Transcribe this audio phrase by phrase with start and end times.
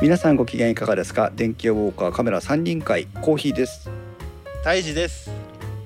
[0.00, 1.30] 皆さんご機嫌いかがですか？
[1.34, 3.90] 電気屋ウォーカーカメラ3人会コーヒーです。
[4.64, 5.30] 大事です。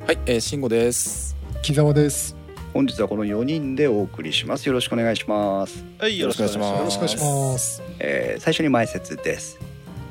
[0.07, 1.37] はい、えー、慎吾です。
[1.63, 2.37] 木澤です。
[2.73, 4.67] 本日はこの4人でお送りします。
[4.67, 6.79] よろしくお願いします、はいよろしくお願いします。
[6.79, 7.83] よろしくお願いします。
[7.99, 9.59] えー最初に前説です。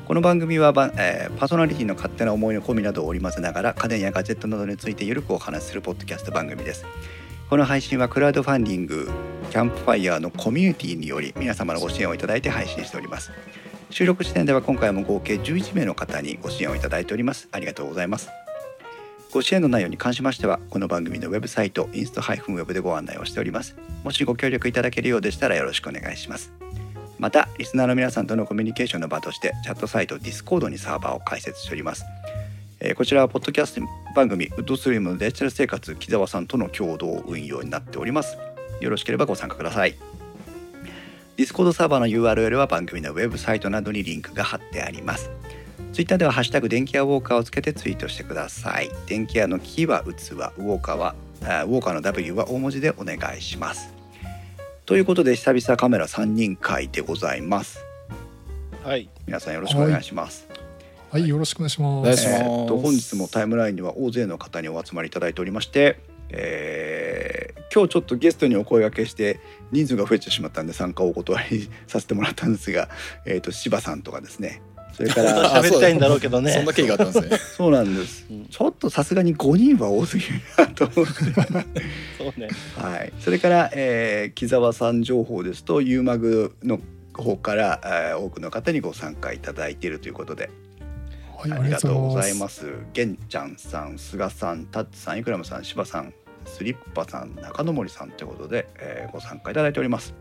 [0.06, 6.84] この番組はば、えーパーソナリティの勝手な思いの込みなどを織り交ぜながら家電やガジェットなどについてゆるくお話しするポッドキャスト番組です。
[7.48, 9.10] この配信はクラウドファンディング
[9.50, 13.30] キャンプファイヤーのコミュニティにより皆様のご支援をいただいて配信しております
[13.94, 17.48] 収録時点では今回も合計11名の方にご支援をいただいております。
[17.52, 18.28] ありがとうございます。
[19.32, 23.76] ご支援の内容に関しましてはこの番組のウェブサイトインスト -web でご案内をしております。
[24.02, 26.52] もしご協力いただけるようでしたらよろしくお願いします。
[27.20, 32.04] またリスナーの皆さんとのコミュニケーションの場としてチャットサイト Discord にサーバーを開設しております、
[32.80, 33.82] えこちらはポッドキャスト
[34.16, 38.36] 番組ウッドストリームのデジタル生活木澤さんとの共同運用になっております。
[38.80, 39.94] よろしければご参加ください。
[41.36, 45.30] Discord サーバーの URL は番組のウェブサイトなどにリンクが貼ってあります。
[45.92, 48.90] ツイッターでは「ハッシュタグ電気屋ウォーカー」をつけてツイートしてください。
[49.06, 53.92] 電気屋のキーは器ウォーカーはあウォーカーの W は大文字でお願いします。
[54.86, 57.84] ということで久々カメラ3人会でございます。
[58.84, 59.08] はい。
[59.26, 60.46] 皆さんよろしくお願いします、
[61.10, 62.28] はい、よろしくお願いします。
[62.28, 65.98] えーっと本日もタイムラインには大勢の方にお集まりいただいておりまして、
[66.36, 69.40] えー今日ちょっとゲストにお声掛けして
[69.72, 72.88] 人数が増えてしまったんで参加をお断りさせてもらったんですが、
[73.26, 74.62] えーっと柴さんとかですね。
[74.92, 76.52] それから 喋りたいんだろうけどね。
[76.54, 77.38] そんな経緯があったんですね。
[77.56, 78.26] そうなんです。
[78.30, 78.46] うん。
[78.46, 81.12] ちょっとさすがに5人は多すぎるなと思って。
[82.16, 82.48] そうね。
[82.76, 86.78] はい、それから、えー木澤さん情報ですと U マグの
[87.12, 90.48] 方から、えー多くの方にご参加いただいているということで、
[91.36, 92.60] はい、ありがとうございます。
[92.60, 92.72] す。
[92.92, 96.14] げんちゃんさん、菅さん、タッツさん、イクラムさん、柴さん、
[96.46, 100.14] スリッパさん、中野森さんということで、えーご参加いただいております。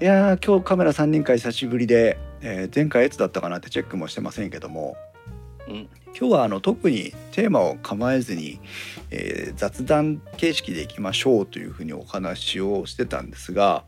[0.00, 4.96] いやー今日カメラ3人会久しぶりで、えー前回いつだったかなってチェックもしてませんけども
[5.68, 5.88] うん。
[6.18, 8.60] 今日はあの特にテーマを構えずに、
[9.10, 13.84] えー雑談形式でいきましょうというふうにお話をしてたんですが、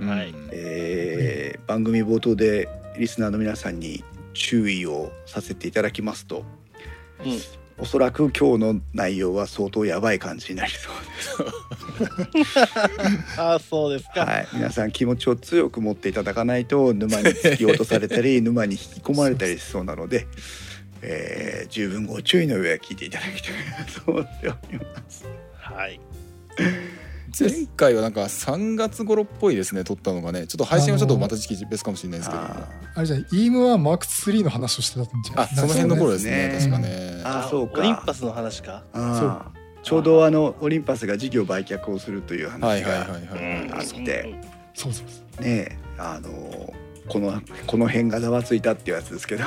[0.00, 0.30] はい。
[0.30, 2.68] うんえー番組冒頭で
[2.98, 4.02] リスナーの皆さんに
[4.32, 6.44] 注意をさせていただきますと。
[7.24, 11.46] うんおそらく今日の内容は相当やばい感じになりそう
[13.40, 14.24] ああそうですです、か。
[14.24, 20.26] はい、皆さん気持ちを強く持っていただかないと沼に突き落とされたり沼に引き込まれたりしそうなので、
[21.02, 25.24] えー十分ご注意の上は聞いていただきたいなと思っております。
[25.54, 26.00] はい
[27.38, 30.46] 前回はなんか3月頃っぽいですね撮ったのがね。
[30.46, 32.42] ちょっと配信はちょっとまた時期別かもしれないですけど。
[32.42, 37.22] もああれじゃない、EM1 マーク3の話をしてたんじゃなあいその辺の頃ですねそう確かね。
[37.24, 37.80] あそうか。
[37.80, 38.82] オリンパスの話か。
[38.92, 42.82] あーちょうどあのオリンパスが事業売却をするという話がはい
[43.72, 44.34] あって。
[44.74, 45.44] そうそうそう。
[45.44, 46.74] ねあの
[47.08, 49.44] このこの辺がざわついたっていうやつですけど。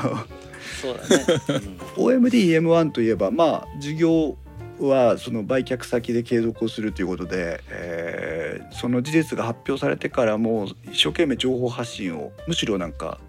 [0.82, 4.38] そうだね、 OMDM1 といえばまあ事業
[4.80, 13.20] はその売却先で継続をするということで、えーその事実が発表されてからも一生懸命情報発信をむしろなんか、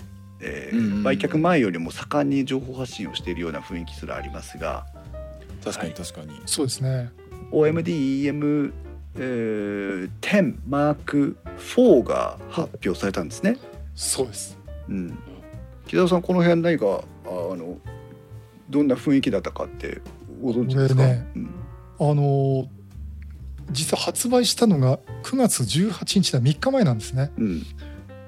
[0.41, 4.87] えーうんうんうん売却前よりも盛んに情報発信をしているような雰囲気すらありますが
[5.63, 7.11] 確かに確かにそうですね。
[7.51, 8.73] OMDEM、
[9.17, 13.59] えー10マーク4が発表されたんですね。
[13.95, 14.59] そうです。
[14.89, 15.19] うん、
[15.87, 17.79] 木澤さんこの辺何かああの
[18.71, 20.01] どんな雰囲気だったかって
[20.45, 21.51] ご存知ですか、これねうん。
[22.01, 22.69] あのー
[23.71, 27.33] 実は発売したのが9月18日だ3日前なんですね。
[27.39, 27.63] うん。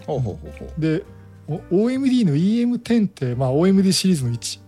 [0.06, 0.80] ほうほうほうほう。
[0.80, 1.04] で
[1.46, 4.62] お OMD の EM10 って、まあ、OMD シリーズの一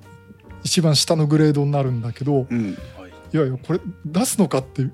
[0.63, 2.77] 一番下のグレードになるんだけどうん。
[2.99, 3.11] はい。
[3.33, 4.87] いやいやこれ出すのかって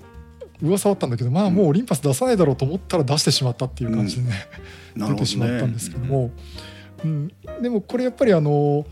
[0.61, 4.47] 噂はあったんだけどまあもうオリンパス出さないだろうと思ったら出してしまったっていう感じでね、
[4.95, 6.31] なるほど出てしまったんねですけども、
[7.03, 7.27] うん。
[7.61, 8.85] でもこれやっぱりあの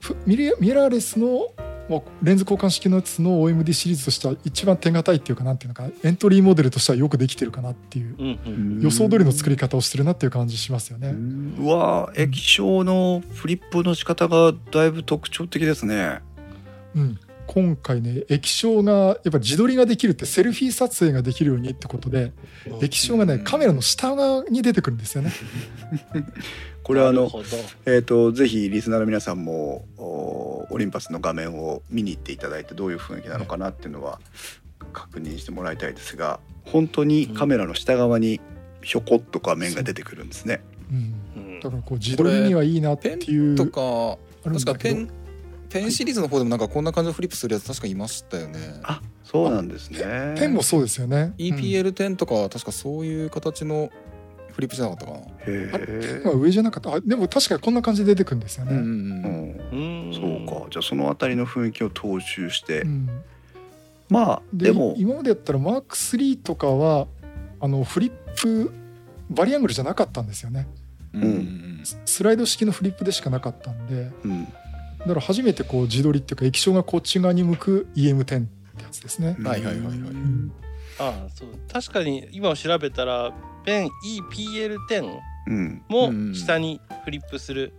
[0.00, 1.48] ふミレミラーレスの
[1.88, 8.38] まあレンズ交換式のやつの OMD シリーズとしては一番手堅いっていうかなんていうのかエントリーモデルとしてはよくできてるかなっていう
[8.80, 11.08] 予想通りの作り方をしてるなっていう感じしますよね。
[11.58, 16.20] うわー液晶のフリップの仕方がだいぶ特徴的ですね。
[16.94, 22.32] うん、今回ね液晶がやっぱ自撮りができるってセルフィー撮影ができるようにってことで
[22.80, 25.32] 液晶がねカメラの下側に出てくるんですよね。
[26.82, 27.30] これはあの
[27.86, 34.20] えー、とぜひリスナーの皆さんもおオリンパスの画面を見に行っていただいてどういう雰囲気なのかなっていうのは
[34.92, 38.40] 確認してもらいたいですが本当にカメラの下側に
[38.82, 40.62] ひょこっと画面が出てくるんですね。
[40.90, 41.60] うん、うん。
[41.60, 45.08] だからこう自撮りにはいいなってペいうンとか確かペン
[45.74, 48.60] ペンシリーズの方でもなんかこんな感じのフリップするやつ確かいましたよね。
[48.84, 50.36] あそうなんですね。
[50.38, 51.34] ペンもそうですよね。
[51.36, 51.46] うん。
[51.46, 53.90] EPL10 とかは確かそういう形の
[54.52, 55.18] フリップじゃなかったかな。
[55.18, 56.94] へえまあ、上じゃなかった。
[56.94, 58.88] あでも確かにこんな感じで出てくるんですよね、うんうんう
[59.72, 59.80] うん。
[59.80, 60.46] んうん。
[60.46, 60.70] そうか。
[60.70, 63.08] じゃあそのあたりの雰囲気を踏襲して、うん。
[64.08, 64.94] まあででも。
[64.96, 67.08] 今までやったらマーク3とかは
[67.58, 68.70] あのフリップ
[69.28, 70.68] バリアングルじゃなかったんですよね。
[71.12, 71.80] うんうん。
[71.82, 74.12] ススライド式のフリップでしかなかったんで。
[74.24, 74.46] うん
[75.04, 79.96] だから初めてこう自撮りっていうか液晶がこっち側に向く EM10 ってやつですね、はいはいはいはい。
[79.96, 80.52] うん
[80.98, 81.48] ああそう。
[81.72, 83.32] 確かに今調べたら
[83.64, 83.88] ペン
[84.30, 85.18] EPL10
[85.48, 86.34] うんもうん。
[86.34, 87.72] 下にフリップする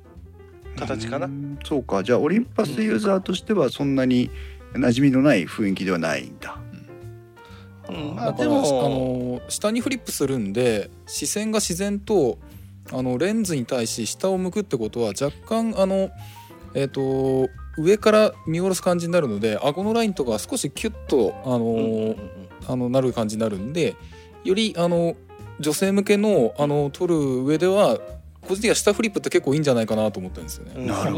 [0.77, 1.57] 形かな、うん。
[1.63, 2.03] そうか。
[2.03, 4.29] じゃあオリンパスユーザーとしてはそんなに
[4.73, 6.57] 馴染みのない雰囲気ではないんだ、
[7.89, 8.15] うん。
[8.15, 12.37] まあだからあでもの下にフリップするんで視線が自然と
[12.91, 16.09] あのレンズに対し下を向くってことは若干あの
[16.75, 22.15] えっ、と上から見下ろす感じになるので顎のラインとか少しキュッとあの、
[22.67, 23.95] あのなる感じになるんで
[24.43, 25.15] よりあの
[25.59, 27.99] 女性向けのあの撮る上では
[28.41, 30.85] 個人的には下フリップって結構いいんじゃないかなと思ってるんですよね。
[30.85, 31.15] なる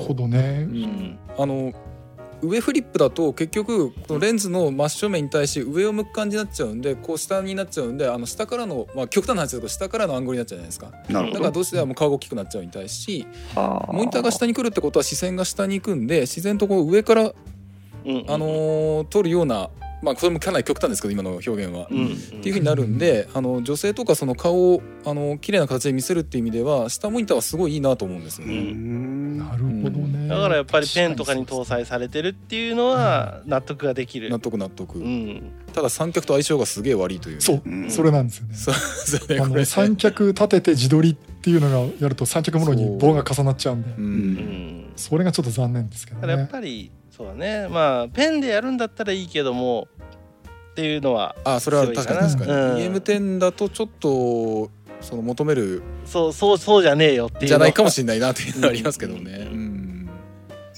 [0.00, 0.66] ほどね。
[0.68, 1.18] うん。
[1.38, 1.72] あの
[2.46, 10.90] 上フリップだと結局このレンズの真正面に対し上を向く感じになっちゃうんでこう下になっちゃうんであの下からの、まあ、極端な話ですけど下からのアングルになっちゃうじゃないですか。
[11.08, 11.32] なるほど。
[11.34, 13.92] だからどうしても顔が大きくなっちゃうに対しはあ。
[13.92, 19.70] モニターが下に来るってことは視線が下に行くんで自然とこう上から、うんあのー撮るような
[20.02, 21.86] まあこれもかなり極端ですけど今の表現は。
[21.90, 28.60] うんっていうふうになるんであの女性とかその顔をあの綺麗な形で見せるっていう意味では下モニターはすごいいいなと思うんですようね。
[28.72, 29.38] ん。
[29.38, 34.30] なるほどねだからやっぱりペンとかに搭載されてるっていうのは納得ができる。
[34.30, 35.42] 納得納得、うん。
[35.72, 37.90] ただ三脚と相性がすげえ悪いというね、そう、うん。
[37.90, 38.46] それなんですよ
[39.28, 39.40] ね。
[39.40, 43.90] あの三脚立てて自撮りっていうのがやると三脚ものに棒が重なっちゃうんで。
[43.90, 44.04] ううん。
[44.04, 47.66] うんそれがちょっと残念ですけどただやっねぱりそうだね。
[47.68, 49.88] まあペンでやるんだったらいいけども
[50.70, 52.52] っていうのはあそれは確かに確かに、
[52.86, 59.48] うん EM10 だとちょっとその求めるそうそうそうじゃねえよっていうのじゃないかもししれないなっていうのはありますけどね。
[59.50, 59.63] ううんん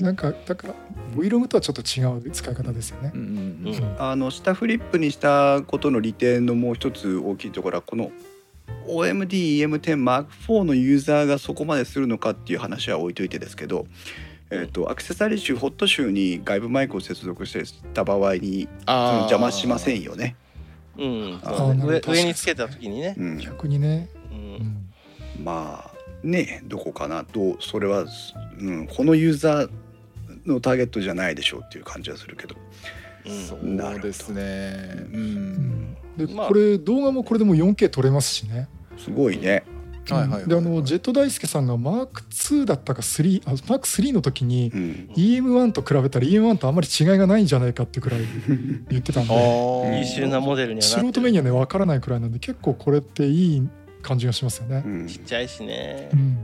[0.00, 0.74] なんかだから
[1.14, 3.12] Vlog とはちょっと違う使い方ですよね。
[3.14, 3.20] うん
[3.64, 3.96] うんうん。
[3.98, 8.10] あの下フリップにしたことの利点のもう一つ大きいところはこの
[8.88, 13.86] OMDEM10M4 のユーザーがそこまでするのかっていう話は置いといてですけど、
[14.50, 20.36] えー、とアクセサリー集ホット集に外部マイクを接続した場合に邪魔しませんよね。
[20.98, 21.40] うん。
[21.42, 23.14] 上上につけた時にね。
[23.18, 24.40] うん、逆にね、ううん。
[24.62, 24.86] ん
[25.42, 28.06] まあねどこかなどうそれは、
[28.58, 29.70] うん、このユーザー
[30.46, 32.56] のターゲットじゃないでしょうっていう感じはするけど。
[33.26, 33.46] うん。
[33.46, 33.56] そ
[33.96, 34.76] うですね。
[35.12, 35.34] ううん。
[35.34, 35.96] ん。
[36.16, 38.68] でまあこれ動画もこれでも 4K 撮れますしね。
[38.96, 39.64] すごいね。
[40.08, 40.48] はいはいはいはい。
[40.48, 48.20] であのジェット大輔さんがマーク2だったか3あマーク3の時にうん、EM1 と比べたら EM1 とあんまり違いがないんじゃないかってくらい
[48.88, 53.68] 言ってたん あでー優秀なモデルには素人目にはね分からないくらいなんで結構これっていい
[54.02, 54.84] 感じがしますよね。
[54.86, 54.88] う。
[54.88, 55.06] ん。
[55.08, 56.08] ちっちゃいしね。
[56.12, 56.38] うん。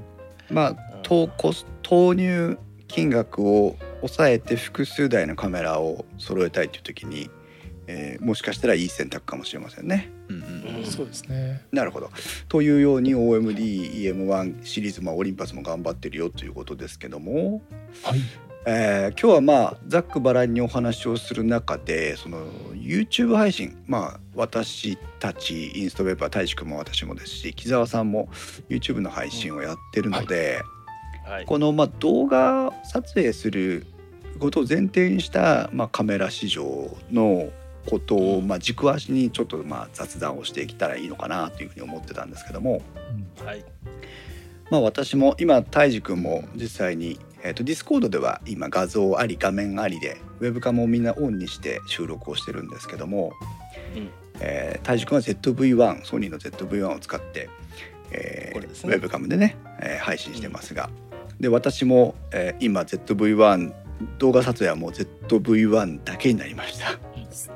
[0.50, 1.30] まあ投
[1.82, 2.58] 投入
[2.88, 7.30] 金額を抑えて複数台のカメラを揃えたいという時に、
[7.86, 10.10] えーもしかしたらいい選択かもしれませんね。
[10.28, 11.64] うんうんうんそうですね。
[11.72, 12.10] なるほど。
[12.48, 17.62] というように OMDEM1 シリーズ、まあ、オリンパスも頑張ってるよということですけども、
[18.02, 18.20] はい。
[18.64, 28.28] えー今日はまあざっくばらんにお話をする中でその YouTube 配信まあ私たちインストウェーバー大志くんも私もですし木澤さんも
[28.68, 30.60] YouTube の配信をやってるので、
[31.24, 33.86] はいこのまあ動画撮影する
[34.38, 37.50] ことを前提にしたまあカメラ市場の
[37.88, 42.82] ことをまあ軸足にちょっとまあ雑談をしていけたらいいのかなというふうに思ってたんですけども、
[43.44, 43.64] はい。
[44.70, 53.32] まあ、私も今たいじくんも実際に、えー、とディスコードでは今画像あり画面ありでウェブカムをみんなオンにして収録をしてるんですけども、
[53.96, 54.10] うん。
[54.40, 57.50] えー、たいじくんは ZV-1 ソニーの ZV-1 を使って、
[58.12, 58.66] えーね。
[58.94, 60.90] ウェブカムでね、えー配信してますが、
[61.38, 63.81] で私も、えー今 ZV-1
[64.18, 66.92] 動画撮影はもう ZV-1 だけになりました。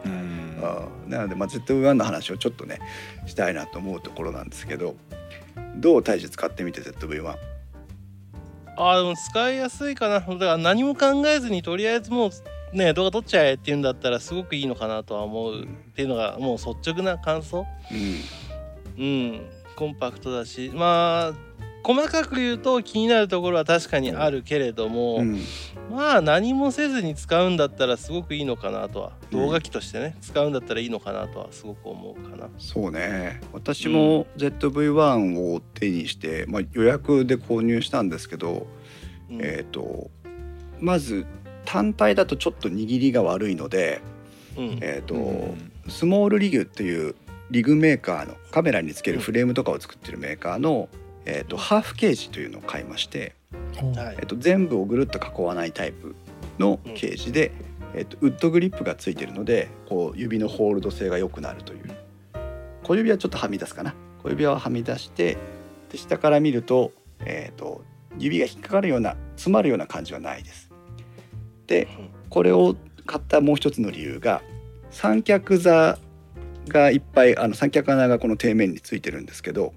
[0.04, 0.58] うん。
[0.62, 2.78] あーなので、まあ、ZV-1 の話をちょっとね
[3.26, 4.96] したいなと思うところなんですけど
[5.76, 7.34] どう大樹使ってみて ZV-1
[8.78, 10.20] あーでも使いやすいかな。
[10.20, 15.62] だから何も考えずにとりあえずもうね動画撮っちゃえっていうんだったらすごくいいのかなとは思う。
[15.62, 17.66] っていうのがもう率直な感想。
[18.98, 19.02] うん。
[19.02, 19.40] うん。
[19.76, 20.70] コンパクトだし。
[20.74, 21.32] まあ
[21.86, 25.38] 細かく言うと気になるところは確かにあるけれども、うん。
[25.88, 29.38] まあ何もせずに使うんだったらすごくいいのかなとはうん。
[29.38, 32.48] 動画機としてね、使うんだったらいいのかなとはすごく思うかな。
[32.58, 33.40] そうね。
[33.52, 38.66] 私も ZV-1 を手にして、まあ、予約で購入したんですけど、
[39.30, 39.40] うん。
[39.40, 40.10] えっ、と
[40.80, 41.24] まず
[41.64, 44.00] 単体だとちょっと握りが悪いので、
[44.56, 44.78] うん。
[44.80, 45.72] えーとうん。
[45.88, 47.14] スモールリグっていう
[47.52, 50.88] リグメーカーのカメラにつけるフレームとかを作ってるメーカーの、
[51.26, 53.34] えー、とハーフケージというのを買いまして、
[53.82, 54.16] おはい。
[54.18, 56.14] えー、と全部をぐるっと囲わないタイプ
[56.58, 57.52] のケージで、
[57.94, 61.90] えー、とウッドグリップがついてるのでこう指のホールド性が良くなるという。
[62.84, 63.94] 小指はちょっとはみ出すかな。
[64.22, 65.36] 小指ははみ出して
[65.90, 67.82] で下から見ると,、えー、と
[68.18, 70.70] 指が引っかかるような詰まるような感じはないです。
[71.66, 71.88] で
[72.30, 74.42] これを買ったもう一つの理由が
[74.90, 75.98] 三脚座
[76.68, 79.74] がいっぱいあの三脚穴がこの底面についてるんですけど、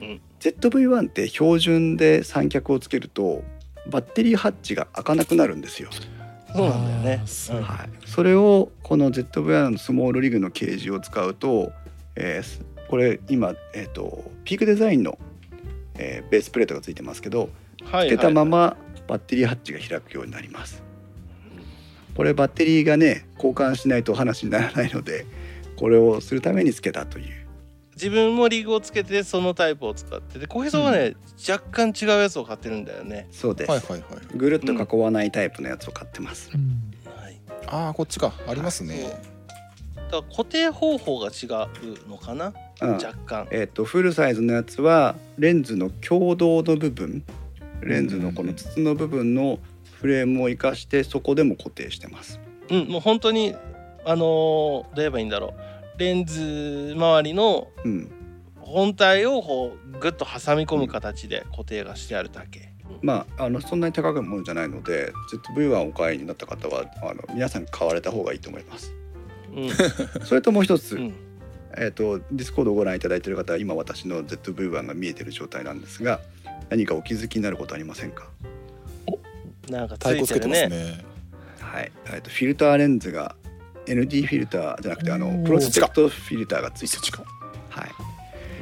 [0.00, 3.42] うん ZV-1 って標準で三脚をつけると
[3.90, 5.90] バッテリーハッチが開かなくなるんですよ。
[6.54, 7.24] そうなんだよね。
[7.62, 11.72] はい、それをこの ZV-1 のスモールリグのケージを使うと、
[12.16, 15.18] えーすこれ今、えー、とピークデザインの、
[15.96, 17.50] えーベースプレートがついてますけど
[17.84, 18.76] はいつけたまはいま
[19.06, 20.82] バッテリーハッチが開くようになります。
[22.14, 25.24] これバッテリーがね交換しないとお話にならないので
[25.76, 27.47] これをするためにつけたという
[27.98, 31.16] 自分もリグをつけてそのタイプを使ってて小平さんはね、
[31.48, 33.26] 若干違うやつを買ってるんだよね。
[33.32, 36.92] そうです、はいはいはいぐるっと囲わないタイプのやつを買ってます、うん。
[37.20, 37.40] はい。
[37.66, 38.32] ああこっちか。
[38.46, 38.94] ありますね。
[38.96, 39.10] そう。
[39.10, 42.92] だから固定方法が違うのかな、うん。
[42.92, 43.48] 若干。
[43.50, 47.24] えっ、とフルサイズのやつはレンズの共同の部分。
[47.80, 49.58] レンズのこの筒の部分の
[50.00, 52.38] フレームを生かしてそこでも固定してます。
[52.70, 53.56] うんもう本当に
[54.04, 55.67] あのーどう言えばいいんだろう
[55.98, 58.12] レンズ周りのうん。
[58.68, 65.12] 本体をこうグッと挟み込む形で固定がしてあるだけ、まああのそんなに高くものじゃないので
[65.56, 68.94] ZV-1 をお買いになった方はあの皆さん買われた方がいいと思います。
[69.56, 69.70] うん。
[70.24, 71.14] それともう一つ、うん。
[71.78, 76.20] えっ、とディスコードをご覧いただいている方は今私の ZV-1 が見えている状態なんですが
[76.68, 78.28] 何かお気づきになることありませんか？
[79.70, 80.68] なんかついてるね。
[80.68, 81.04] ね。
[81.60, 83.34] はい、えっとフィルターレンズが
[83.88, 87.22] ND フィルターじゃなくてあのプロテクトフィルターがついてそっちか
[87.70, 87.90] はい、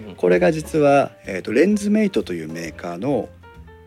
[0.08, 0.14] うん。
[0.14, 3.28] これが実は、えー、とレンズメイトというメーカーの、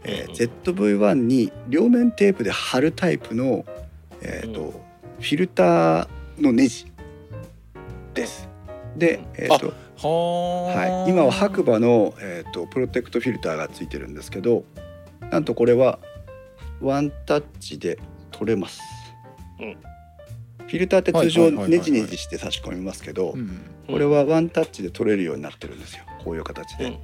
[0.04, 3.66] えーうん ZV-1 に両面テープで貼るタイプの、
[4.22, 4.72] えーとうん。
[4.72, 6.08] フィルター
[6.40, 6.92] のネジ
[8.14, 8.48] です。
[8.96, 14.64] で、えーとはい、今は白馬の、えー、とプロテクトフィルターがついてるんですけど
[15.30, 16.00] なんとこれは
[16.80, 18.00] ワンタッチで
[18.32, 18.82] 取れます。
[19.60, 19.89] うん
[20.70, 26.04] フィルターって通常ネジネジして差し込みますけど、うんこれはワンタッチで取れるようになってるんですよ。
[26.24, 26.98] こういう形で、うん、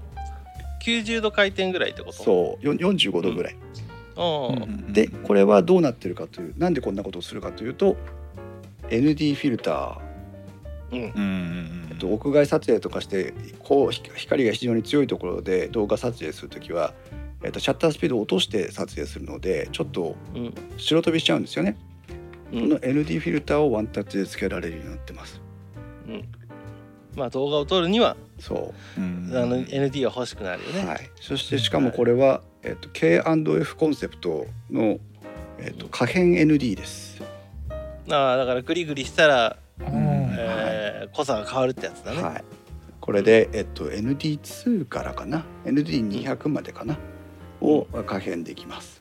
[0.86, 2.14] 90度回転ぐらいってこと？
[2.14, 2.66] そう。
[2.66, 3.56] よ45度ぐらい、
[4.16, 4.64] うん。
[4.64, 7.98] うんでこれはどうなってるかというなんでこんなことをするかというと
[8.90, 11.88] ND フィルター、うん。
[11.90, 16.94] えっと、屋外撮影とかしてこうひ光が非常に強いところで動画撮影する時は、
[17.42, 20.54] えっと、シャッタースピードを落として撮影するのでちょっとうん。
[20.78, 21.85] 白飛びしちゃうんですよね、うん
[22.62, 25.42] この ND フィルターをワンタッチでつけられるようになってます。
[26.08, 26.24] うん。
[27.16, 29.02] まあ動画を撮るにはそう。
[29.02, 29.32] ん。
[29.36, 35.00] あの ND が欲しくなるよう、ね、はい、そしてしかもこれは、えっと、K&F コンセプトの、
[35.60, 37.22] えっと、可変 ND です。
[38.10, 39.88] ああだからグリグリしたら、うん。
[40.38, 40.86] えー
[41.16, 42.44] 濃さが変わるってやつだね、はい、
[43.00, 46.98] これで、えっと、ND2 からかな？ND200 までかな？
[47.62, 48.95] を可変できます、はい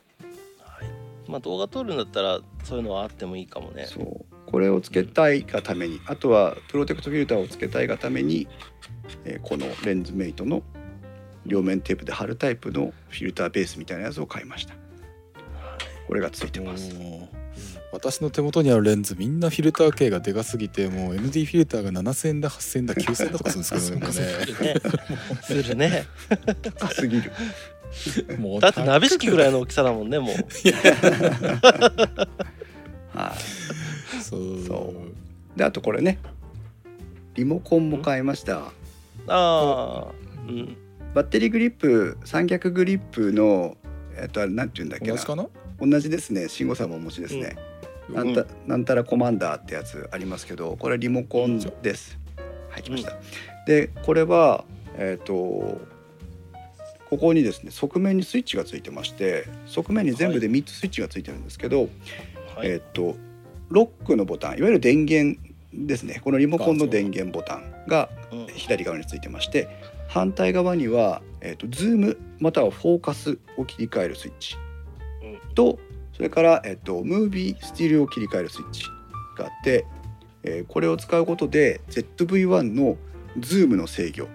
[1.27, 3.85] まあ動画撮るんだったらそういうのはあってもいいかもね。
[3.87, 4.25] そう。
[4.45, 5.99] これをつけたいがために。
[6.05, 8.47] あとはプロテクトフィルターをつけたいがために、
[9.25, 10.63] えーこのレンズメイトの
[11.45, 14.75] 両面テープで貼るタイプのフィルターベースみたいなやつを買いました。
[16.07, 16.95] これがついてます。
[17.91, 24.81] 私の手元にあるレンズみんなフィルター系がでかすぎてもう ND フィルターが7000円だ8000円だ9000円だとかするんですけどね。
[25.41, 26.05] するねするね。
[26.75, 27.31] 高すぎる
[28.39, 30.35] もうだって鍋敷きぐらいの大きさだもんねもう。
[33.17, 34.21] はい。
[34.21, 34.63] そう。
[34.65, 34.93] そ
[35.55, 35.57] う。
[35.57, 36.19] であとこれね。
[37.35, 38.57] リモコンも買いました。
[38.59, 38.71] あ
[39.27, 40.07] あ。
[40.47, 40.51] う。
[40.51, 40.77] ん。
[41.13, 43.77] バッテリーグリップ三脚グリップの
[44.17, 45.13] えっとあれなんて言うんだっけな。
[45.13, 45.47] 同じかな？
[45.79, 46.49] 同じですね。
[46.49, 47.55] 慎吾さんもお持ちですね、
[48.09, 52.17] なんたなんたらコマンダーってやつありますけどこれリモコンです。
[52.69, 53.13] はい来ました、
[53.65, 54.65] でこれは
[54.97, 55.81] えっ、と
[57.09, 61.81] ここにですね側面にスイッチがついてまして側面に全部で3つスイッチがついてるんですけど、
[62.55, 62.69] はい。
[62.69, 63.15] えっ、と
[63.69, 65.39] ロックのボタンいわゆる電源
[65.73, 66.21] ですね。
[66.23, 68.47] このリモコンの電源ボタンがうん。
[68.47, 69.69] 左側についてまして
[70.07, 74.57] 反対側には、えー、とズームまたはフォーカスを切り替えるスイッチ
[75.53, 75.79] と
[76.13, 78.83] それから、えー、とムービースティールを切り替えるスイッチ
[79.37, 79.85] があって、
[80.43, 82.97] えーこれを使うことで ZV-1 の
[83.39, 84.27] ズームの制御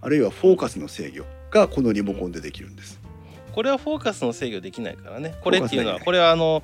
[0.00, 1.24] あるいはフォーカスの制御
[1.56, 2.98] がこのリモコンでできるんです。
[3.52, 5.34] これはフォーカスの制御できないからね。
[5.42, 6.62] これっていうのはこれはあの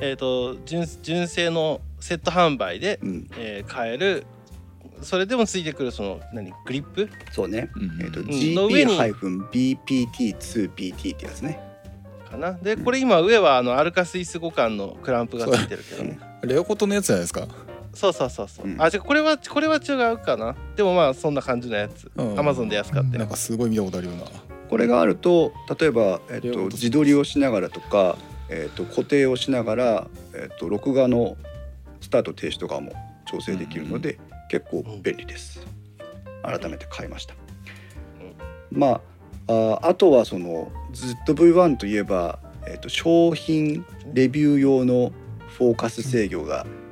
[0.00, 3.28] えっ、と純純正のセット販売で、うん。
[3.36, 4.26] えー買える。
[5.02, 7.08] それでもついてくるその何グリップ？
[7.32, 8.54] そうね、うんえっ、とうん。
[8.54, 8.96] の上に。
[8.96, 11.58] GP-VPT2BT ってやつね。
[12.30, 12.52] かな。
[12.52, 16.18] でこれ今上はあのアルカスイス互換のクランプがついてるけどね。
[16.42, 17.46] レオコットのやつじゃないですか
[17.94, 18.82] そうそうそうそう、うん。
[18.82, 20.54] あ違うこれはこれは違うかな。
[20.76, 22.10] でもまあそんな感じのやつ。
[22.16, 22.38] うん。
[22.38, 23.18] アマゾンで安かったよ。
[23.18, 24.24] なんかすごい見たことあるような。
[24.68, 28.16] これがあると例えば、えっと両方と自撮りをしながらとか、
[28.48, 31.36] えっと固定をしながら、えっと録画の
[32.00, 32.92] スタート停止とかも
[33.26, 34.18] 調整できるので、
[34.50, 35.64] 結構便利です。
[36.42, 37.34] 改めて買いました、
[38.70, 39.00] ま
[39.46, 45.12] あああとはその ZV-1 といえば、えっと商品レビュー用の
[45.48, 46.83] フォーカス制御がえ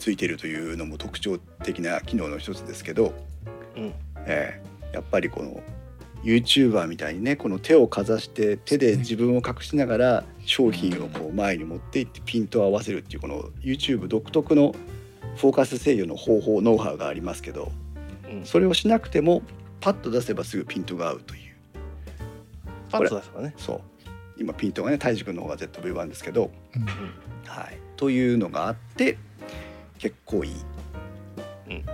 [0.00, 3.14] ついているというのも特徴的な機能の一つですけど、
[3.76, 3.94] うん。
[4.26, 5.62] えーやっぱりこの
[6.22, 14.74] YouTuber みたいにねこの手をかざして手で自分を隠しながら商品をこう前に持っていってピントを合わせるっていうこの YouTube 独特の
[15.36, 17.72] フォーカス制御の方法ノウハウがありますけど
[18.30, 18.44] うん。
[18.44, 19.42] それをしなくても
[19.80, 21.40] パッと出せばすぐピントが合うという。
[22.90, 23.54] パッと出すかね。
[23.56, 23.80] そう。
[24.38, 26.86] 今ピントがね泰治君の方が ZV-1 ですけど、うん。
[27.46, 29.16] はい、というのがあって
[30.00, 30.52] 結構いい。
[31.68, 31.84] うん。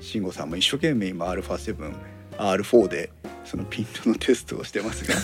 [0.00, 3.10] 慎吾さんも一生懸命今 α7R4 で
[3.44, 5.14] そのピントのテストをしてますが。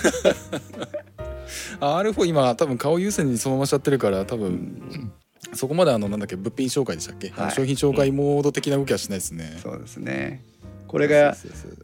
[2.03, 5.13] R4 今多分顔優先にそのまましちゃってるから多分
[5.53, 7.51] そこまであのなんだっけ物品紹介でしたっけ、はい。
[7.51, 10.45] 商品紹介モード的な動きはしないですね、そうですね。
[10.87, 11.35] これがや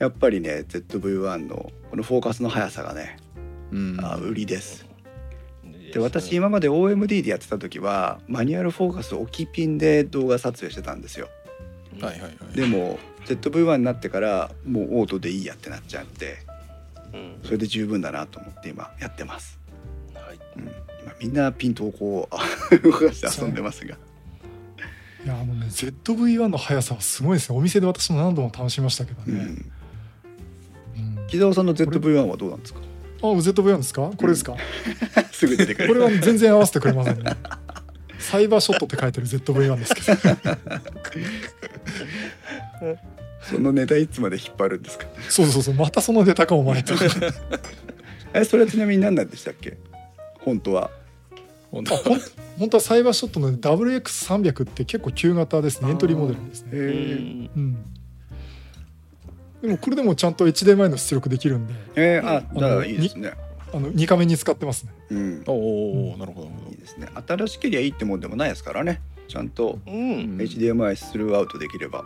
[0.09, 3.17] っぱりね ZV-1 のこのフォーカスの速さがね、
[3.73, 3.99] うん。
[4.01, 4.87] あ売りです
[5.93, 11.29] で私今まで OMD でやってた時はマニュアルフォーカス置きピンで動画撮影してたんですよ。
[12.01, 12.57] はいはいはい。
[12.57, 16.39] でも ZV-1 になってからもうオートでいいやってなっちゃって。
[17.13, 17.41] うん。
[17.45, 19.61] それで十分だなと思って今やってます、
[20.15, 20.39] はい。
[20.57, 20.69] うん、
[21.03, 22.29] 今みんなピントをこ
[22.73, 23.97] う動かして遊んでますが。
[25.25, 27.59] いやあのね ZV-1 の速さはすごいですね。
[27.59, 29.47] お店で私も何度も試しましたけどね、
[30.97, 31.19] うん。
[31.19, 31.27] うん。
[31.27, 32.81] 木澤さんの ZV-1 はどうなんですか？
[33.23, 34.11] あ ZV-1 ですか？
[34.17, 34.57] これですか、
[35.33, 35.89] すぐ出てくる。
[35.89, 37.33] これは全然合わせてくれませんね。
[38.19, 40.09] サイバーショットって書いてる ZV-1 ですけど。
[43.43, 45.07] そのネタいつまで引っ張るんですか？
[45.29, 45.75] そうそうそう。
[45.75, 46.95] またそのネタかお前と。
[48.35, 49.77] えそれはちなみに何なんでしたっけ？
[50.41, 50.91] 本当は。
[51.71, 52.21] 本当あほん
[52.59, 55.91] 本当はサイバーショットの WX300 って結構旧型ですね。
[55.91, 57.77] エントリーモデルですへね、うん、
[59.63, 61.75] でもこれでもちゃんと HDMI の出力できるんで。
[61.95, 63.33] えー、あじゃあいいですね。
[63.73, 64.93] あの2カメに使ってますね。
[65.11, 65.45] うん。
[65.47, 67.09] おおなるほどなるほいいですね。
[67.27, 69.01] 新しけりゃいいってもんでもないですからね。
[69.29, 72.05] ちゃんと HDMI スルーアウトできれば。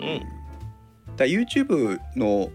[0.00, 1.16] うん。
[1.16, 2.50] だ YouTube の、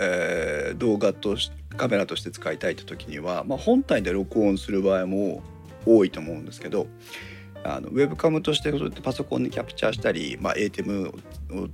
[0.00, 5.42] えー動画としカメラとして使いたいって時には、まあ、本体で録音する場合も
[5.86, 6.86] 多いと思うんですけど
[7.64, 11.12] あのウェブカムとしてそうやってパソコンにキャプチャーしたり、まあ、ATEM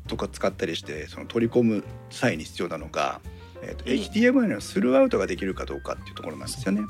[0.06, 3.20] とか使ったりしてその取り込む際に必要なのが、
[3.62, 3.90] えーとうん。
[3.92, 6.82] HDMI のスルーアウトができるかどうかっていうところなんですよね。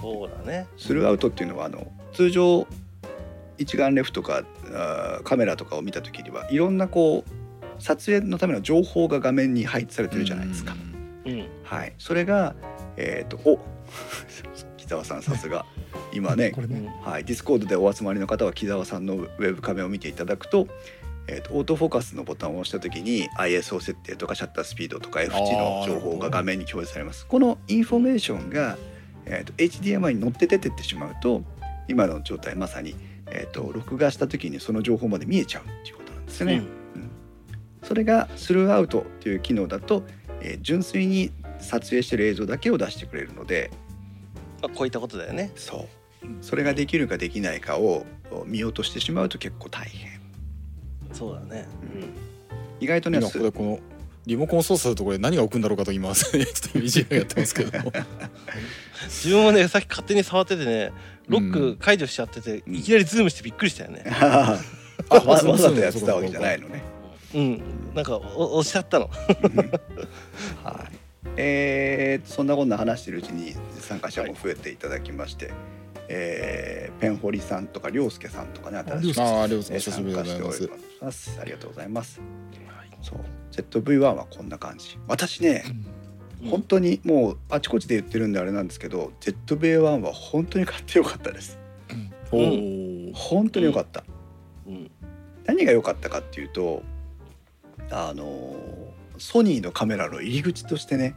[0.00, 0.66] そうだね。
[0.76, 2.66] スルーアウトっていうのはあの通常
[3.58, 4.44] 一眼レフとか
[5.24, 10.74] カメラとかを見た時にはいろんなこう撮影のための情報が画面に配置されてるじゃないですか。
[11.24, 11.48] うん。
[11.62, 12.54] はい、それが
[12.96, 13.58] えっ、とお
[14.86, 15.66] 木澤さんさすが。
[16.12, 20.68] 今ね ね、うんはい、ディスコードでお集まりの方は木澤さんのウェブカメを見ていただくと,、
[21.26, 27.26] えー、とオートフォーカスのボタンを押した時に ISO 設定とかシャッタースピードとか F 値の情報が画面に表示されます。
[27.26, 28.78] このインフォメーションが、
[29.26, 31.42] えー、と HDMI に乗って出てってしまうと
[31.88, 32.94] 今の状態まさに、
[33.30, 36.62] えー、と録画した時にその情報まで見えちゃうっていうことなんですよね。
[37.82, 40.04] それがスルーアウトという機能だと、
[40.40, 43.70] えー純粋に撮影してる映像だけを出してくれるので
[44.62, 45.52] まあこういったことだよね。
[45.56, 45.88] そ
[46.22, 46.26] う。
[46.40, 48.06] それができるかできないかを
[48.46, 50.20] 見落としてしまうと結構大変。
[51.12, 51.66] そうだね。
[52.80, 53.78] 意外とね今これこの
[54.26, 57.70] リモコン操作するとこれ何が動くんだろうかと今 ちょっといじっちゃってますけど。
[59.06, 60.92] 自分もねさっき勝手に触っててね
[61.28, 62.76] ロック解除しちゃってて、うん。
[62.76, 64.04] いきなりズームしてびっくりしたよね。
[64.10, 64.58] あ
[65.08, 66.82] あわわざとやってたわけじゃないのね。
[67.34, 67.62] うん。
[67.94, 69.08] なんかお押しちゃったの。
[70.64, 70.95] はい
[71.36, 75.52] えーそんなこんな話してるうちに参加者も増えていただきまして、
[76.08, 81.38] えーペンホリさんとか涼介さんとかね新しくあありがとうえー久しぶ参りでござい加しておますります。
[81.40, 82.20] ありがとうございます。
[83.02, 83.18] そう。
[83.52, 84.98] ZV-1 はこんな感じ。
[85.06, 85.64] 私ね
[86.42, 86.50] うん。
[86.50, 91.58] 本当にもうあちこちで言ってるんであれなんですけど ZV-1 は本当に買ってよかったです。
[92.32, 93.10] おうん。
[93.12, 94.04] お本当によかった、
[94.66, 94.90] うん。
[95.44, 96.82] 何が良かったかっていうと
[97.90, 98.56] あの
[99.18, 101.14] ソニーのカメラの入り口としてね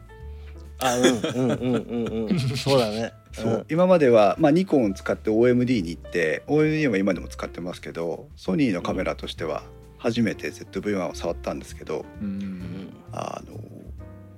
[0.82, 3.14] あうんうんうんうんうんそうだね。
[3.32, 9.64] そう、今までは、まあ、ニコンを使って OMD に行って OMD は今でも使ってますけどソニーのカメラとしては
[9.98, 12.94] 初めて ZV-1 を触ったんですけどううんん。
[13.12, 13.60] あの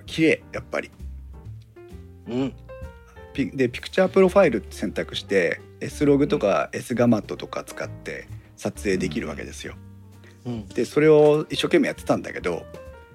[0.06, 0.90] 綺麗やっぱり。
[2.28, 2.54] うん。
[3.32, 9.74] ピでピクチャープロファイルって選択して S ログとか S ガマットとか使って撮影できるわけですよ。
[10.44, 10.68] うん。
[10.68, 12.64] でそれを一生懸命やってたんだけど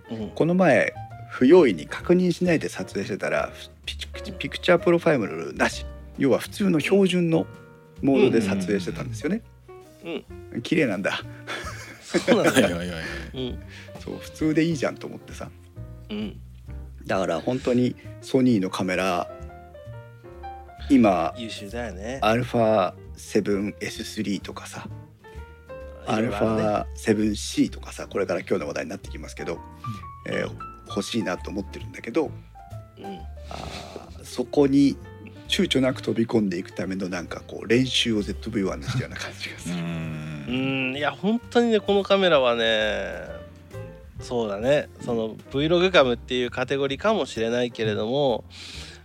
[0.10, 0.30] うん。
[0.30, 0.94] この前
[1.38, 3.52] 不用意に確認しないで撮影してたら
[3.86, 5.86] ピチピクチャープロファイルなし。
[6.18, 7.46] 要は普通の標準の
[8.02, 9.44] モードで撮影してたんですよね。
[10.04, 10.10] う
[10.58, 10.62] ん。
[10.64, 11.22] 綺麗なんだ。
[12.02, 12.38] そう
[14.18, 15.52] 普通でいいじゃんと思ってさ。
[16.10, 16.40] うん。
[17.06, 19.30] だから本当にソニーのカメラ
[20.90, 22.20] 今優秀だよね。
[22.24, 24.90] α7S3 とかさ
[26.08, 26.64] いろいろあるね。
[26.96, 29.60] α7C とかさこれから今日の話題になってきますけど、
[30.26, 32.32] えー欲しいなと思ってるんだけど
[32.98, 33.06] うん。
[33.50, 34.98] あーそこに
[35.48, 39.78] 躊躇なく飛び込んでいくためのなんかこう練習を ZV-1 にしたような感じがすうる。
[39.78, 40.92] うん。
[40.94, 43.14] んいや本当にねこのカメラはね
[44.20, 44.90] そうだね。
[45.02, 48.44] その Vlog カムっていうカテゴリーかもしれないけれども、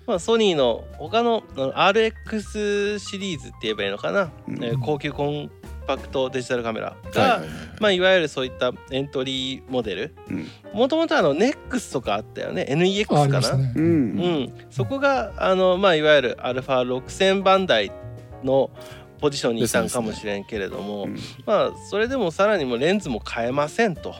[0.06, 4.64] まあ、ソニーの他のあの RX シリーズって言えばいいのかな、うん。
[4.64, 5.50] えー高級コン
[5.86, 7.30] パクトデジタルカメラが、はい。
[7.30, 7.48] はいはい
[7.80, 10.14] まあ、いわゆるそういったエントリーモデル。
[10.28, 10.46] うん。
[10.72, 12.66] もともとあの NEX とかあったよね。
[12.68, 13.26] NEX ああかな。
[13.26, 13.72] りましたね。
[13.76, 13.84] うん。
[13.84, 17.92] うん、そこがあの、まあ、いわゆる α6000 番台
[18.44, 18.70] の
[19.20, 21.16] ポジションにいたんかもしれんけれども、うん。
[21.46, 24.14] まあそれでもさらにもうレンズも変えませんと。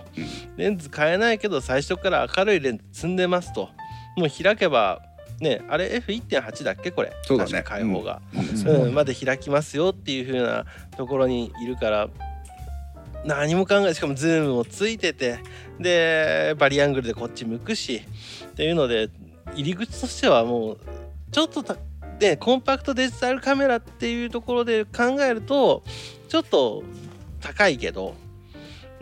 [0.57, 3.68] レンズ変えないけど最初から明るいレンズ積んでますと。
[4.16, 5.03] もう開けば
[5.43, 7.13] ねあれ F1.8 だっけこれ。
[7.23, 7.51] そうだね。
[7.51, 8.23] 確か開放が、
[8.65, 8.95] うん。
[8.95, 10.65] まで開きますよっていう風な
[10.97, 12.09] ところにいるから
[13.25, 15.39] 何も考えしかもズームもついてて
[15.79, 18.03] でバリアングルでこっち向くし
[18.47, 19.11] っていうので
[19.55, 20.79] 入り口としてはもう
[21.31, 21.77] ちょっとた
[22.19, 25.83] でコンパクトデジタルカメラっていうところで考えると
[26.29, 26.83] ちょっと
[27.41, 28.15] 高いけど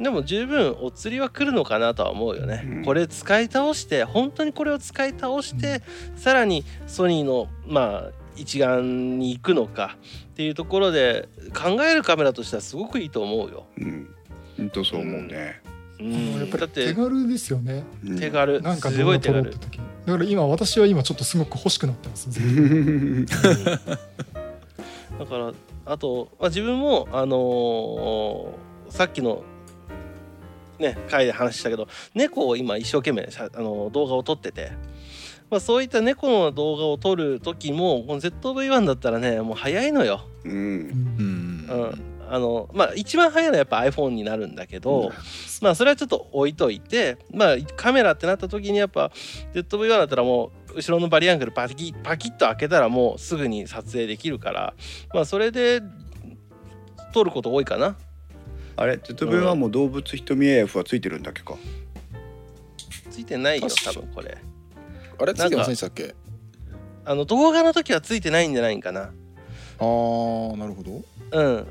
[0.00, 2.84] でも十分お釣りは来るのかなとは思うよね、うん。
[2.84, 5.82] これ使い倒して本当にこれを使い倒して、
[6.16, 9.96] さらにソニーのまあ一眼に行くのか
[10.30, 13.66] っていうところで考えるカメラとしてはすごくいいと思うよ。
[13.76, 14.08] うん。
[14.56, 15.60] 本当そう思うね。
[16.00, 17.84] うん、やっぱりだって手軽ですよね。
[18.02, 18.62] うん手軽。
[18.62, 19.50] なんかすごい手軽。
[19.50, 22.30] だから今私は今ちょっとすごく欲しくなってます。
[25.18, 25.52] だから
[25.84, 29.44] あと、まあ、自分もあのーさっきの
[30.80, 34.72] ね回で話したけど猫を今一生懸命しゃあの動画を撮ってて、
[35.50, 40.22] まあ、そういった猫の動画を撮る時もこの ZV-1 だったらねもう早いのよ。
[40.44, 40.52] うん。
[40.52, 41.66] うん。
[41.68, 41.82] うん。
[41.82, 45.10] うんあのまあ一番早いのはやっぱ iPhone になるんだけど、
[45.60, 49.10] まあそれはちょっと置いといてまあカメラってなった時にやっぱ
[49.52, 54.74] ZV-1 だったらもう後ろのバリアングルパキパキッと開けたらもうすぐに撮影できるから
[55.12, 55.82] まあそれで
[57.12, 57.96] 撮ること多いかな
[58.80, 61.54] あれ ZV-1 も動物瞳 AF はついてるんだっけか？
[63.10, 64.38] ついてないよ多分これ。
[65.18, 66.14] あれついてませんでしたっけ？
[67.04, 69.10] あの動画の時はついてないんじゃないんかな。
[69.78, 71.02] あーなるほど。
[71.32, 71.66] うん。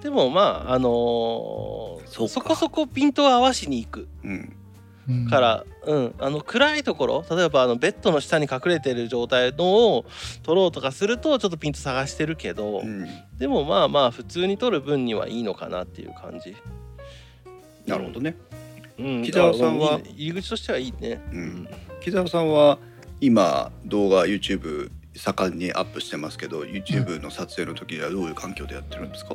[0.00, 2.28] でもまああのーそうか。
[2.28, 4.08] そこそこピントを合わしに行く。
[4.24, 4.56] うんうん
[5.28, 10.04] から、うん、あの暗いところ例えばあのベッドの下に隠れてる状態のを
[10.42, 13.06] 撮ろうとかするとちょっとピント探してるけど、うん。
[13.36, 16.54] でもまあまあ普通に撮る分にはいいのかなっていう感じ、
[17.86, 18.36] なるほどね。
[18.98, 19.98] うん、木澤さんは？
[20.16, 21.68] 入り口としてはいいね、うん。
[22.00, 22.78] 木澤さんは
[23.20, 29.34] 今動画 YouTube 盛んにアップしてますけど YouTube の撮影の時はどういう環境でやってるんですか、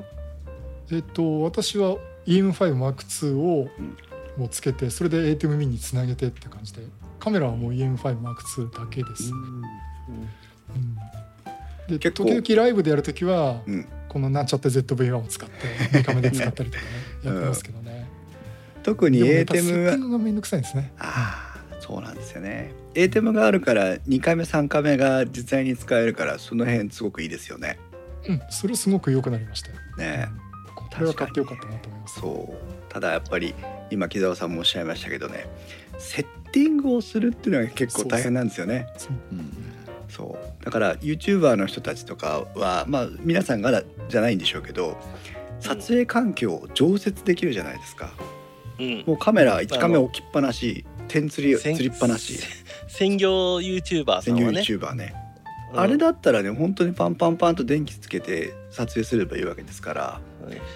[0.92, 3.98] えっと私は EM5M2 をうん
[4.38, 6.82] もうつけてそれで ATEM ミニにつなげてって感じで
[7.20, 9.32] カメラはもう EM5M2 だけです。
[9.32, 9.64] うん
[11.88, 13.88] で時々ライブでやるときはうん。
[14.10, 15.56] このなんちゃって ZV-1 を使って
[15.94, 16.90] メカメで使ったりとかね
[17.24, 18.08] やってますけどね。
[18.84, 20.94] 特に ATEM はィングがめんどくさいんですね。
[20.98, 22.74] ああそうなんですよね。
[22.94, 27.80] ATEM があるから2回目3回目が実際に使えるからその辺すごくいいですよね。
[28.28, 29.76] うん、それすごく良くなりましたよ。
[29.98, 30.30] ね。
[30.76, 32.20] これは買ってよかったなと思います。
[32.20, 32.56] そ
[32.90, 32.92] う。
[32.92, 33.54] ただやっぱり
[33.90, 35.48] 今木澤さんもおっしゃいましたけどね
[35.98, 38.88] セッティングをするっていうのが結構大変なんですよね。
[38.98, 39.14] そう。
[39.32, 39.68] うん
[40.10, 40.66] そう。
[40.66, 44.98] だから YouTuber の人たちとかはまあ皆さんがじゃないんでしょうけど
[45.60, 48.12] 撮影環境を常設できるじゃないですか。
[48.80, 49.04] うん。
[49.06, 52.40] もうカメラ1カメ置きっぱなし点釣り釣りっぱなし。
[52.88, 55.14] 専業 YouTuber さ専業んはね、YouTuber ね。
[55.74, 55.80] うん。
[55.80, 60.22] あれだったらね本当にパンパンパンと電気つけて撮影すればいいわけですから、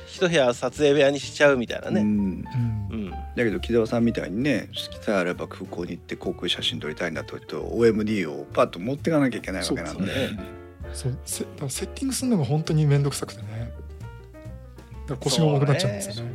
[0.08, 2.08] 一部屋撮影部屋にしちゃうみたいなね、うん。
[2.10, 2.88] うん。
[2.90, 3.10] うん。
[3.10, 9.92] だけど木澤さんみたいにね好きさえあれば空港に行って航空写真撮りたいんだと言うと OMD をパッと持っていかなきゃいけないわけなんで。
[9.92, 10.40] そうですね。
[10.94, 13.72] そうせだからセッティングするのが本当に面倒くさくてね。
[15.08, 16.32] だら腰が重くなっちゃうんですよね。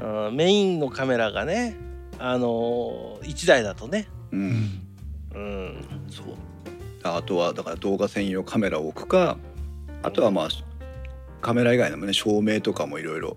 [0.00, 0.36] うん。
[0.36, 1.76] メインのカメラがね
[2.18, 4.08] あのー、1台だとね。
[4.32, 4.80] ううんん。
[5.34, 5.86] うん。
[6.10, 6.26] そう。
[7.14, 9.38] あとはだから動画専用カメラを置くか
[10.02, 10.48] あとはまあ
[11.46, 13.36] カメラ以外のもね照明とかもいろいろ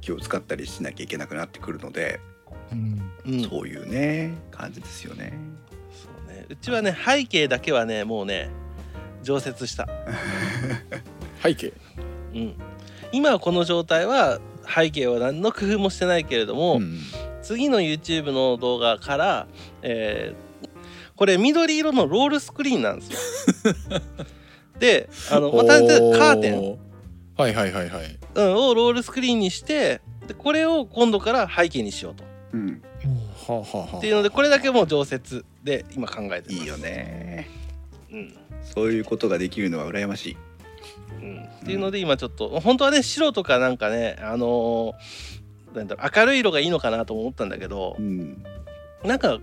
[0.00, 2.18] 気を使ったりしなきゃいけなくなってくるので、
[2.72, 3.12] うん。
[3.26, 5.32] うんそうそういうね感じですよね。
[6.26, 6.46] ね。
[6.48, 8.50] うちはね背景だけはねもうね
[9.22, 9.88] 常設した。
[11.44, 11.72] 背景？
[12.34, 12.54] うん。
[13.12, 16.98] 今はこの状態は背景は何の工夫もしてないけれども、うん。
[17.40, 19.46] 次の YouTube の動画から、
[19.82, 20.44] えー
[21.16, 24.00] これ緑色のロールスクリーンなんですよ。
[24.80, 26.78] であの、まあ、単純にカーテン、お
[27.36, 28.18] はいはいはいはい。
[28.34, 32.24] うん、をロールスクリーンにしてでこれを今度から背景にしようと。
[32.52, 32.82] うん、
[33.98, 36.62] っていうのでこれだけもう常設で今考えてます。
[36.62, 36.76] いいよ。
[36.76, 37.48] ね。
[38.12, 38.34] うん。
[38.62, 40.36] そういうことができるのは羨ましい。
[41.20, 48.42] うん、っていうので今ちょっと本当はね白とかなんかねあのーなんだろう明るい色がいいのかなと思ったんだけどうん、
[49.04, 49.38] なんか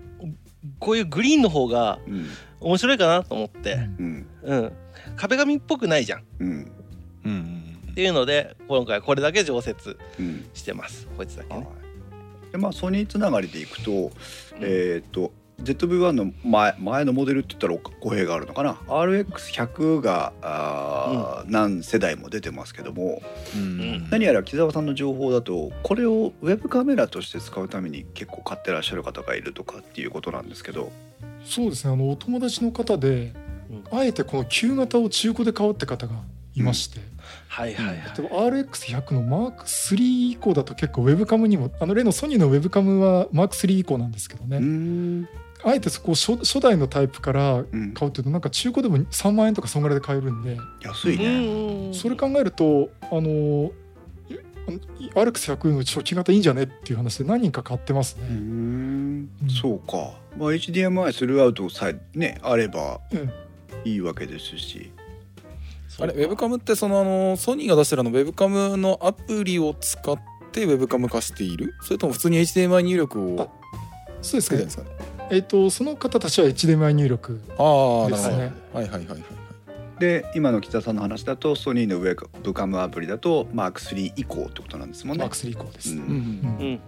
[0.79, 2.27] こういうグリーンの方がうん、
[2.59, 4.71] 面白いかなと思っうて、うん、うん、
[5.15, 6.19] 壁紙っぽくないじゃん。
[6.19, 6.71] っうん、
[7.25, 10.45] うんうんていうので今回これだけ常設うん。
[10.53, 11.07] してます。
[11.17, 11.61] こいつだけはい。
[11.61, 11.67] ね。
[12.51, 14.11] でまあソニーつながりでいくと、
[14.59, 23.21] えっ、と ZV-1 の前前のモデルって言ったら語弊があるのかな？RX100 があー、何世代も出てますけども
[23.55, 24.09] うん。
[24.09, 30.89] 何やら木澤さんの情報だとこれをウェブカメラとして使うために結構買ってらっしゃる方がいるとかっていうことなんですけど、う
[31.43, 31.93] そうですね。
[31.93, 33.33] あのお友達の方で、
[33.91, 36.15] あえてこの旧型を中古で買おうって方が
[36.55, 36.99] いまして、
[37.51, 37.95] はいはいはい。
[38.17, 45.27] 例えば RX100 のマーク3以降だと結構ウェブカムにもあの例のソニーのウェブカムはマーク3以降なんですけどね、
[45.61, 53.73] あえてそこを初初代のタイプからうん買うっていうとなんか中古でも3万円とかそんぐらいで買えるんで、安いね、うんそれ考えるとあの
[54.29, 54.79] いあの
[55.25, 58.27] RX100 の初期型いいんじゃねっていう話で何人か買ってますね。
[58.29, 59.29] ん。
[59.61, 63.29] そうか、まあ、HDMI スルーアウトさえねあればうん。
[63.83, 64.91] いいわけですし、
[65.99, 70.17] あれウェブカムってそのあのソニーが出してるあのウェブカムのアプリを使っ
[70.51, 71.73] てウェブカム化している？
[71.83, 73.49] それとも普通に HDMI 入力を
[74.21, 74.87] そうですかね？
[75.29, 78.09] えっ、とその方たちは HDMI 入力ああなるほど。
[78.09, 78.53] ですね。
[78.73, 79.23] はいはいはいはい。
[79.99, 85.23] で今の北さんの話だとソニーのウェブカムアプリだとマーク3以降ってことなんですもんね。
[85.23, 85.37] マーク。
[85.37, 85.93] 3以降です。
[85.93, 85.99] うん。
[85.99, 86.79] うんうん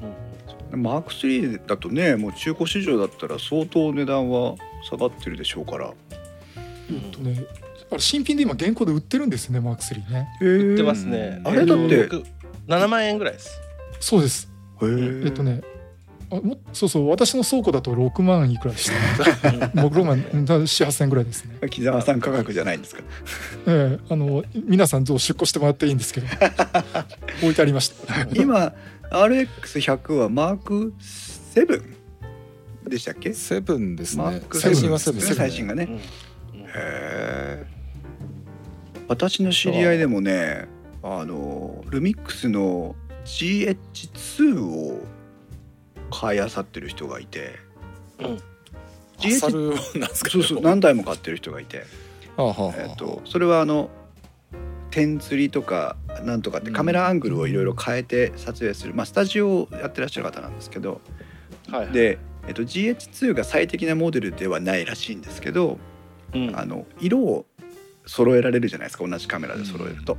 [0.73, 0.81] うん。
[0.81, 4.55] マーク3だとねもう中古市場だったら相当値段は
[4.89, 5.87] 下がってるでしょうから。
[6.89, 7.45] うんえっとね
[7.93, 10.27] あれ新品で今現行で売ってるんですねマーク3ね。
[10.41, 11.41] 売ってますね。
[11.43, 12.27] あれだってえと僕
[12.67, 13.59] 7万円ぐらいです。
[13.99, 14.49] そうです。
[14.81, 15.61] へーえっとね
[16.31, 18.89] あもそうそう私の倉庫だと6万いくらでし
[19.41, 19.71] た、 ね。
[19.75, 21.57] 僕6万7、8000円ぐらいですね。
[21.69, 23.01] 木澤さん価格じゃないんですか？
[23.67, 26.27] ええあの皆さんどう出庫してもらっていいんですけど
[27.43, 28.27] 置いてありました。
[28.33, 28.73] 今
[29.11, 30.93] RX100 はマーク
[31.55, 31.83] 7
[32.89, 33.33] でしたっけ？
[33.33, 35.83] セブンですねマーク最新はセブンですね最新がね。
[35.83, 36.01] うんへ
[36.75, 37.65] え。
[39.07, 40.67] 私の知り合いでもね、
[41.01, 45.01] あのルミックスの GH2 を
[46.11, 47.55] 買い漁ってる人がいて、
[48.19, 51.85] アサルなんですかそうそう何台も買ってる人がいて、
[52.37, 52.81] はあはあはあ。
[52.81, 53.89] えっとそれはあの
[54.91, 61.01] 点釣りとかなんとかってカメラアングルをいろいろ変えて撮影する、まあスタジオをやってらっしゃる方なんですけど、
[61.69, 61.91] はいはい。
[61.91, 65.79] で、えっと GH2 が最適なモデルではないらしいんですけど、
[66.33, 66.57] うん。
[66.57, 67.45] あの色を
[68.05, 70.17] 揃えられるじゃないですか同じカメラで揃えると。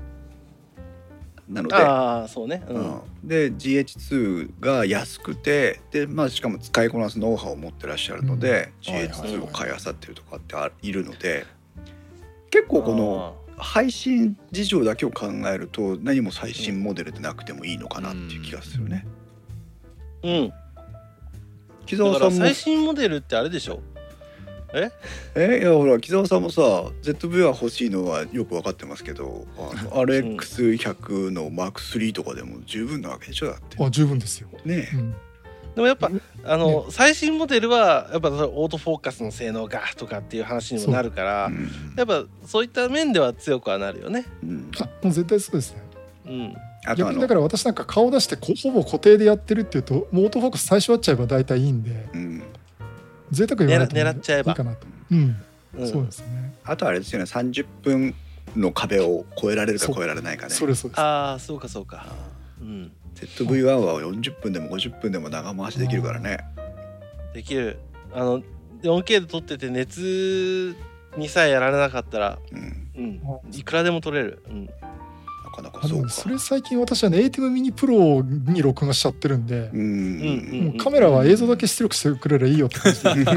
[1.48, 2.64] なので、ああそうね。
[2.68, 11.44] ううんんで GH2 が安くてで、まあ、しかも使いこなすノウハウを持ってらっしゃるので、うんはいはいはい GH2 を買い漁ってるとかってあいるので
[12.50, 19.06] 結構この配信事情だけを考えると何も最新モデルでなくてもいいのかなっていう気がするね。
[20.22, 20.52] あーうん。
[21.86, 23.80] 木だ澤さんもから最新モデルってあれでしょ？
[25.34, 25.60] え？
[25.60, 26.62] いやほら木澤さんもさ
[27.02, 33.82] ZV は欲しいのはよく分かってますけどあの RX100 の M3 とかでも十分なわけでしょだって。
[33.82, 34.48] あ十分ですよ。
[34.64, 35.14] ねうん。
[35.74, 36.10] でもやっぱ
[36.44, 41.50] あの最新モデルはやっぱオートフォーカスの性能がとかっていう話にもなるからう。
[41.50, 41.94] ん。
[41.96, 44.26] やっぱそういった面では強くはなるよね。
[44.42, 44.70] うん。
[44.80, 45.82] あもう絶対そうですね。
[46.26, 46.54] うん。
[46.96, 51.90] 逆にだから私なんか顔出してこほぼ固定でやってるっていうともうオートフォーカス最初やっちゃえば大体いいんで。
[52.12, 52.42] うん
[53.34, 54.86] 贅沢言わないと狙っちゃえばいいかなと。
[55.10, 55.36] うん、
[55.78, 56.54] うんそうですね。
[56.64, 58.14] あとあれですよね30分
[58.56, 61.00] の壁を越えられるかそう越えられないかねそれそうです。
[61.00, 62.06] ああそうかそうか。
[62.08, 62.14] あ
[62.60, 62.66] うん。
[62.66, 66.38] ー ZV-1 は40分でも50分でも長回しできるからね
[67.32, 67.78] できる。
[68.12, 68.42] あの
[68.82, 70.76] 4K で撮ってて熱
[71.16, 73.20] にさえやられなかったら、うんうん、
[73.52, 74.42] いくらでも撮れる。
[74.48, 74.70] うん。
[75.54, 79.80] かなかあでもそうかそれ最近私はね ATEM ミニプロに録画しちゃってるんでう、ん。
[79.80, 82.92] うんもうカメラは映像だけ出力してくれりゃいいよって感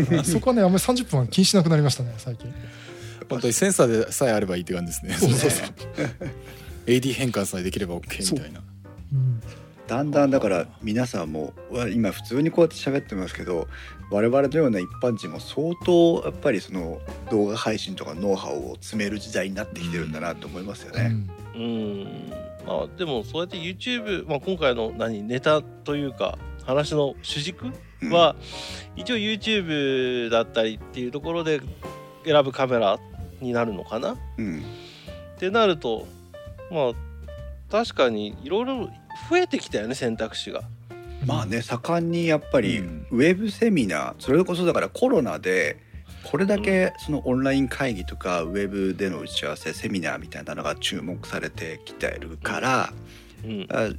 [0.05, 2.53] じで そこはねあんまり30分は気にしなくなりましたね最近。
[3.29, 5.13] 本当にセンサーでさえあればいいって感じですね。
[5.15, 5.67] そうそうそう。
[6.87, 8.61] AD 変換さえできれば OK みたいな。
[9.13, 9.15] う。
[9.15, 9.41] ん。
[9.87, 13.67] だんだんだから皆さんもわ今普通にこうやって喋ってますけど
[14.11, 16.99] 我々のような一般人も相当やっぱりその
[17.31, 21.05] 動画配信とかノウハウを詰める時代になってきてるんだなと思いますよね。
[21.05, 21.29] うんうん
[22.65, 28.11] まあでもそうやって YouTube、まあ、今回の何ネタというか話の主軸うん。
[28.11, 28.35] は、
[28.95, 31.61] 一応 YouTube だったりっていうところで
[32.25, 32.99] 選ぶカメラ
[33.41, 34.13] になるのかな？
[34.13, 34.63] っうん。
[35.39, 36.05] てなると
[36.71, 36.91] まあ
[37.71, 38.89] 確かにいろいろ
[39.29, 40.61] 増えてきたよね選択肢が。
[41.25, 43.07] まあね盛んにやっぱりうん。
[43.09, 45.77] ウェブセミナーそれこそだからコロナで
[46.29, 52.93] これだけそのオンライン会議とかウェブでの打ち合わせセミナーみたいなのが注目されてきてるから
[53.43, 53.67] うん。
[53.69, 53.89] あ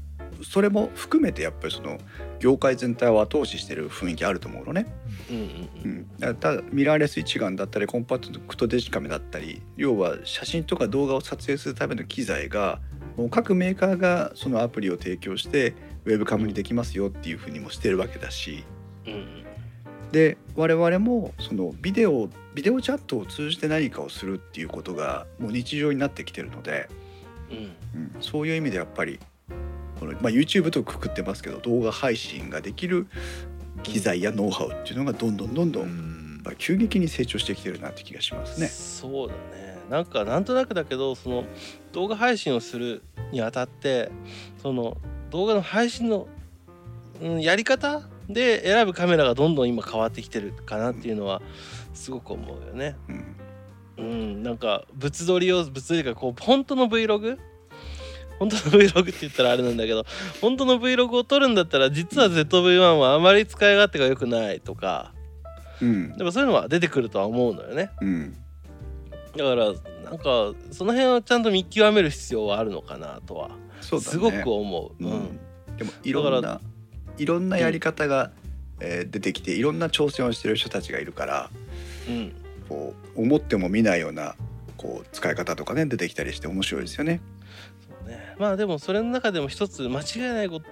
[0.44, 1.98] それも含めてやっぱりその
[2.38, 4.86] 業界全体を後押ししてる雰囲気あると思うのね。
[5.30, 12.80] うんただミラーレス一眼だったりコンパクトデジカメだったり要は写真とか動画を撮影するための機材が
[13.16, 18.64] もう各メーカーがそのアプリを提供してウェブカムにできますよっていうふうにもしてるわけだし。
[19.06, 19.47] うん
[20.12, 26.88] で我々もそのビデオビデオチャットを通じて何かをするっていうことがもう日常になってきてるので、
[27.50, 27.56] うん。
[28.16, 29.20] うん、そういう意味でやっぱり
[30.00, 33.06] この、まあ、YouTube とくくってますけど動画配信ができる
[33.82, 38.66] 機材やノウハウっていうのがどんどんどんどん、やっぱり急激に成長してきてるなって気がしますね。
[38.66, 39.78] そうだね。
[39.88, 41.44] なんかなんとなくだけどその
[41.92, 44.10] 動画配信をするにあたって
[44.62, 44.98] その
[45.30, 46.28] 動画の配信の、
[47.22, 51.40] うん、やり方で選ぶカメラがどんどん今変わってきてるかなっていうのは
[51.94, 52.96] すごく思うよね。
[53.08, 53.36] うん。
[53.98, 57.36] うん、なんか物撮りを物撮りがこう本当の Vlog
[58.38, 60.04] 本当の Vlog って言ったらあれなんだけど
[60.40, 65.12] 本当の Vlog を撮るんだったら実は ZV-1 はあまり使い勝手が良くないとか。
[65.80, 66.16] うん。
[66.16, 67.90] でもそういうのは出てくるとは思うのよね。
[68.00, 68.36] うん。
[69.36, 69.66] だから
[70.04, 74.10] なんかその辺はちゃんと見極める必要はあるのかなとはそうだね。
[74.12, 75.04] すごく思う。
[75.04, 75.16] ううん。
[75.16, 75.40] ん
[75.76, 76.60] でもいろんな
[77.18, 78.30] いろんなやり方が、
[78.80, 81.50] えー出てきていろんな挑戦をしてる人たちがいるから
[82.08, 82.32] うん
[82.68, 84.36] こう思っても見ないような
[84.76, 87.20] こう使い方とかね出てきたりして面白いですよね。
[87.80, 90.66] そうね、まあでもそれの中でも一つ間違いないこと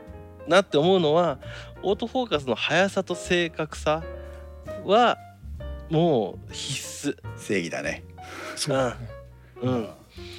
[0.47, 1.39] なって思うのは
[1.83, 4.05] オートフォーカスの速さと正確さ
[4.85, 5.19] は
[5.91, 7.17] もう必須。
[7.37, 8.05] 正義だね。
[8.55, 8.97] そ うだね
[9.63, 9.89] うん、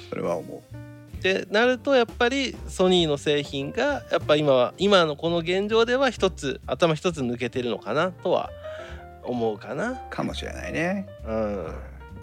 [0.08, 0.87] それは思う。
[1.18, 8.50] ってなるとやっぱりソニーの製品がやっぱ今は今のこの現状では一つ頭一つ抜けてるのかなとは
[9.24, 9.96] 思うかな。
[10.10, 11.06] かもしれないね。
[11.26, 11.66] うん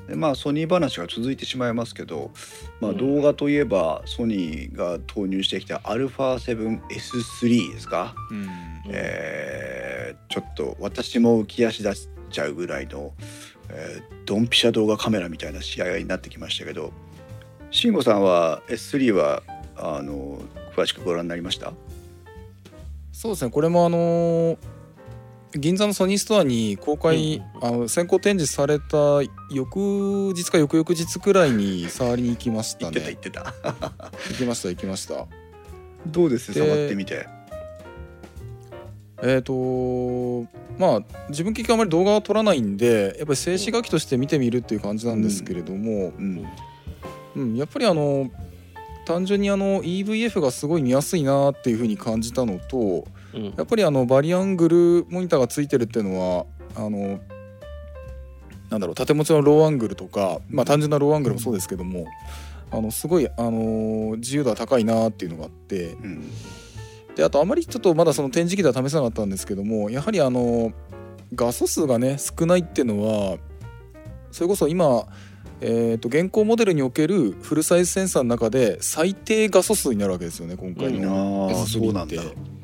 [0.08, 2.31] でまあソニー話が続いてしまいますけど、
[2.79, 8.47] まあ、うん動画といえばソニーが投入してきた α7S3 ですか、うん
[8.89, 13.13] えーちょっと私も浮き足立っちゃうぐらいの、
[13.69, 16.91] えードンピシャ動画カメラみたいな試合になってきましたけど
[17.75, 19.43] 慎吾さんは S3 は
[19.75, 20.39] あの
[20.75, 21.73] 詳しくご覧になりました？
[23.11, 23.51] そうですね。
[23.51, 24.57] これもあのー
[25.57, 33.53] 銀座のソニーストアに公開、あの先行展示された翌日か翌々日くらいに触りに行きました言ってた言ねってた。
[34.31, 35.27] 行 きました行きました。
[36.07, 36.53] どうです？
[36.53, 37.25] で触ってみて。
[39.21, 40.41] えっ、と
[40.77, 46.38] まあ自分結局あまり動画は撮らないんでやっぱり静止画機として見てみるっていう感じなんですけれども、うん。
[46.39, 46.45] うん、
[47.58, 48.30] やっぱりあの
[49.06, 53.54] 単純にあの EVF がすごい見やすいなっていうふうに感じたのとうん。
[53.58, 56.45] やっぱりあのバリアングルモニターがついてるっていうのは
[56.76, 57.19] あの
[58.69, 62.08] なんだろう縦持ちのローアングルとか、まあ、単純なローアングルもそうですけども
[62.71, 66.30] あのすごいあの自由度は高いなっていうのがあってうん。
[67.15, 70.73] であとあまりちょっとまだその展示機では試せなかったんですけどもやはりあの
[71.33, 73.38] 画素数がね少ないっていうのは
[74.31, 75.08] それこそ今、
[75.67, 82.21] えー、と現行モデルにおけるフルサイズセンサーの中で最低画素数になるわけですよね今回あのあ S3 そうなんだ。
[82.21, 82.55] って。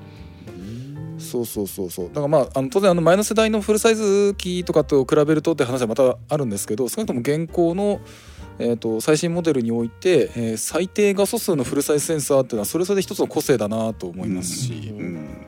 [1.18, 2.08] そうそうそうそう。
[2.10, 8.02] だからまああの当然あの前の世代のフルサイズ機とかと比べるとって話はまたあるんですけど少なくとも現行の、
[8.60, 15.00] えー、と最新モデルにおいて、えー最低画素数のフルサイズセンサーっていうのはそれぞれ一つの個性だなと思いますし、うん。
[15.00, 15.48] うん。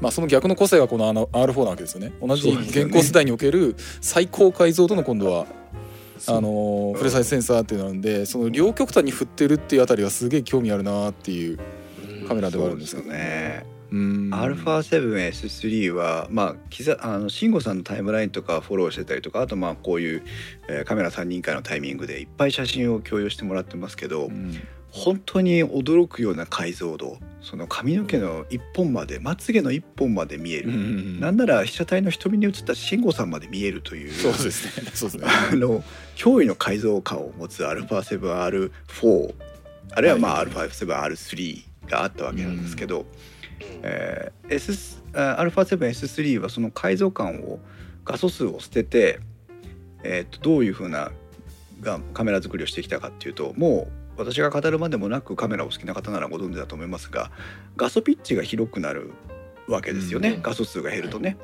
[0.00, 2.12] まあ、その逆の個性がこのあの R4 なわけですよね。
[2.20, 5.46] 同じ現行世代における最高解像度の今度は
[6.28, 11.58] あのーフルサイズセンサーっていうのなんでその両極端に振ってるっていうあたりはすげえ興味あるなっていう
[12.28, 13.08] カメラではあるんですけど。
[13.08, 13.66] そうですよね。
[13.92, 14.30] うん。
[14.32, 20.22] α7S3 はまあきざあの慎吾さんのタイムラインとかフォローしてたりとかあとまあこういう、
[20.68, 24.54] えーカメラ3人会のタイミングでいっぱい写真を共有してもらってますけど、うん
[24.93, 30.71] 本当に驚くような解像度その髪の毛の一本までまつげの一本まで見える、
[31.19, 35.83] なんなら被写体の瞳に映った慎吾さんまで見えるというそうですね そうですねあの
[36.15, 39.33] 驚異の解像感を持つ α7R4
[39.91, 43.05] あるいはまあ α7R3 があったわけなんですけど、
[43.83, 47.59] えー S あ α7S3 はその解像感を
[48.05, 49.19] 画素数を捨てて、
[50.03, 51.11] えーとどういうふうな
[51.81, 57.30] がカメラ作りをしてきたかっていうともう 私が語るまでもなくカメラを好きな方ならご存知だと思いますが
[57.76, 59.12] 画素ピッチが広くなる
[59.68, 60.42] わけですよね、うん。
[60.42, 61.36] 画素数が減るとね。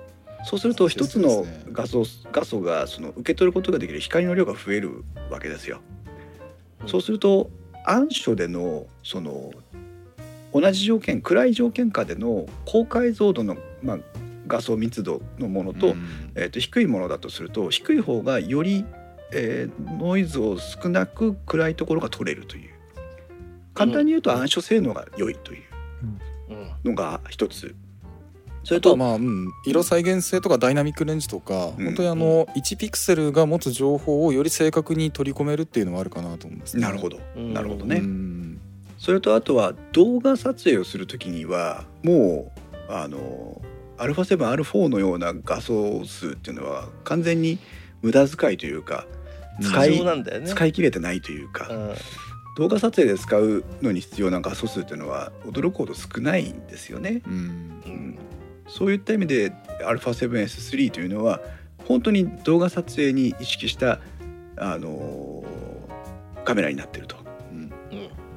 [0.45, 5.81] そうすると一つの画素画素がその受け取ることができる光の量が増えるわけですよ。
[6.87, 7.51] そうすると
[7.85, 9.51] 暗所でのその
[10.53, 13.99] 同じ条件暗い条件下での高解像度の、まあ、
[14.47, 16.33] 画素密度のものと,、うん。
[16.35, 18.85] えー、と低いものだとすると低い方がより、
[19.33, 22.71] えーノイズを少なく暗いところが取れるという。
[23.75, 25.63] 簡単に言うと暗所性能が良いという。
[26.85, 26.91] うん。
[26.91, 27.75] のが一つ。
[28.63, 31.85] それとあとはまあ、うん、色再現性とかダイナミックレンジとか、うん。
[31.87, 36.83] 本当にあの1ピクセルが持つ情報をより正確に取り込めるっていうのはあるかなと思うんですね。
[36.83, 38.01] なるほど、なるほどね。
[38.01, 38.61] ん。
[38.99, 42.53] それとあとは動画撮影をするときにはも
[42.89, 43.63] うあの
[43.97, 47.59] α7R4 のような画素数っていうのは完全に
[48.03, 49.07] 無駄遣いというか
[49.61, 50.03] 使い。
[50.47, 51.95] 使い切れてないというか、うん。
[52.57, 56.67] 動画撮影で使うのに必要な画素数っていうのは驚くほど少ないん。
[56.67, 57.23] ですよね。
[57.27, 57.33] うん。
[57.33, 57.37] う
[57.89, 58.19] ん。
[58.69, 59.53] そういった意味で
[59.83, 61.41] α7S3 というのは
[61.87, 64.01] 本当に動画撮影に意識した
[64.57, 65.45] あの
[66.45, 67.17] カメラになってると。
[67.53, 67.59] うん。
[67.59, 67.71] うん。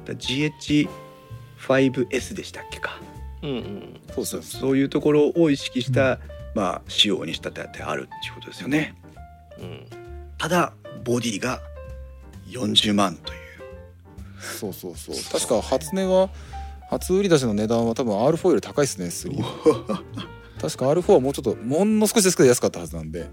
[0.04, 3.00] だ GH5S でしたっけか？
[3.42, 4.00] うんうん。
[4.14, 4.26] そう。
[4.26, 6.18] そうそういうところを意識した、
[6.54, 8.94] まあ仕様にしたってあるっていうことですよね。
[9.58, 9.86] うん。
[10.38, 10.72] ただ
[11.04, 11.60] ボディが
[12.48, 13.38] 40万という。
[14.40, 15.16] そうそうそう。
[15.32, 16.30] 確か初値は
[16.90, 20.02] 初売り出しの値段は多分 R4 より高いですね3は
[20.60, 23.26] 確か R4 はもうちょっともの少しですけど安かったはずなんで。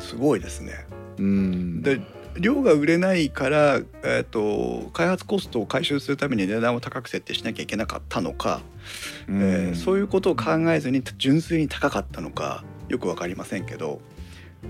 [0.00, 0.86] すごいですね。
[1.18, 1.82] うん。
[1.82, 2.00] で
[2.38, 8.62] 量が売れないから、えー、と開発コストを回収するために値段を高く設定しなきゃいけなかったのか、
[9.28, 9.42] うん。
[9.42, 14.00] えーそういうことを考えずに純粋に高かったのかよく分かりませんけど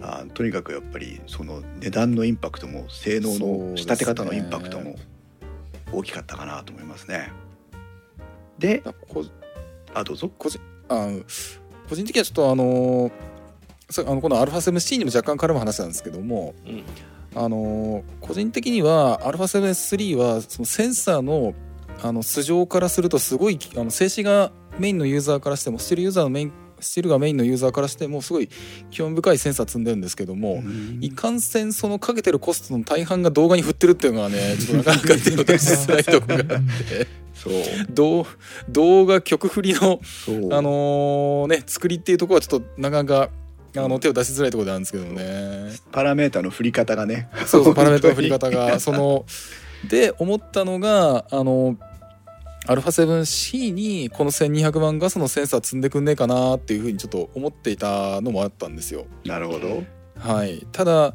[0.01, 4.97] あとにかくやっぱりその値段のインパクトも性能の仕立て方のインパクトも
[5.93, 7.31] 大きかったかなと思いますね。
[8.59, 8.83] で
[9.95, 10.31] あどうぞ。
[10.89, 11.09] あ
[11.89, 13.13] 個人的にはちょっとあのー
[13.91, 16.83] さあのこの α7C にも若干絡む話なんですけどもうん
[17.35, 21.55] あのー個人的には α7S3 はそのセンサーの
[22.03, 26.53] あの素性からするとすごいあの静止がメインのユーザーからしてもスチールユーザーのメイン
[26.83, 28.49] スチールがメインのユーザーからしてもすごい
[28.91, 30.63] 興味深いセンサー積んでるんですけども、
[31.01, 37.23] いかんせんそのかけてるコストの大半が動画に振ってるっていうのがね ちょっとなかなか手を出しづらいところがあって。
[37.35, 37.53] そう。
[37.91, 38.27] 動
[38.69, 40.01] 動画曲振りの
[40.51, 43.31] あのね作りっていうところはちょっとなかなか
[43.77, 45.73] あの手を出しづらいところなんですけどね。
[45.93, 47.29] パラメータの振り方がね。
[47.47, 49.25] そうそうパラメータの振り方が その
[49.89, 51.77] で思ったのがあの
[52.67, 59.07] α7C にこの1200万画素のセンサー積んでくんねえかなっていうふうにちょっと思っていたのもあったんですよ。
[59.25, 59.83] なるほど。
[60.19, 61.15] はい、ただ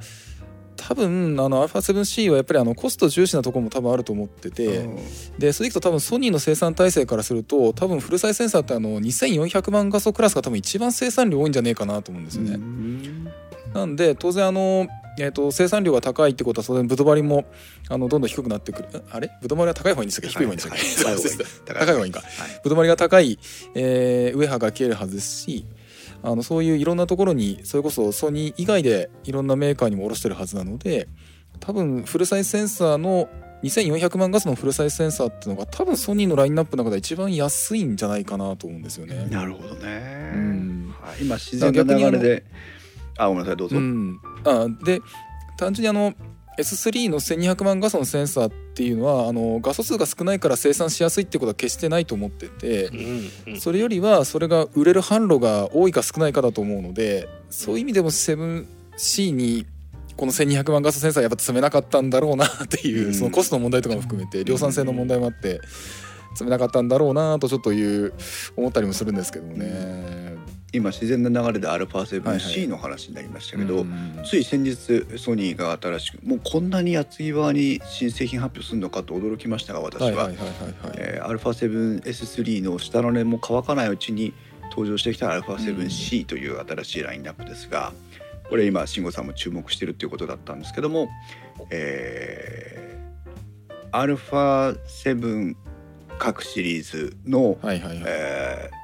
[0.76, 4.98] 多分あの α7C はやっぱりあのコスト重視なところも多分あると思ってて、うん
[5.38, 12.56] でそれでいくと多分ソニーの生産体制からすると多分フルサイズセンサーってあの2400万画素クラスが多分一番生産量多いんじゃねえかなと思うんですよね。
[12.56, 13.28] うん
[13.74, 14.88] なんで当然あの、
[15.20, 17.46] えー、と生産量が高いってことは当然ブドバリも
[17.90, 18.90] あのどんどん低くなってくる。
[18.94, 19.32] えあれ？
[19.42, 21.16] ブドバリは高い方がいいんでしたっけ低い方がいいんでしたっ
[21.66, 22.12] け高い方がいい。
[22.12, 22.20] か。
[22.22, 22.62] はい。
[22.64, 23.40] ブドバリが高い、
[23.76, 25.66] えー、ウェハが消えるはずですし
[26.24, 31.08] あのそういういろんなところにそれこそソニー以外でいろんなメーカーにも卸してるはずなので
[31.60, 33.30] 多分フルサイズセンサーの
[33.64, 39.28] 2400万画素のフルサイズセンサーっていうのが多分ソニーのラインナップの中で一番安いんじゃないかなと思うんですよね。
[39.32, 40.32] なるほどね。
[40.36, 40.96] うん。
[41.02, 41.24] はい。
[41.24, 42.44] 今自然な流れで、
[43.18, 43.78] あごめんなさいどうぞ。
[43.78, 45.02] うん、あで
[45.58, 46.14] 単純にあの
[46.58, 52.90] S3 の1200万画素のセンサーっていうのはあの画素数が少ないから生産しやすいってことは決してないと思ってて
[53.60, 59.68] それよりはそれが売れる販路が多いか少ないかだと思うのでそういう意味でも 7C に
[60.16, 63.14] この1200万画素センサーやっぱ積めなかったんだろうなっていううん。
[63.14, 65.62] そのコストの問題とかも含めて量産性の問題もあって
[66.34, 68.14] 積めなかったんだろうなとちょっという
[68.56, 70.37] 思ったりもするんですけどもね。
[70.75, 74.75] 今自然な流れではいは α7C いの話になりましたけど、うんつい先日
[75.19, 84.33] ソニーが新しくもうこんなに厚い側に新製品発表するのかと驚きましたが私は、はいはいはいはいはいえー α7S3 の下の根も乾かないうちに
[84.71, 87.93] 登場してきた α7C という新しいラインナップですが、
[88.49, 91.11] これ今慎吾さんも注目してるっていうことだったんですけども、
[91.71, 92.83] えー
[93.95, 95.55] アルファ7
[96.19, 98.76] 各シリーズの、はいはいはい、えー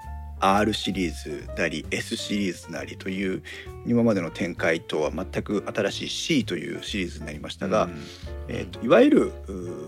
[0.43, 3.41] R シリーズなり S シリーズなりという
[3.85, 8.01] 今までの展開とは全く新しい C というシリーズになりましたが、うん。
[8.49, 9.33] えー、といわゆる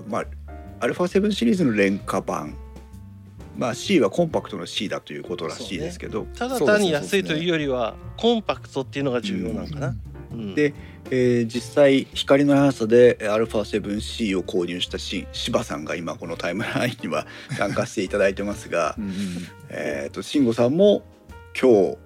[0.08, 0.26] まあ
[0.80, 2.56] アルファ7シリーズの廉価版、
[3.58, 9.96] まあ、C はコンパクトの C だということらしいですけど、ただ単に安いというよりはコンパクトっていうのが重要なのかな。
[10.32, 10.56] うん。
[10.56, 10.74] で
[11.12, 17.26] えー実際光の速さで α7C を購入したし柴さんが今このタイムラインには
[17.58, 19.14] 参加していただいてますがう、んうん
[19.70, 21.04] えー、と慎吾さんも
[21.60, 21.98] 今日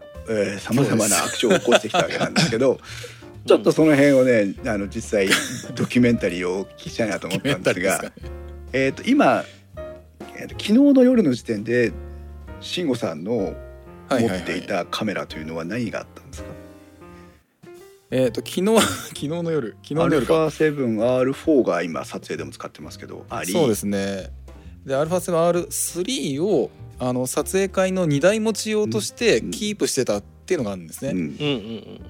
[0.60, 2.80] さまざまなアクションを起こしてきたわけなんですけど
[3.46, 5.30] ちょっとその辺をねあの実際
[5.76, 8.12] ドキュメンタリーをお聞きしたいなと思ったんですがね
[8.72, 9.44] えー、と今、
[10.36, 11.92] えー、と昨日の夜の時点で
[12.62, 13.56] 慎吾さんの
[14.10, 16.29] はいはいはい持っていたカメラというのは何があったんですか、
[18.12, 24.32] えっ、と昨日 昨日の夜昨日のアル夜かファ 7R4 が今撮影でも使ってますけどありそうですね。
[24.86, 29.52] で α7R3 をあの撮影会の2台持ち用としてうん。
[29.52, 31.18] キープしてたっていうのがあるんですね、うん。
[31.18, 32.02] うんうん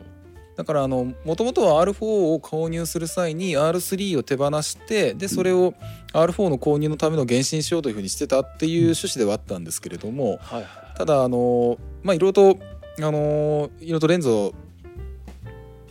[0.55, 5.73] だからあのもともとは R4 を購入する際に R3 を手放してでそれを
[6.11, 10.65] R4 の購入のための原神しようというふうにしてたっていう趣旨ではあったんですけれどもはいはい。
[10.97, 12.59] ただあのまあいろいろと
[12.97, 14.53] あのいろいろとレンズを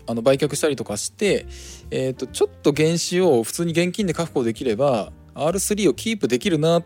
[0.09, 1.47] あの売却したりとかして、
[1.91, 6.83] えー、とちょっと原資を普通に現金で確保できれば R3 をキープできるな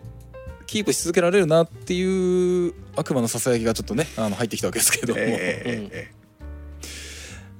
[0.66, 6.22] キープし続けられるなっていう悪魔のささやきがちょっとねあの入ってきたわけですけども、えーえーえ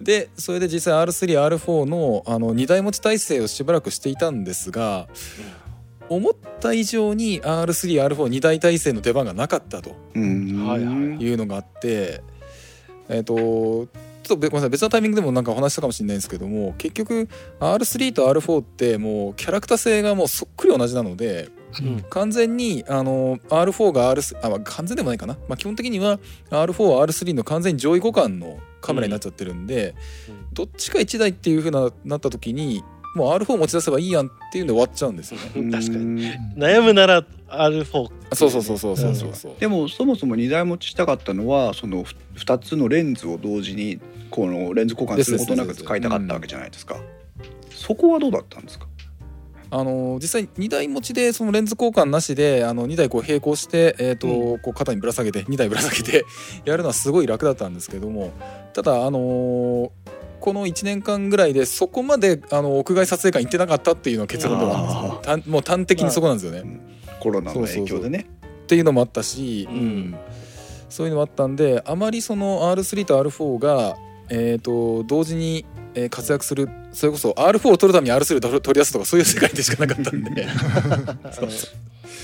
[0.03, 5.07] でそれで実際 R3R4 のあの2台持ち体制をしばらくしていたんですが
[6.09, 10.77] 思った以上に R3R42 台体制の出番がなかったといは
[11.21, 11.25] い。
[11.25, 12.21] いうのがあって
[13.09, 13.87] えっ、と
[14.23, 14.71] ちょっとべごめんなさい。
[14.71, 17.29] 別のタイミングでもなんかお話ししたかもしれないんですけども結局
[17.61, 21.51] R3 と R4 ってもうキャラクター性がもうそっくり同じなので
[21.81, 22.05] うん。
[22.11, 26.19] 完全にあの R4 が R3 あ、まあ、完全でもないかな、まあ、基本的には
[26.51, 29.95] R4 は R3 の完全に上位互換のカメラになっちゃってるんで、
[30.29, 30.47] うん。
[30.53, 32.83] どっちか1台っていう風ななった時に
[33.15, 35.71] もう R4 持ち出せばいいやんっていうんで終わっちゃうんですよね。
[35.71, 37.85] 確かにに悩むなら R4
[38.35, 39.53] そうそうそうそうそうそうそう。
[39.61, 42.05] でもそもそも2台持ちしたかったのはその
[42.37, 44.01] 2つのレンズを同時に
[44.31, 46.97] このレンズ交換することなく使いたかったわけじゃないですか。
[47.71, 48.87] そこはどうだったんですか？
[49.75, 56.27] あの実際2台持ちでそのレンズ交換なしであの2台こう並行して、えーとうこう肩にぶら下げて2台ぶら下げて
[56.67, 58.33] やるのはすごい楽だったんですけども
[58.75, 59.91] ただあのー
[60.43, 65.53] この1年間ぐらいでそこまであの屋外撮影会行ってなかったっていうのが結論ではあるんですよ。
[65.53, 66.81] もう端的にそこなんですよね。
[67.21, 68.27] コロナの影響でね。
[68.65, 69.77] っていうのもあったし、うん。
[69.77, 70.17] うん。
[70.89, 73.97] そういうのもあったんであまりその R3 と R4 が、
[74.29, 75.65] えー、と同時に
[75.95, 80.47] えー活躍するそれこそ R4 を取るために R3 を取り出すとかそういう世界でしかなかったんで。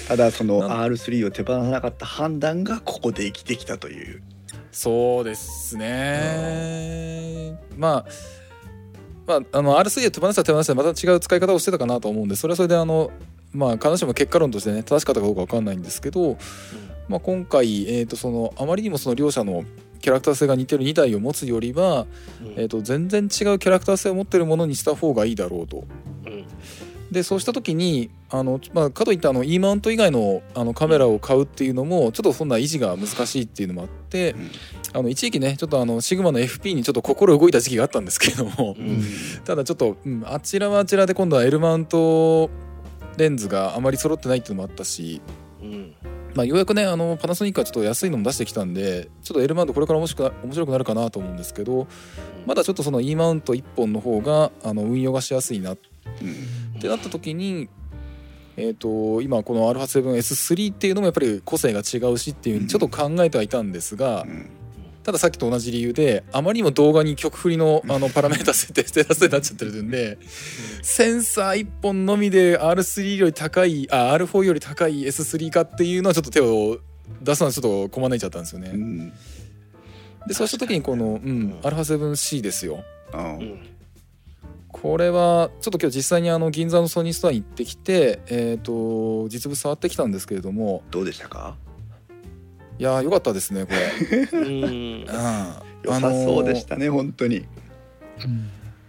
[0.08, 4.22] ただそのなん R3 を手放さなかった判断がここで生きてきたという。
[4.72, 7.58] そうですね。
[7.76, 8.38] まあ
[9.26, 13.10] まあ、あの R3 を手放したら手放したらまた違う使い方をしてたかなと思うんでそれはそれであの
[13.52, 16.38] まあ必ずしも結果論としてね正しかったかどうか分かんないんですけど、
[17.08, 19.64] まあ、今回、えー、とそのあまりにもその両者の
[20.00, 22.06] キャラクター性が似てる2台を持つよりは、
[22.56, 25.84] えー、と全然違うキャラクター性を持ってるものにした方がいいだろうと。
[26.26, 26.46] うん
[27.10, 34.50] でそうした時にあの、まあ、かといってあの E マウント以外のあのカメラを買うっていうのもちょっとそんな維持が難しいっていうのもあって、うん。
[34.94, 39.02] あの一時期ねちょっとあのシグマの FP にちょっと心動いた時期があったんですけども、うん。
[39.44, 42.50] ただちょっと、うんあちらはあちらで今度は L マウント
[43.16, 45.20] レンズがあまり揃ってないっていうのもあったし、
[45.62, 45.94] うん。
[46.34, 51.88] まあ、ようやくねあのパナソニックはちょっと安いのも出してきたんでちょっと L マウントこれから面白くな面白くなるかなと思うんですけど
[52.46, 55.74] まだちょっとその E マウント1本の方があの運用がしやすいな。
[55.74, 55.78] っ
[56.22, 57.68] うんてなった時に、
[58.56, 64.50] えー、と今この α7S3 っていうのもやっぱり個性が違うしっていうふうにちょっと考えてはいたんですが、うん。
[65.04, 70.18] たださっきと同じ理由であまりにも動画に曲振りのあのパラメータ設定して出せになっちゃってるんで
[70.82, 76.80] センサー1本のみで R3 より高いあ R4 より高い S3 かっていうのはちょっと手を
[77.22, 78.72] 出すのはちょっとこまねいちゃったんですよね。
[78.74, 79.12] うん。
[80.26, 82.84] でそうした時にこの、うん、α7C ですよ。
[83.14, 83.77] うん
[84.70, 91.56] これはちょっと今日実際にあの銀座のソニーストアに行ってきて、えーと、実物触ってきたんですけれどもどうでしたか？
[92.78, 94.28] いや良かったですねこれ。
[94.38, 97.46] うん、あのー、そうでしたね本当に。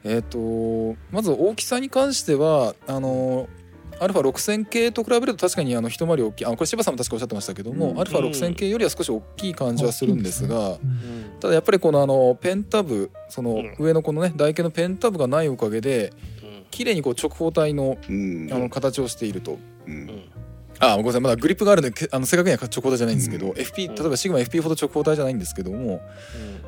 [0.03, 3.49] えーと、まず大きさに関してはあの、
[3.99, 10.79] α6000 系と比べると確かにあの一回り大きいあこれ柴さんも確かおっしゃってましたけども、うん、α6000 系よりは少し大きい感じはするんですが、うん、
[11.39, 16.13] ただやっぱりこのあのペンタブその上のこのね台形のペンタブがないおかげで
[16.71, 19.57] 綺麗にこう直方体の,、あの形をしていると。
[20.81, 21.21] ああごめんなさい。
[21.21, 25.99] まだグリップがあるのであの正確には直方体じゃないんですけど、うん、FP 例えばシグマ FP ほど直方体じゃないんですけども、うん、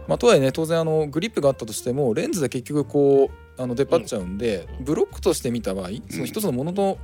[0.08, 6.98] まあ、とはいえね当然あのグリップがあったとしてもレンズで結局こうあの出っ張っちゃうんで、うん、ブロックとして見た場合その一つのものの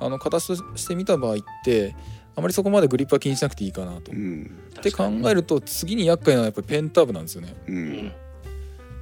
[0.00, 1.94] あの形として見た場合って
[2.36, 4.12] あまりそこまでグリップは気にしなくていいかなと。
[4.12, 4.50] うん。
[4.78, 7.54] って考えると次に厄介なのはやっぱりペンターブなんですよね。
[7.66, 7.92] ううん。
[8.06, 8.12] ん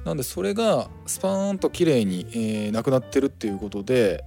[0.05, 4.23] なんでそれがスパーンと綺麗に、えーなくなってるっていうことで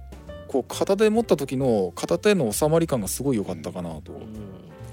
[0.47, 4.19] こう片手持った時の片手の収まり感がすごい良かったかなと。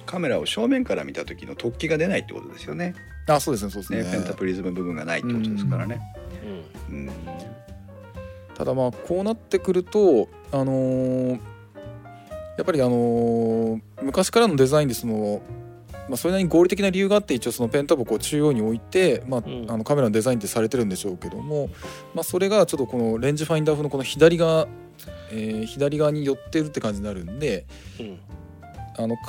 [0.06, 2.94] カメラを正面から見た時の突起が出ないってことですよね。
[3.28, 4.02] あそうですねそうですね。
[4.04, 6.00] ねペンタプリズム部分がないってことですからね。
[6.88, 7.10] うん。
[8.54, 11.40] ただまあこうなってくるとあのー
[12.56, 15.42] やっぱりあのー昔からのデザインでその、
[16.08, 19.66] まあ、それなりに合理的な理由があって一応そのペンタブをこう中央に置いて、まあうん。
[19.68, 21.68] あのカメラのデザインってされてるんでしょうけども、
[22.14, 24.68] まあ、それがちょっとこのレンジファインダー風のこの左側、
[25.30, 27.66] えー左側に寄ってるって感じになるんで
[28.00, 28.20] うん。
[28.98, 29.22] あのか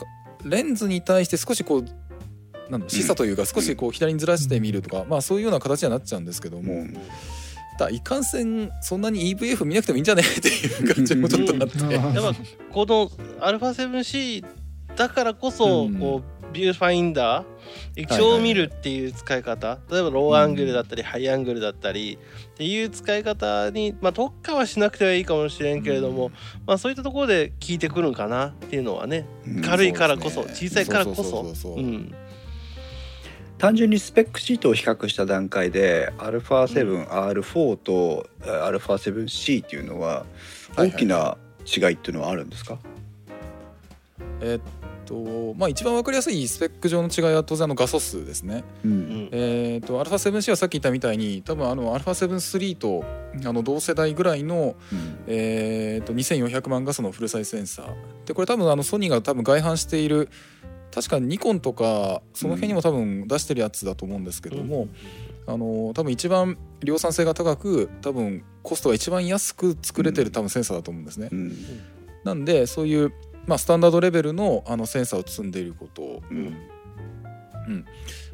[0.45, 1.86] レンズに対して少しこう
[2.71, 10.23] なん視差というか少しこう左にずらしてみるとか、まあそういうような形にはなっちゃうんですけども、うん、いかんせんそんなに EVF 見なくてもいいんじゃね？
[10.23, 12.34] っていう感じもちょっとあって、うんやっぱ
[12.71, 13.09] この
[13.39, 14.45] α7C
[14.95, 15.99] だからこそ、うん。
[15.99, 17.45] こうビューファインダー
[17.97, 22.17] 液晶を見るっていう使い方、例えばローアングルだったり、ハイアングルだったり
[22.53, 26.32] っていう使い方に、まあ、特化はしなくてはいいかもしれんけれども、
[26.65, 29.61] まあ、そういったところで効いてくるんかなっていうのはねうん。
[29.61, 31.73] 軽いからこそ小さいからこそ。
[31.75, 32.15] うん
[33.58, 40.24] 単純にスペックシートを比較した段階で α7R4 とえー α7C っていうのはは
[40.78, 42.78] いはい大きな違いっていうのはあるんですか、
[44.40, 44.60] えっ
[45.06, 48.64] とまあ一番わかりやすいスペック上の違いは当然あの画素数ですね。
[48.84, 53.04] ううんんえっと α7C はさっき言ったみたいに多分あの α7-3 と
[53.44, 57.94] あの同世代ぐらいの、うんえっと2400万画素のフルサイズセンサー
[58.26, 60.28] でこれ多分あのソニーが多分外販している
[60.93, 64.88] 確かニコンとかその辺にも多分出してるやつだと思うんですけども、
[65.45, 71.29] あの多分一番量産性が高く多分コストが一番安く作れてる多分センサーだと思うんですね。
[71.31, 71.53] うん。
[72.23, 73.13] なんでそういう、
[73.45, 76.21] まあ、スタンダードレベルのあのセンサーを積んでいること。
[76.29, 76.53] うん。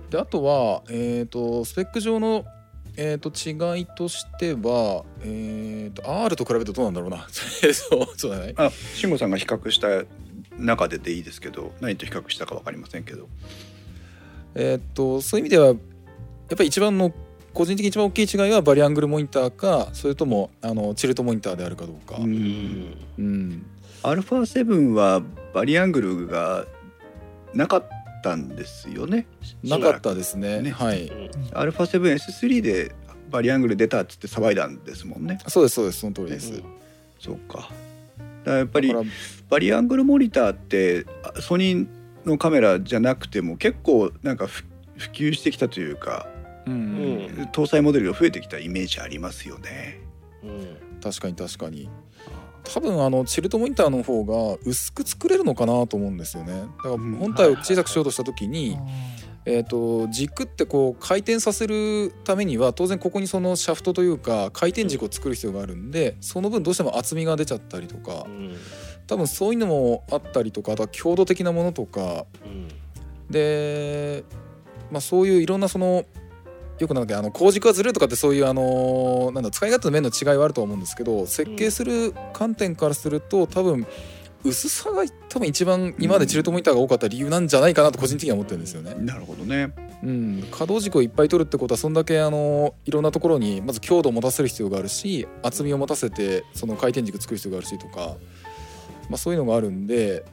[0.09, 2.45] であとは、えー、とスペック上の、
[2.97, 7.27] えー、と違いとしては、えー、と R と比べるとどうなんだろうな。
[7.73, 8.53] そうそうだね。
[8.57, 10.03] あ慎吾さんが比較した
[10.57, 13.27] 中ででいいですけど何と比較したか分かりませんけど。
[14.55, 15.77] えー、とそういう意味ではやっ
[16.55, 17.11] ぱり一番の
[17.53, 22.31] 個人的に一番大きい違いはバリアングルモニターかそれともあのチルトモニターであるかどうか、ううん。
[22.31, 23.65] んうん、
[24.03, 25.21] α7 は
[25.53, 26.65] バリアングルが
[27.53, 27.87] なかっ
[28.23, 29.27] たんですよね。
[29.63, 30.61] なかったですね。
[30.61, 30.71] ね。
[30.71, 31.11] はい。
[31.51, 32.95] α7S3 で
[33.29, 35.39] バリアングル出たっつって騒いだんですもんね。
[35.47, 35.99] そうですそうです。
[35.99, 36.61] その通りです、
[37.19, 37.69] そうか。
[38.43, 38.93] だやっぱり
[39.53, 41.87] バリアングルモニターってあソニー
[42.25, 44.65] のカメラじゃなくても結構なんかふ
[44.97, 46.25] 普及してきたというか
[46.65, 47.49] うんうん。
[47.51, 49.99] 搭載モデルが増えてきたイメージありますよね。
[50.43, 50.99] うん。
[51.01, 51.87] 確かに確かに。
[52.63, 56.53] 多分あのチルトモニターの方が薄く作れるのかなと思うんですよね。
[56.53, 57.13] だからうん。
[57.17, 58.75] 本体を小さくしようとした時に、
[59.45, 68.25] えー、と軸ってこう回転させるためには当然ここにそのシャフトというか回転軸を作る必要があるんでその分どうしても厚みが出ちゃったりとか。
[68.25, 68.55] うん
[69.07, 72.67] 多分そういうのもあったりとかあとは強度的なものとかうん
[73.29, 74.23] で、
[74.91, 76.05] まあ、そういういろんなその
[76.79, 83.85] よくなんだっけあの工軸がずれるとかってそういうあのなんだ使い勝手の面の違いはあるとは思うんですけど設計する観点からすると多分
[84.43, 88.93] 薄さが多分一番今までチルトモニターが多かった理由なんじゃないかなと個人的には思ってるんですよね。
[88.95, 89.73] なるほどね。
[90.03, 98.17] うん、可動軸をいっぱい取るってことはそんだけあのいろんなところにまず強度を持たせる必要があるし厚みを持たせてその回転軸作る必要があるしとか、
[99.13, 100.25] まあ、そういうのがあるんで、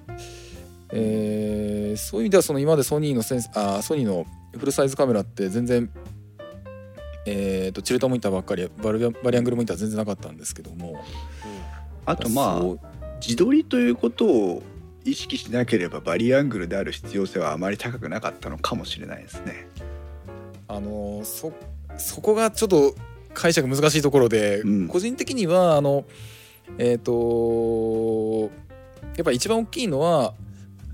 [0.91, 4.25] えーそういう意味ではその今までソニーのセンスあーソニーの
[4.57, 5.91] フルサイズカメラって全然、
[7.27, 11.05] えー、とチルトモニターばっかりバリアバリアングルモニター全然なかったんですけども
[12.07, 12.63] あとまあ
[13.21, 14.63] 自撮りということを
[15.05, 19.67] 意識しなければバリアングルである必要性はあまり高くなかったのかもしれないですね。
[20.69, 21.53] あのそ
[21.99, 22.95] そこがちょっと
[23.35, 24.89] 解釈難しいところで、うん。
[24.89, 26.05] 個人的にはあの
[26.79, 28.51] えっ、と
[29.17, 30.35] やっぱ一番大きいのは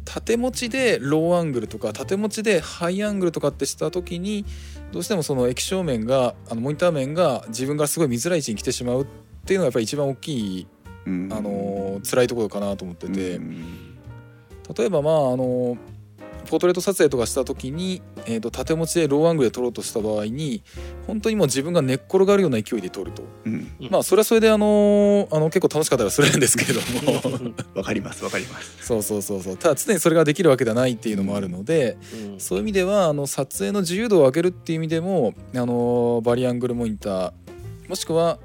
[0.05, 4.45] 縦持ちでローアングルとか縦持ちでハイアングルとかってした時に
[4.93, 9.07] どうしてもその液晶面があのモニター面が自分がすごい見づらい位置に来てしまうっ
[9.45, 10.67] ていうのがやっぱり一番大きい、
[11.07, 13.37] うんあの辛いところかなと思ってて。
[13.37, 13.87] うん
[14.77, 15.77] 例えばまああの
[16.47, 20.63] ポートレート撮影とかした時に、えー、と縦持ちでローアングルで撮ろうとした場合に
[21.07, 23.23] 本当にもう自分が寝っ転がるような勢いで撮ると。
[23.45, 23.71] うん。
[23.91, 26.81] まあそれはそれであのあの結構楽しかったりはするんですけれど
[27.13, 27.53] も。
[27.75, 28.87] わかりますわかります。
[28.87, 29.57] そうそうそうそう。
[29.57, 31.99] ただ常にそれができるわけではないっていうのもあるので
[32.33, 32.41] うん。
[32.41, 37.33] そういう意味ではあの撮影の自由度を上げるっていう意味でもあのバリアングルモニター
[37.89, 38.39] もしくは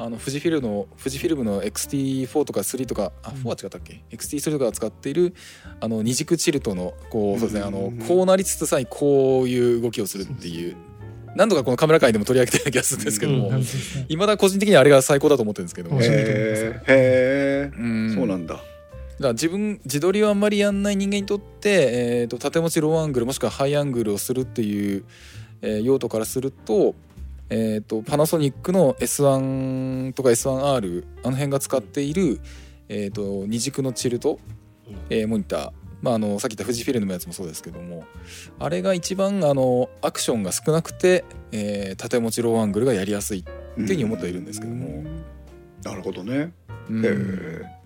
[0.00, 5.34] あの富士フィルムの富士フィルムの XT4 とか3とかあ4は違ったっけ、XT3 とかが使っている
[5.80, 10.76] あの二軸チルトのこうそうですねあのうんこうなりつつさえこういう動きをするっていう。
[11.34, 13.52] 何度かこのカメラ界でも取り上げてる気がするんですけども、
[14.08, 17.70] いまだ個人的にはあれが最高だと思ってるんですけども、へえ
[18.14, 18.60] そうなんだ。
[19.20, 25.04] だ自分自撮りをあんまりやんない人間にとって、えー、と縦持ちローアングルもしくはハイアングルをするっていう、
[25.62, 26.94] えー用途からすると,、
[27.50, 32.40] えー、とパナソニックの S1 とか S1R あの辺が使っている、
[32.88, 34.38] えー、と二軸のチルト、
[35.10, 35.72] えーモニター。
[36.00, 38.04] まあ、あのさっき言った富士フィルムのやつもそうですけども。
[38.60, 45.04] あれが一番あのアクションが少なくて、えー縦持ちローアングルがやりやすい、っていうふうに思ってはいるんですけども。
[45.82, 46.52] なるほどね。
[46.88, 47.04] うん。
[47.04, 47.78] へえ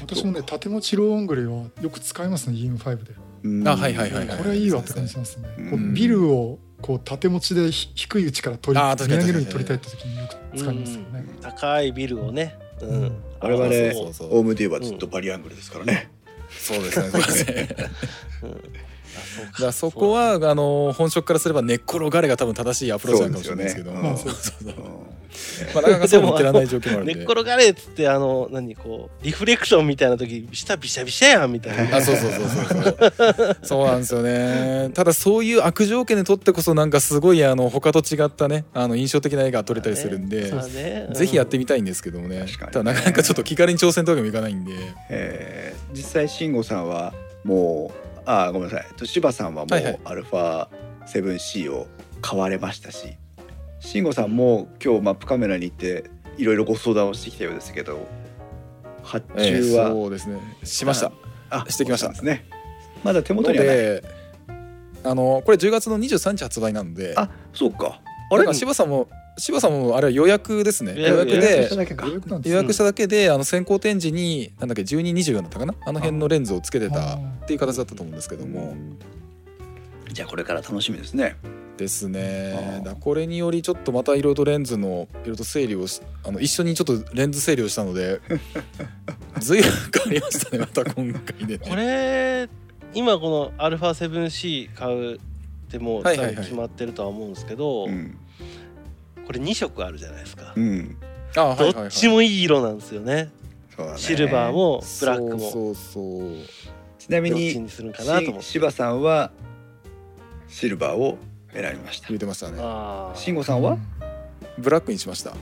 [0.00, 3.14] 私もね縦持ちローアングルはよく使いますね EM5 で。
[3.44, 3.68] うん。
[3.68, 4.38] あはいはいはいはい。
[4.38, 5.48] これはいいわって感じしますね。
[5.58, 5.70] うん。
[5.70, 11.24] こうビルをこう縦持ちでひ低い位置から取り上げるように取りたいって時によく使いますよね。
[11.40, 12.88] 高いビルをね、うん。
[12.88, 13.22] うん。
[13.40, 14.38] 我々そうそうそう。
[14.38, 16.10] オウムデューはずっとバリアングルですからね。
[16.50, 17.10] そうですね。
[17.10, 17.68] そうですね。
[18.42, 18.50] うん。
[18.50, 23.92] あそうだからそこはあの本職からすれば寝っ転がれが多分正しいアプローチなのかもしれないですけど。
[23.92, 24.72] も、そうそうそうう。
[24.72, 25.17] ん
[25.74, 27.14] まあ、なかなかそうも言ってらんない状況もあるんで。
[27.14, 31.96] 寝っ転がれっつってあの何こうリフレクションみたいな時下ビシャビシャやんみたいな。
[31.96, 33.56] あそうそうそうそうそう。
[33.62, 34.90] そうなんですよね。
[34.94, 41.08] ただそういう悪条件で撮ってこそなんかすごいあの他と違ったねあの印象的な絵が撮れたりするんで、まあね。
[41.12, 42.40] ぜひやってみたいんですけどもね。
[42.46, 42.72] 確かにね。
[42.72, 44.72] ただなかなかちょっと気軽に挑戦とわけにもいかないんで。
[45.10, 47.14] えー実際慎吾さんは
[47.44, 48.86] もうあーごめんなさい。
[48.96, 49.92] と柴さんはもはいはい。
[49.94, 50.68] うアルファ
[51.06, 51.86] 7C を
[52.20, 53.16] 買われましたし
[53.80, 58.06] 慎吾さんも今日マップカメラに行っていろいろご相談をしてきたようですけど
[59.02, 60.38] 発えー注は、そうですね。
[60.64, 61.12] しました。
[61.50, 62.08] あしてきました。
[62.08, 62.44] ですね。
[63.02, 63.76] まだ手の元にはない。
[63.76, 64.04] で
[65.04, 67.14] あのこれ10月の23日発売なので。
[67.16, 68.00] あそうか。
[68.30, 68.52] あれ？
[68.52, 69.08] 柴さんも
[69.38, 70.94] 柴さんもあれは予約ですね。
[70.94, 72.06] 予約予約予約しでただけか。
[72.44, 75.74] 予約しただけであの先行展示になんだっけ1224だったかな？
[75.86, 78.74] あの辺のレンズをつけてたっていう形だったと思うんですけども。
[80.12, 81.36] じゃあこれから楽しみですね
[81.78, 82.82] ですね。
[83.00, 88.20] これによりちょっとまたいろいろとレンズのいろいろと整理をしあの一緒にちょっとレンズ整理をしたので
[89.38, 91.66] 随分変わりましたねまた今回でね。
[91.66, 92.48] これ
[92.94, 95.18] 今この α7C 買うっ
[95.70, 96.36] てもうはいはいはい。
[96.36, 98.18] 決まってるとは思うんですけど、うん、
[99.24, 100.96] これ2色あるじゃないですか、うん、
[101.36, 101.74] あはいはいはい。
[101.74, 103.30] どっちもいい色なんですよね。
[103.96, 105.38] シルバーもブラックも。
[105.38, 106.32] そうそうそう。
[106.98, 108.42] ちなみどっにちにするんかなと思って。
[108.42, 109.30] し柴さんは
[110.48, 111.18] シルバーを
[111.52, 112.08] 選びました。
[112.08, 112.58] 言ってましたね。
[113.14, 113.78] 慎吾さんは？
[114.58, 115.32] ブラックにしました。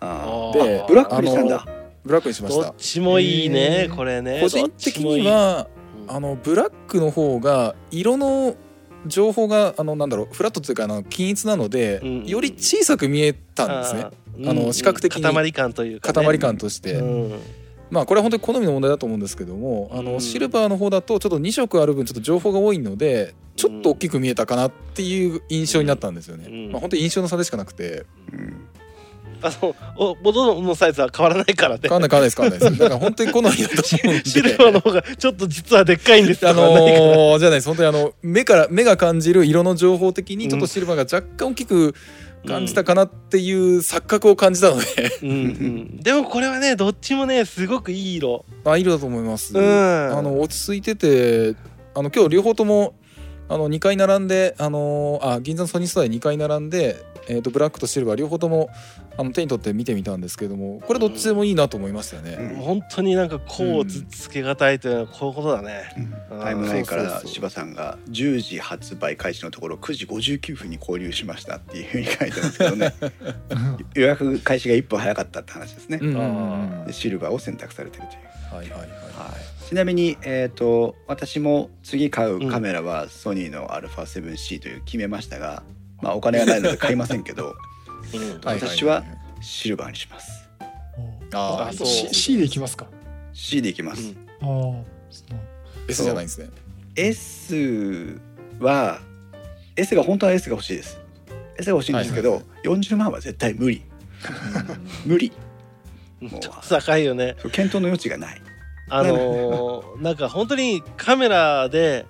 [0.00, 1.66] ああでーブラックにしたんだ。
[2.04, 4.40] ブラックにしましどったちもいいねこれね。
[4.40, 5.68] 個人的には
[6.08, 8.56] あのブラックの方が色の
[9.06, 14.06] 情報があのなんだろうフラットというかあの均一なので、うんより小さく見えたんですね。
[14.48, 14.72] あのうん。
[14.72, 15.22] 視覚的に。
[15.22, 17.40] 塊感というか、ね、塊感として、うん
[17.90, 20.20] まあこれは本当に好みの問題だと思うんですけどもあのうん。
[20.20, 26.72] シルバーの方だとちょっと2色ある分ちょっと情報が多いのでちょっと大きく見えたかなっていう印象になったんですよね、うん。
[26.72, 28.06] まあ本当に印象の差でしかなくて。
[28.32, 28.66] うん。
[29.42, 31.80] あのお元のサイズは変わらないからね。
[31.82, 32.78] 変わんない変わんないです変わんないです。
[32.80, 33.64] だから本当に好みだと
[34.04, 34.30] 思うんで。
[34.30, 37.68] シルバーの方がちょっと実はでっかいんですあのーじゃないです。
[37.68, 41.94] 本当にあの目から目が感じる色の情報的にちょっとシルバーが若干大きく
[42.46, 44.86] 感じたかなっていう錯覚を感じたので、
[45.22, 48.44] うんうん、でもこれはねどっちもねすごくいい色。
[48.64, 50.18] あ色だと思います、うん。
[50.18, 51.56] あの落ち着いてて
[51.94, 52.94] あの今日両方とも
[53.50, 58.70] あの2回並んであのーあ銀座のソニーストアで2回並んで、えー、とブラックとシルバー両方とも
[59.18, 62.62] あの手に取って見てみたんですけれどもこれどっちでもいいなと思いましたよね、うん。
[62.62, 65.82] 本当になんかこうつつけがたいというのはこういうことだね、
[66.30, 66.40] うん。
[66.40, 72.94] タイムラインから柴さんが10時発売開始のところ9時59分に購入しましたっていうふうに書いてますけどね。
[73.94, 76.84] 予約開始が1分早かったって話ですね、うん。
[76.86, 78.30] でシルバーを選択されてるという。
[78.54, 78.88] はいはいはい。
[78.88, 85.62] はい、ちなみに、えー、と私も次買うカメラはソニーの α7C という決めましたが、
[86.02, 87.54] まあ、お金がないので買いませんけど
[88.12, 88.40] うん。
[88.44, 89.04] はい私は
[89.40, 90.50] シルバーにします。
[91.32, 91.86] あーそう。
[91.86, 92.88] C, C でいきますか
[93.32, 94.12] ？C でいきます、
[94.42, 94.74] うん。
[94.74, 95.38] ああそう
[95.86, 96.50] S じゃないんですね。
[96.96, 98.20] S
[98.58, 98.98] は
[99.76, 100.98] S が本当は S が欲しいです。
[101.56, 103.84] S が欲しいんですけど、はい40万は絶対無理。
[105.06, 105.30] 無理。
[106.20, 107.36] ちょっと高いよね。
[107.52, 108.42] 検討の余地がない
[108.90, 110.28] あのーなんか。
[110.28, 112.06] 本当にカメラで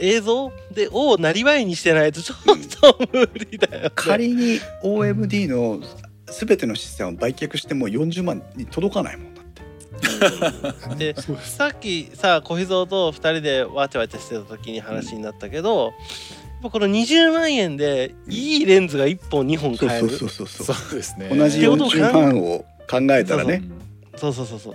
[0.00, 5.80] 映像でをなりわいにしてないとちょっと無理だよ、ね、仮に OMD の
[6.26, 11.12] 全ての資産を売却しても40万に届かないもんだって。
[11.14, 15.92] で さっきさ小秘蔵と2人でわちゃわちゃしてた時に話になったけど、やっ
[16.64, 20.08] ぱこの20万円でいいレンズが1本2本そう買える。
[20.10, 21.28] そうそうそうそそううですね。
[21.34, 23.62] 同じってことを40万を考えたらね。
[24.16, 24.74] そうそうそうそう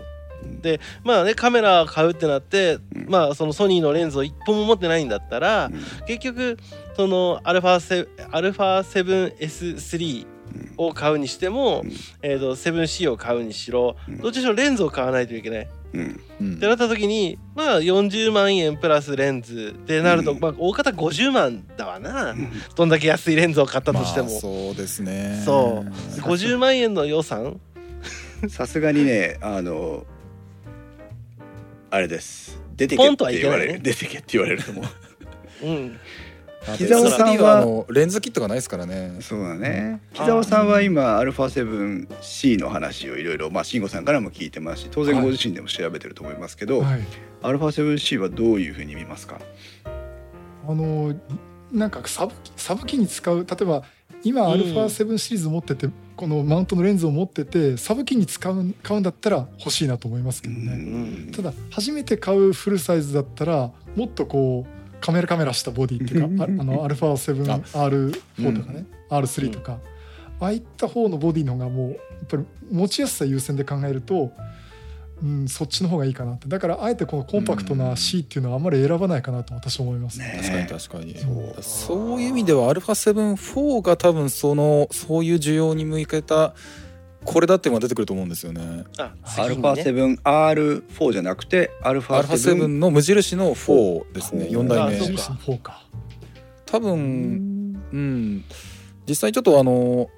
[0.61, 3.05] でまあねカメラ買うってなって、うん。
[3.09, 5.69] まあそのソニーのレンズを1本も持ってないんだったら、
[6.07, 6.57] 結局
[6.95, 10.27] その α7S3
[10.77, 11.91] を買うにしても、うん。
[12.21, 14.17] えー、と 7C を買うにしろうん。
[14.19, 15.67] どっちにしろレンズを買わないといけない。
[15.93, 16.21] うん。
[16.41, 20.39] うんってなった時にまあ40万円プラスレンズってなると、うん。
[20.39, 22.51] まあ大方50万だわな、うん。
[22.75, 25.41] どんだけ安いレンズを買ったとしても、まあそうですね。
[25.45, 25.89] そう。
[26.21, 27.59] 50万円の予算？
[28.49, 30.05] さすがにねあの
[31.94, 35.98] あれです出てけってポンとはいけ言わないねれる出てけって言われると思ううん
[36.68, 47.00] あ木澤さんはで SP はあのレンズキットがないですからねそうだねうん木澤さんは今 α7C の話をいろいろまあ慎吾さんからも聞いてますし当然ご自身でも調べてると思いますけど、はい
[47.42, 49.40] α7C はどういうふうに見ますか
[50.68, 51.14] あの
[51.72, 53.82] なんかサブサブ機に使う例えば
[54.22, 69.79] 今うん α7 シリーズ持ってて、 このマウントのレンズを持っててサブ機に使う買うんだったら欲しいなと思いますけどね、うんただ初めて買うフルサイズだったらもっとこうカメラカメラしたボディっていうかああの α7R4 とかね、R3 とか、
[70.39, 74.31] ああいった方のボディの方がもうやっぱり持ちやすさ優先で考えると、
[75.22, 80.40] うん、そっちの方がいいかなってだからあえてこのコンパクトな C っていうのはあんまり選ばないかなと私は思いますね。
[80.40, 86.54] ね確かに確かにそうそういう意味では α7-4 が多分そのそういう需要に向けた
[87.24, 89.68] これだっていうのが出てくると思うんですよねあ次にね
[90.24, 95.84] α7R4 じゃなくて α7 α7 の無印の4ですね4代目あそうか印の方か。
[96.64, 98.44] 多分うん
[99.06, 100.08] 実際ちょっとあの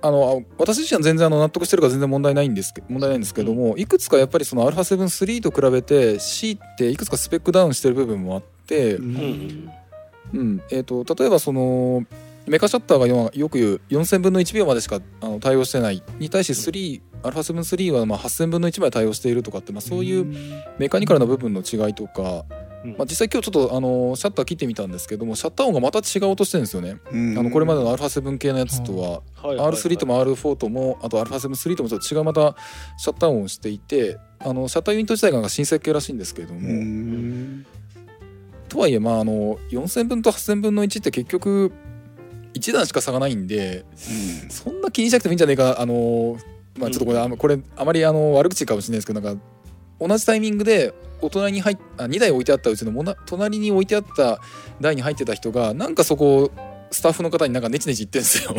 [0.00, 9.12] あの私自身は全然あの納得してるから全然問題ないんですけ問題ないんですけども、いくつかやっぱりその α7-3 と比べて C っていくつかスペックダウンしてる部分もあって、ううん。
[9.14, 9.72] ん
[10.34, 10.62] うん。
[10.70, 12.04] えー、と例えばその
[12.46, 20.26] メカシャッターがよよく言う4000分の1秒までしかあの対応してないに対して3 α7-3 はまあ8000分の1まで対応しているとかって、まあ、そういう
[20.78, 22.44] メカニカルな部分の違いとか、
[22.84, 22.90] うん。
[22.92, 27.38] まあ、実際今日ちょっとあのシャッター切ってみたんですけどもシャッター音がまた違う音してるんですよね、うん。
[27.38, 29.46] あのこれまでの α7 系のやつとは、はい。
[29.48, 29.56] はい。
[29.56, 32.56] はい R3 とも R4 ともあと α7-3 ともちょっと違うまた
[32.96, 37.66] シャッター音をしていてあのシャッターユニット自体が新設計らしいんですけれども、うん。
[38.68, 41.72] とはいえまああの4000分と8000分の1って結局
[42.54, 43.84] 1段しか差がないんで
[44.48, 46.36] そんな気にしなくてもいいんじゃないかあの
[46.78, 49.42] まあちょっとこれ,、あのこれあまりあの悪口かもしれないですけどなんか
[50.00, 54.40] 同じタイミングでお隣に入っあ2台置いてあったうちのもな隣に置いてあった
[54.80, 56.50] 台に入ってた人がなんかそこ
[56.90, 58.54] スタッフの方になんかネチネチ言ってんですよ。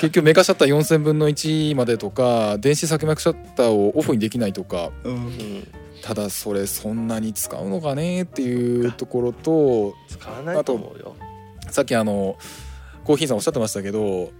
[0.00, 4.90] 結局メカシャッター4000分の1までとか電子削膜シャッターをオフにできないとか。
[5.04, 5.14] うん。
[5.14, 5.68] うん
[6.02, 11.14] ただそれそんなに使うのかねっていうところと使わないと思うよ。
[11.70, 12.36] さっきあの
[13.04, 14.32] コーヒーさんおっしゃってましたけど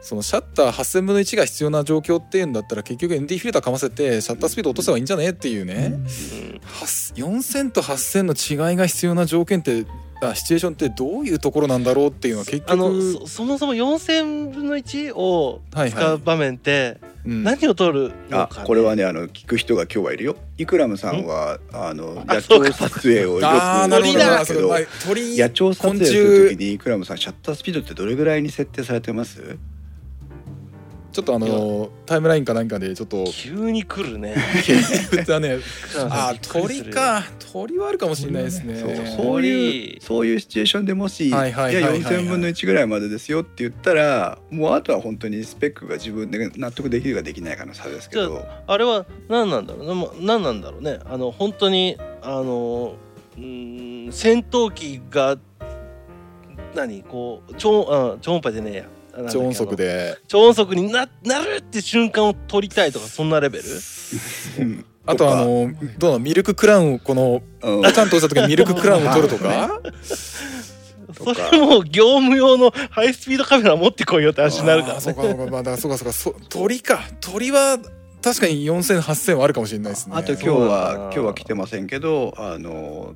[0.00, 9.86] そのシャッター8000分の1が必要な状況っていうんだったら結局 ND フィルターかませてシャッタースピード落とせばいいんじゃねっていうね、うん8 4000と8000の違いが必要な条件って
[10.20, 20.36] あシチュエーションってどういうところなんだろうっていうのは結局あのそそもそも4000分の1を使う場面って何を取るのあか、ね、これはねあの聞く人が今日はいるよ。
[20.56, 29.58] イクラムさんはあの野鳥撮影をよくああなるほど鳥だなそれはい鳥野鳥撮影する時にイクラムさんシャッタースピードってどれぐらいに設定されてます？
[31.10, 34.34] ちょっとあのタイムラインか何かでちょっと急に来るね。
[34.34, 34.36] ね。
[36.10, 37.24] あー鳥か。
[37.50, 38.76] 鳥はあるかもしれないですね。
[38.76, 39.14] そうね。
[39.16, 42.00] そういうそういうシチュエーションでもし、はいはいはいはいはい。
[42.00, 48.44] じゃあ4000分の1ぐらいまでですよって言ったらもうあとは本当にスペックが自分で納得できるかできないかの差ですけど。
[48.66, 50.98] あれは何なんだろうなもう何なんだろうね。
[51.06, 52.96] あの本当にあの
[53.36, 55.38] うーん戦闘機が
[56.74, 58.84] 何こう超あ超音波でねえや
[59.30, 60.16] 超音速で。
[60.28, 63.64] 超音速にななるって瞬間を撮りたいとかそんなレベル？
[64.60, 66.18] う んあとあのどうなの？
[66.18, 67.82] ミルククラウンをこのうん。
[67.82, 69.80] パタンとした時にミルククラウンを取るとか？
[71.18, 75.00] それもう業務用のハイスピードカメラ持ってこいよって話になるからね。
[75.00, 75.46] そうかそうか。
[75.50, 76.12] まあだからそうかそうか。
[76.12, 77.00] そ鳥か。
[77.20, 77.78] 鳥は
[78.22, 80.12] 確かに4000、8000はあるかもしれないですね。
[80.16, 80.98] あと今日はな。
[81.04, 83.14] 今日は来てませんけどあの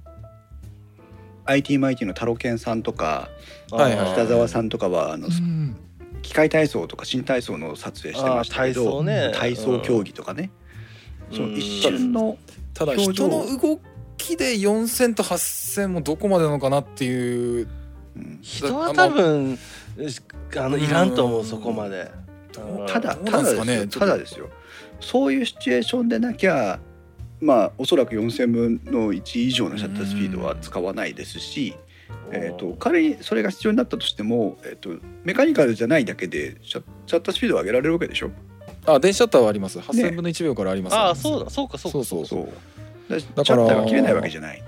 [1.44, 3.28] IT マイティのタロケンさんとか
[3.70, 4.12] はいはい。
[4.12, 5.76] 北沢さんとかはあのうん
[6.22, 9.32] 機械体操とか新体操の撮影してましたけどね。
[9.34, 10.50] 体操競技とかね、
[11.30, 11.36] うん。
[11.36, 12.38] その一瞬の
[12.74, 13.80] ただ人の動
[14.16, 17.68] きで4000と8000もどこまでなのかなっていう。
[18.16, 18.38] うん。
[18.40, 19.58] 人は多分
[20.56, 22.10] あのいらんと思うそこまで。
[22.86, 23.86] ただただですよ。
[23.88, 24.48] ただですよ。
[25.00, 26.78] そういうシチュエーションでなきゃ
[27.40, 31.74] まあおそらく4,000分の1以上のシャッタースピードは使わないですし、
[32.30, 34.90] えー、と仮にそれが必要になったとしても、えー、と
[35.24, 38.30] メカニカルじゃないだけでシャシャッタースピードを上げられるわけでしょ？
[38.86, 39.78] あ電子シャッターはあります。
[39.78, 42.26] 8000分の1秒からあります、ああそうだそうかそうかそうそう。
[42.26, 42.48] そう
[43.08, 44.62] だシャだからッターが切れないわけじゃない。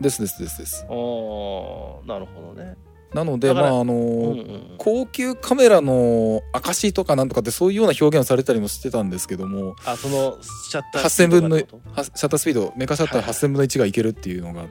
[0.00, 0.58] ですですです。
[0.58, 2.76] ですおなるほどね
[3.14, 14.68] なのでまああの、うんうん高級カメラの証とかなんとかってそういうような表現をされたりもしてたんですけどもあそのシャッター8000分のはいはシャッタースピードメカシャッターはい8000分の1がいけるっていうのが、はい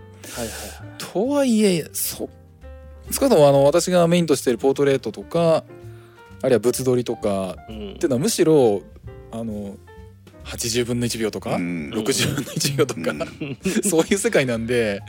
[0.97, 2.29] とはいえそ
[3.11, 5.65] 少なくともあの私がメインとしているポートレートとか
[6.41, 7.91] あるいは物撮りとかはいうん。
[7.95, 8.81] っていうのはむしろ
[9.31, 9.75] あの
[10.45, 11.91] 80分の1秒とか、うん。
[11.93, 13.57] 60分の1秒とか、うん。
[13.83, 15.01] そういう世界なんで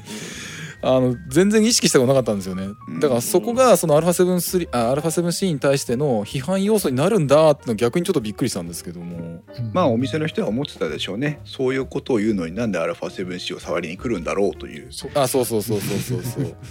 [0.81, 9.19] あの全然意識したことなかったんですよねうんだからそこがその α7-3 あ α7C に対しての批判要素になるんだってのは逆にちょっとびっくりしたんですけどもう
[9.61, 16.55] んまあお店の人は思ってたでしょうねそういうことを言うのになんで α7C を触りに来るんだろうというそうあそうそうそうそうそうそう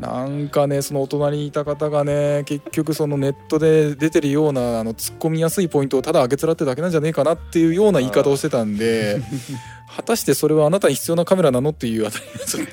[0.00, 9.20] なんかねそのお隣にいた方がね結局そのネットで出てるようなあの突っ込みやすいポイントをただ上げつらってだけなんじゃねえかなっていうような言い方をしてたんで
[9.99, 12.67] 果たしてそれはあなたに必要なカメラなのっていうあたりがちょっ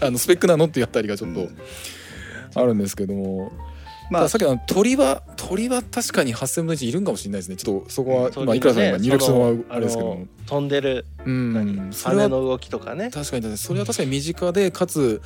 [0.00, 1.56] とあのスペックなのっていうあたりがちょっとうん。
[2.54, 3.52] あるんですけども、
[4.10, 7.56] まあさっきの鳥は鳥は確かに8000分の1いるんかもしれないですね。
[7.56, 13.10] ちょっとそこはそう今いくらさんが入力したのはあれですけど飛んでるうん羽の動きとかね。
[13.10, 13.58] 確かに確かに。
[13.58, 15.20] それは確かに身近でかつ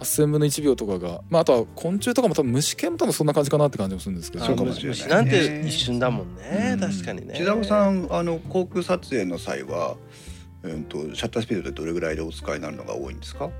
[0.00, 9.96] 8000分の1秒とかが、まあ、あとは昆虫とかも多分虫系も多分そんな感じかなって感じもするんですけどそうかもしれない虫なんて一瞬だもんねうん確かにねさんあの航空撮影の際は、
[10.64, 13.50] うん、とシャッタースピードでどれぐらいでお使いになるのが多いんですか、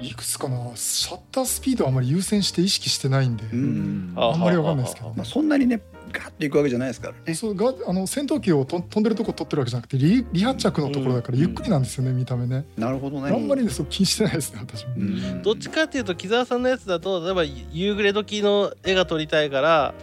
[0.00, 0.70] いくつかな。
[0.74, 4.12] シャッタースピードはあまり優先して意識してないんで、うん。
[4.16, 5.14] ああんまりわかんないですけどね。
[5.16, 5.82] まあ、そんなにね
[6.12, 7.34] ガッといくわけじゃないですからね。
[7.34, 13.30] そうがあの戦闘機をと飛んでるとこ撮ってるわけじゃなくて離離発着のところだからゆっくりなんですよね、見た目ね、なるほどね。
[13.30, 15.42] あんまりねそう気にしてないですね私も、うん。
[15.42, 19.94] どっちかっていうと木澤さんのやつだと例えば夕暮れ時の絵が撮りたいから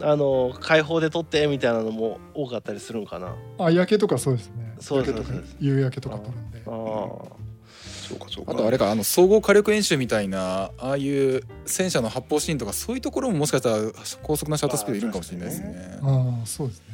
[0.00, 3.34] あの開放で撮ってみたいなのも多かったりするんかな。
[3.58, 4.74] あ夜景とかそうですね。
[4.78, 6.62] そうです夜景とかそうです夕焼けとか撮るんで。
[6.66, 7.45] あー
[8.08, 8.52] そうかそうか。
[8.52, 13.76] あとあれかあの総合火力演習みたいなああいう戦車の発砲シーンとかそういうところももしかしたら
[14.22, 15.98] 高速なシャッタースピードいるんかもしれないですね。
[16.02, 16.86] ああそうですね。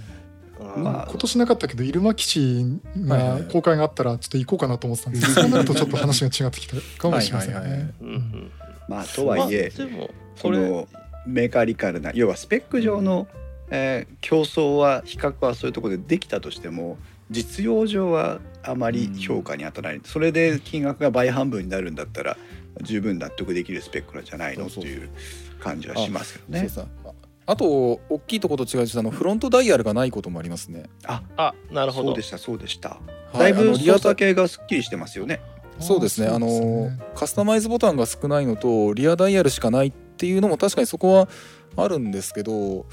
[0.58, 2.64] 今年なかったけど入間基地
[2.96, 7.54] が公開があったらちょっと行こうかなと思ってたんですけどそうなるとちょっと話が違ってきたかもしれません。
[7.54, 7.80] はいはいはい。
[7.80, 8.50] ねうんうん
[8.88, 10.10] まあとはいえ、まあでも
[10.40, 10.88] この
[11.26, 13.26] メカリカルな要はスペック上の、
[13.70, 16.98] えー競争は比較はそういうところでできたとしても
[17.32, 22.36] 実用上はあまり評価に当たらない、それで金額が倍半分になるんだったら
[22.82, 24.66] 十分納得できるスペックなんじゃないの？
[24.66, 25.10] っていう
[25.58, 26.68] 感じはしますけどね。
[26.68, 26.86] そうさ。
[27.04, 27.10] あ
[27.44, 30.84] あと大きいところと違うとあのフロントダイヤルがないこともありますね。
[31.04, 31.22] あ。
[31.36, 32.10] あなるほど。
[32.10, 32.90] そうでしたそうでした。
[32.90, 32.98] は
[33.34, 33.38] い。
[33.38, 35.40] だいぶリアタ系がすっきりしてますよね。
[35.80, 36.28] そうですね。
[36.28, 41.28] あのカスタマイズボタンが少ないのとリアダイヤルしかないっていうのも確かにそこは
[41.76, 42.86] あるんですけど、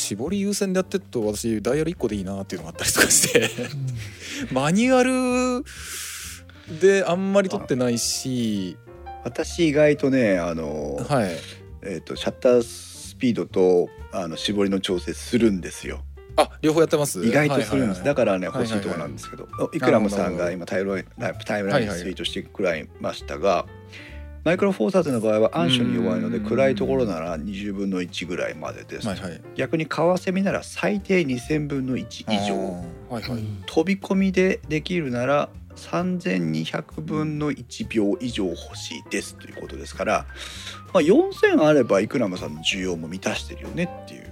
[0.00, 3.50] 絞り優先でやってると私ダイヤル1個でいいなっていうのがあったりとかして。
[4.52, 5.64] マニュアル
[6.80, 8.76] であんまり取ってないし。
[9.22, 11.30] 私意外とねあの、はい。
[11.82, 16.02] えー、とシャッタースピードとあの絞りの調整するんですよ。
[16.36, 17.24] あ両方やってます？
[17.26, 18.70] 意外とするんです、だかからねはいはいはい。
[18.70, 21.06] 欲しいところなんですけど、おイクラムさんが今タイムライン
[21.44, 23.66] タイムラインツイートしてくらいましたが、
[24.44, 26.44] マイクロフォーサーズの場合は暗所に弱いのでうん。
[26.44, 29.40] 暗いところなら20分の1ぐらいまでです、はいはい。
[29.54, 32.56] 逆にカワセミなら最低2000分の1以上。
[33.10, 40.26] はいはい、飛び込みでできるなら3200分の1秒以上欲しいですということですから、
[40.92, 44.30] まあ、4000あればイクラムさんの需要も満たしてるよねっていう。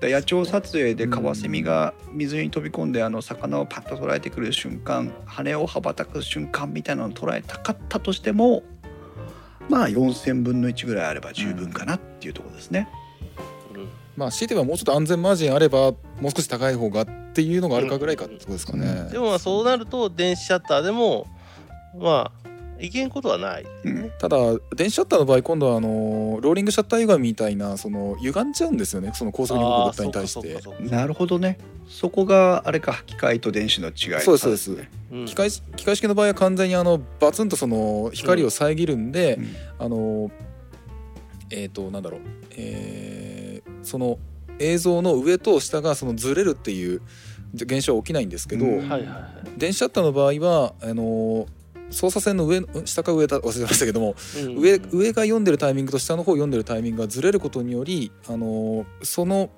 [0.00, 8.62] で野鳥撮影でカワセミが水に飛び込んであの魚をパッと捉えてくる瞬間羽を羽ばたく瞬間みたいなのを捉えたかったとしても
[9.68, 12.88] まあ4,000分の1ぐらいあれば十分かなっていうところですね。
[13.74, 13.88] うん。
[14.16, 21.26] まあ強いてはもうちょっと安全マージンあればもう少し高い方がっていうのがあるかぐらいかってことですかね、でもまあそうなると電子シャッターでも
[21.96, 22.37] まあ
[22.80, 23.64] いけんことはない。
[23.64, 24.10] ですね。
[24.18, 24.36] ただ
[24.76, 29.12] 電子シャッターの場合今度はあのローリングシャッター歪みみたいなその歪んじゃうんですよね。
[29.14, 30.84] その高速に動く物体に対して。
[30.84, 31.58] なるほどね。
[31.88, 34.64] そこがあれか機械と電子の違いそうですそうです。
[35.10, 35.26] そうん。
[35.26, 39.46] 機械機械式の場合は完全にあのバツンとその光を遮るんで、うん。
[39.78, 40.30] あの
[41.50, 42.20] えっ、となんだろう、
[42.56, 43.38] えー
[43.82, 44.18] その
[44.58, 47.00] 映像の上と下がそのずれるっていう
[47.54, 48.78] 現象は起きないんですけど、うん。
[48.78, 49.58] はいはいはい。
[49.58, 51.46] 電子シャッターの場合はあの
[51.90, 54.58] 操作線の上うん下か上だ忘れましたけども、うん。
[54.58, 59.50] 上上が読んでるタイミングと下の方読んでるタイミングがずれることによりあのその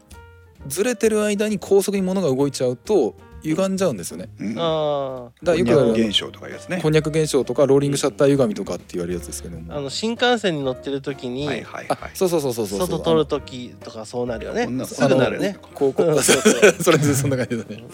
[0.66, 4.28] ずれてる間に高速に物が動いちゃうと歪んじゃうんですよね。
[4.38, 4.54] うん。
[4.58, 5.92] あだからよくある。
[5.92, 6.80] こんにゃく現象とかいうやつね。
[6.82, 9.72] こんにゃく現象とかローリングシャッター歪みとかって言われるやつですけども。
[9.72, 12.10] ああの新幹線に乗ってる時に、はいはいあはい。
[12.14, 14.84] そうそうそうそうそう外通る時とかそうなるよね。
[14.84, 15.56] すぐなるね。
[15.74, 17.84] 高校うんそうそうそれでそんな感じだね。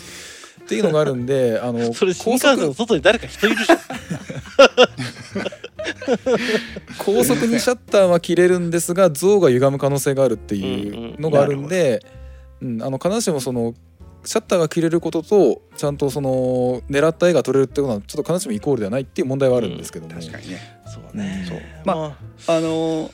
[0.66, 3.78] っていうのがあるんであの それ新高速幹線の外に誰か人いるじゃん。
[6.98, 12.04] 高速にシャッターは切れるんですが像が歪む可能性があるっていうのがあるんで、
[12.60, 13.74] うんあの必ずしもその
[14.24, 20.80] シャッターが切れることとちゃんとその狙った絵が撮れるってことはちょっと必ずしもイコールではないっていう問題はあるんですけども、確かにね。
[20.86, 21.44] そうね。
[21.48, 21.60] そう。
[21.84, 22.16] ま
[22.48, 23.10] あのー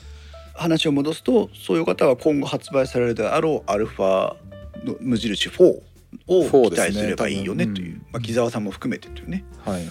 [0.55, 4.35] 話を戻すとそういう方は今後発売されるであろうアルファ
[4.83, 5.81] の無印4
[6.27, 8.05] を4期待すればいいよねという、多分。
[8.13, 9.83] まあ、木澤さんも含めてというね、はい、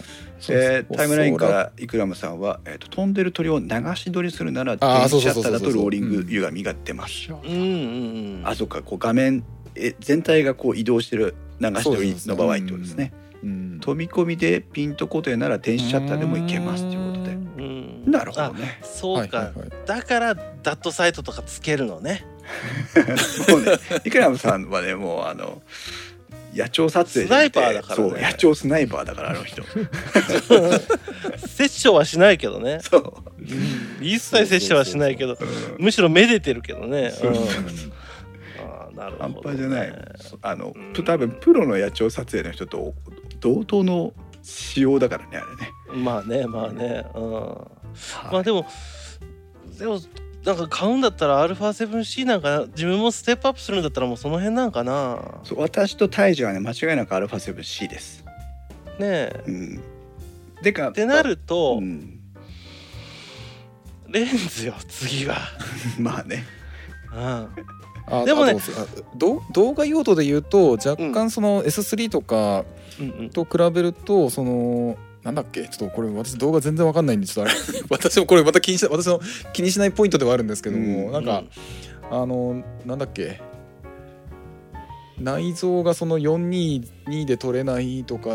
[0.50, 3.66] えータイムラインからイクラムさんは、えーと飛んでる鳥を流
[3.96, 7.28] し撮りするなら電子シャッターだとローリング歪みが出ます。
[7.30, 7.58] あうんうん。
[7.58, 8.42] うん。
[8.44, 9.44] あそうかこう画面
[9.74, 13.12] え全体がこう移動してる流し撮りの場合ってことですね。
[13.42, 13.78] うん。
[13.80, 17.32] 飛び込みでピント固定なら電子シャッターでもいけますということで。
[17.32, 18.10] うん。
[18.10, 18.80] なるほどね。
[18.82, 19.70] あそうか、はいはいはい。
[19.86, 22.24] だからダットサイトとかつけるのね。
[23.48, 23.72] もうね
[24.04, 25.62] イクラムさんはねもうあの
[26.55, 28.11] 野鳥撮影スナイパーだからね。
[28.11, 29.62] そう野鳥スナイパーだからあの人。
[31.48, 32.80] 殺生はしないけどね。
[32.82, 33.14] そう、
[34.00, 37.12] 一切殺生はしないけどうんむしろめでてるけどね、
[39.18, 39.92] 半 ど、ね、端じゃない。
[40.42, 42.94] あのうん多分プロの野鳥撮影の人と
[43.40, 45.46] 同等の仕様だからねあ
[45.90, 47.07] れね、まあねまあね。
[47.14, 47.32] うん。
[47.32, 47.68] は
[48.30, 48.66] いまあでも
[49.78, 50.00] でも
[50.45, 55.40] なんか買うんだったら α7C なんか自分もステップアップするんだったらもうその辺なんかな。
[55.45, 58.24] そう私とタイジはね間違いなく α7C です。
[58.99, 59.45] ねえ。
[59.47, 59.82] うん、
[60.62, 62.20] でかってなると、うん、
[64.09, 65.36] レンズよ次は、
[65.99, 66.45] まあね。
[67.12, 67.49] うん、
[68.07, 68.57] あでもね
[69.16, 72.64] 動画用途で言うと若う干その S3 とか
[72.99, 73.30] うんうん。
[73.30, 75.68] と比べるとそのなんだっけ？
[75.68, 77.60] ちょっとこれ私動画全然わかんないんでちょっとあれ。
[77.90, 79.20] 私もこれまた気にし私の
[79.52, 81.44] 気にしないポイントではあるんですけども、うんなんか、
[82.10, 83.40] あのなんだっけ？
[85.18, 88.30] 内臓がその422で撮れないとか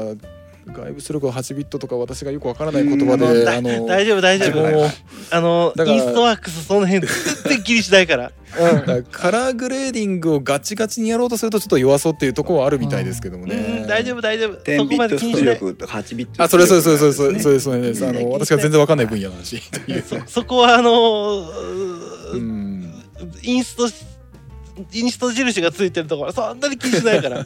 [0.68, 3.20] 外部出力が8ビットとか私がよくわからない言葉うん。
[3.20, 4.90] で、ああの大丈夫大丈夫。
[5.32, 7.16] あのインストワークスその辺全
[7.46, 13.86] 然気にしないから、 だからカラーグレーディングをガチガチにやろうとするとちょっと弱そうっていうところはあるみたいですけどもうん、ね。
[13.88, 14.54] 大丈夫大丈夫。
[14.54, 15.56] そ10こまで気にしない。
[15.56, 16.44] 力と8ビット。
[16.44, 18.06] あそれそれそれそれそれ出そ力れそれです。
[18.06, 19.62] あうんの私が全然わかんない分野の話。
[20.08, 22.94] そ そこはあのうーん。
[23.44, 23.88] インスト
[24.92, 27.40] インスト印がついてるところはそんなに気にしないから、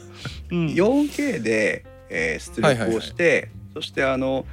[0.50, 4.44] うん、4K で、えー出力をして、そしてあの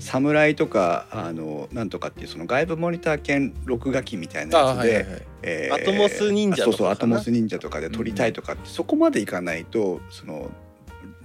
[0.00, 5.22] サムライとかあのなんとかっていうその外部モニター兼録画機みたいなあやつで、はいはいはい。
[5.42, 6.76] えアトモス忍者とかかな？
[6.76, 10.50] そうそうアトモス忍者とかで撮りたいとかって、そこまでいかないとその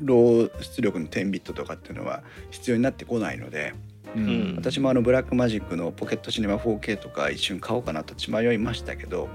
[0.02, 3.74] RAW 出力の10ビットとかっていうのは必要になってこないので
[4.16, 4.56] ううんん。
[4.56, 9.28] 私もあのブラックマジックのポケットシネマ 4K とか一瞬買おうかなと血迷いましたけど、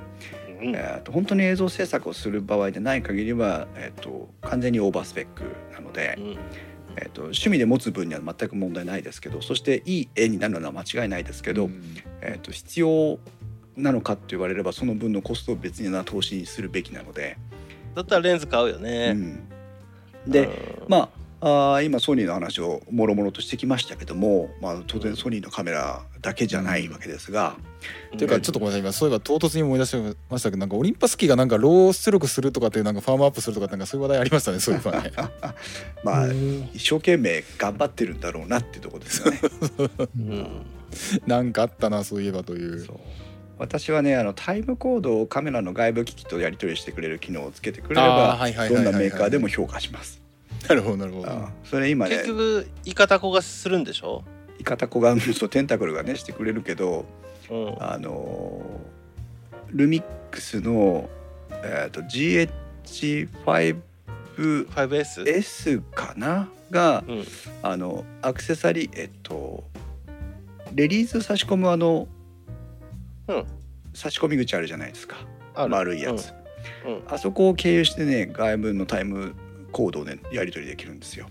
[0.65, 0.75] うん。
[0.75, 5.43] えーと本当に映像制作をする場合でない限りは、えー、と完全にオーバースペック
[5.73, 6.37] なので、うん。
[6.97, 11.97] えー、と趣味で持つ分には全く問題ないですけどそしていい絵になるのは間違いないですけど、うん。
[12.21, 13.19] えー、と必要
[13.77, 17.37] なのかって言われればその分のコストを別に投資にするべきなので、
[17.95, 19.13] だったらレンズ買うよね、
[20.27, 20.51] うん、で、うん。
[20.89, 27.59] まああー今ソニーの話をもろもろとしてきましたけども、まあ、当然ソニーのカメラだけじゃないわけですが、
[28.15, 28.81] っていうかちょっとごめんなさい。
[28.81, 29.97] 今そういえば唐突に思い出し
[30.31, 34.61] ましたけどなんかオリンパスキーがなんかロー出力するとかっていうなんかファームアップするとかなんかそういう話題ありましたね。
[34.61, 35.13] そういえばね。
[36.03, 39.41] まあうん一生懸命頑張ってるんだろうなっていうところですよね。
[40.17, 40.67] うん。
[41.27, 42.81] なんかあったなそういえばという。
[42.87, 42.97] そう。
[43.59, 48.39] 私はねあのタイムコードをカメラの外部機器とやり取りしてくれる機能をつけてくれれば
[48.69, 50.24] どんなメーカーでも評価します。
[50.69, 51.49] なるほどなるほど。
[51.65, 54.25] それ今ね結局イカタコがするんでしょ、
[54.59, 57.05] イカタコがそうテンタクルがねしてくれるけど
[57.51, 58.95] うん、あのー
[59.71, 61.11] ルミックスの、
[61.51, 63.81] えー、と GH5S
[64.37, 65.83] 5S?
[65.93, 66.49] かな？
[66.71, 67.25] がうん。
[67.63, 69.65] あのアクセサリーえっと
[70.75, 72.09] レリース差し込むあの、
[73.29, 73.45] うん。
[73.93, 75.17] 差し込み口あるじゃないですか。
[75.55, 75.71] ある。
[75.71, 76.33] 丸いやつ、
[76.87, 76.95] うん。
[76.95, 77.03] うん。
[77.09, 79.35] あそこを経由してね外部のタイム
[79.75, 81.27] コードをねやり取りできるんですよ。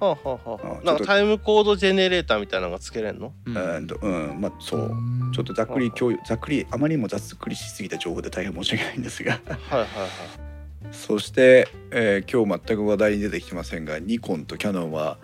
[0.00, 0.86] はあはあはあ、あちょっと。
[0.86, 3.32] なんかタイムコードジェネレーターみたいなのがつけれんの？
[3.46, 4.90] うんうんとうんまあそう。
[5.34, 9.32] ちょっとざっくり共有ざっくりあまりにもざっくりしすぎた情報で大変申し訳ないんですが。
[9.32, 9.88] はいはいはい。
[10.90, 15.16] そして、えー今日全く話題に出てきてませんがニコンとキャノンは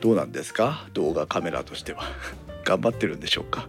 [0.00, 0.86] どうなんですか？
[0.94, 2.02] 動画カメラとしては。
[2.64, 3.68] 頑張ってるんでしょうか？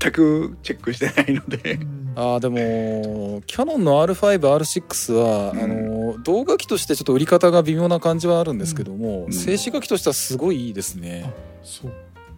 [0.00, 1.74] 全くチェックしてないので。
[1.74, 2.12] うん。
[2.16, 5.60] あーでもキャノンの R5R6 は、うん。
[5.60, 9.32] あの動画機としてちょっと売り方が微妙な感じはあるんですけども、うん。
[9.32, 11.32] 静止画機としてはすごいいいですね。
[11.62, 11.92] そう。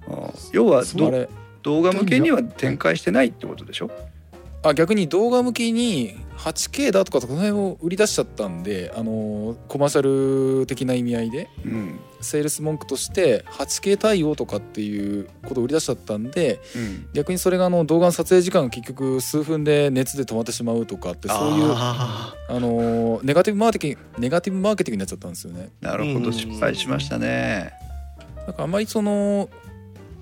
[0.08, 1.28] あー要はどあれ。
[1.62, 3.90] 動画向けには展開してないってことでしょ？
[4.62, 12.00] あ逆に動画向きに 8K だとかその辺を売り出しちゃったんであのコマーシャル的な意味合いでうん。
[12.20, 17.08] セールス文句として 8K 対応とかっていうことを売り出しちゃったんでうん。
[17.14, 25.70] 逆にそれがあの動画の撮影時間が結局数分で熱で止まってしまうとかってそういうああのネガティブマーケティングネガティブマーケティングになっちゃったんですよね。
[25.80, 26.32] ーなるほど。
[26.32, 27.72] 失敗しましたね。
[28.46, 29.48] なんかあんまりその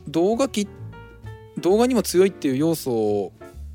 [0.06, 0.68] 動画機
[1.58, 3.32] 動画にも強いっていう要素を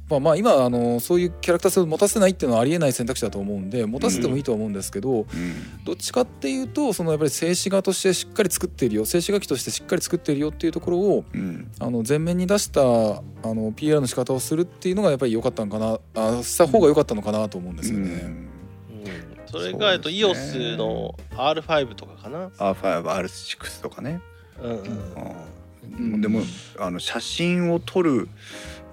[0.10, 5.26] まあまあ今あのそういうキャラクター性を持たせないっていうのはありえない選択肢だと思うんで持たせてもいいとは思うんですけど、うん。
[5.86, 11.72] どっちかっていうとそのやっぱり静止画としてしっかり作ってるよ静止画機としてしっかり作ってるよっていうところをうん。
[11.80, 18.10] あの前面に出したあの PR の仕方をするっていうのがやっぱり良かったのかなあした方が良かったのかなと思うんですよね。
[18.10, 18.10] うん。
[18.18, 18.54] うん。
[19.48, 22.48] それが、えっと EOS の R5 とかかな。
[22.50, 24.20] R5R6 とかね。
[24.62, 26.14] うんうん。
[26.14, 26.22] うん。
[26.22, 26.42] でも
[26.80, 28.28] あの写真を撮る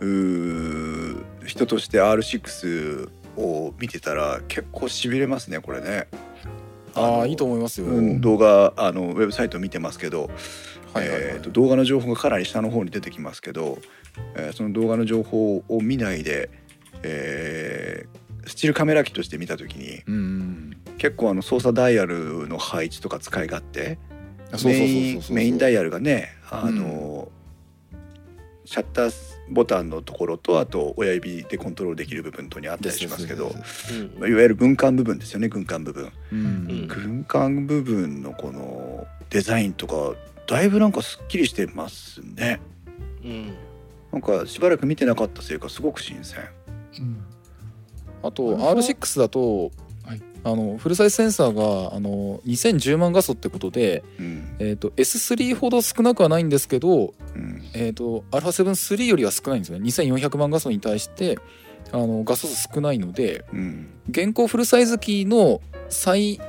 [0.00, 6.08] 人として R6 を見てたら結構しびれますねこれね。
[6.94, 7.86] のああいいと思いますよ。
[7.86, 10.30] うん、動画あのウェブサイト見てますけど、
[10.92, 13.78] はいはいはいえーと動画の情報がかなり下の方に出てきますけど、
[14.34, 16.50] えーその動画の情報を見ないで、
[17.02, 23.98] えースチールカメラ機として見た時にうんうん結構あの操作ダイヤルの配置とか使い勝手
[25.30, 27.30] メインダイヤルがねあの、
[28.64, 29.10] シャッター
[29.50, 33.52] ボタンのところとあと親指でコントロールできる部分とにあったりしますけど
[34.18, 36.12] まあいわゆる軍艦部分ですよね軍艦部分。
[36.32, 36.38] うん。
[36.38, 36.88] うん。
[36.88, 40.16] 軍艦部分のこのデザインとか
[40.46, 42.60] だいぶなんかすっきりしてますね。
[43.24, 43.54] うん。
[44.12, 46.40] なんかしばらく見てなかったせいかすごく新鮮。
[46.98, 47.24] うん。
[48.22, 49.89] あとあれは R6 だと、はい
[50.42, 54.56] あのフルサイズセンサーがあの2010万画素ってことで、うん。
[54.58, 57.62] えー、と S3 ほど少なくはないんですけど、うん。
[57.74, 59.84] えー、と α7-3 よりは少ないんですよね。
[59.86, 61.38] 2400万画素に対して
[61.92, 63.88] あの画素数少ないのでうん。
[64.08, 66.40] 現行フルサイズ機の最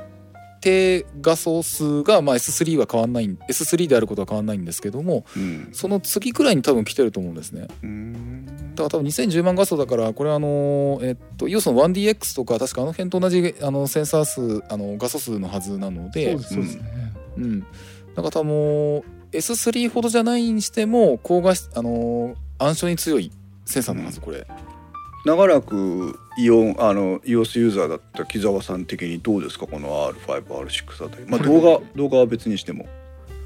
[0.62, 5.70] 低画素数が、まあ、S3 は変わんない S3 であることは変わんないんですけどもうん。
[5.74, 7.68] その次くらいに多分来てると思うんですね。
[7.84, 8.46] うん。
[8.46, 17.14] だから多分2010万画素だからこれあのえっと EOS の 1DX とか確かあの辺と同じあのセンサー数あの画素数のはずなのでそうですね。
[17.38, 17.60] うん。
[17.62, 17.66] だ
[18.18, 23.32] から多分もう S3 ほどじゃないにしても高画質あの暗証に強い
[23.66, 24.46] センサーのはずこれ、
[25.26, 29.68] 長らくイオンあの EOS ユーザーだった木澤さん的にどうですか？
[29.68, 31.26] この R5R6 あたり。
[31.28, 32.88] まあ動画動画は別にしても。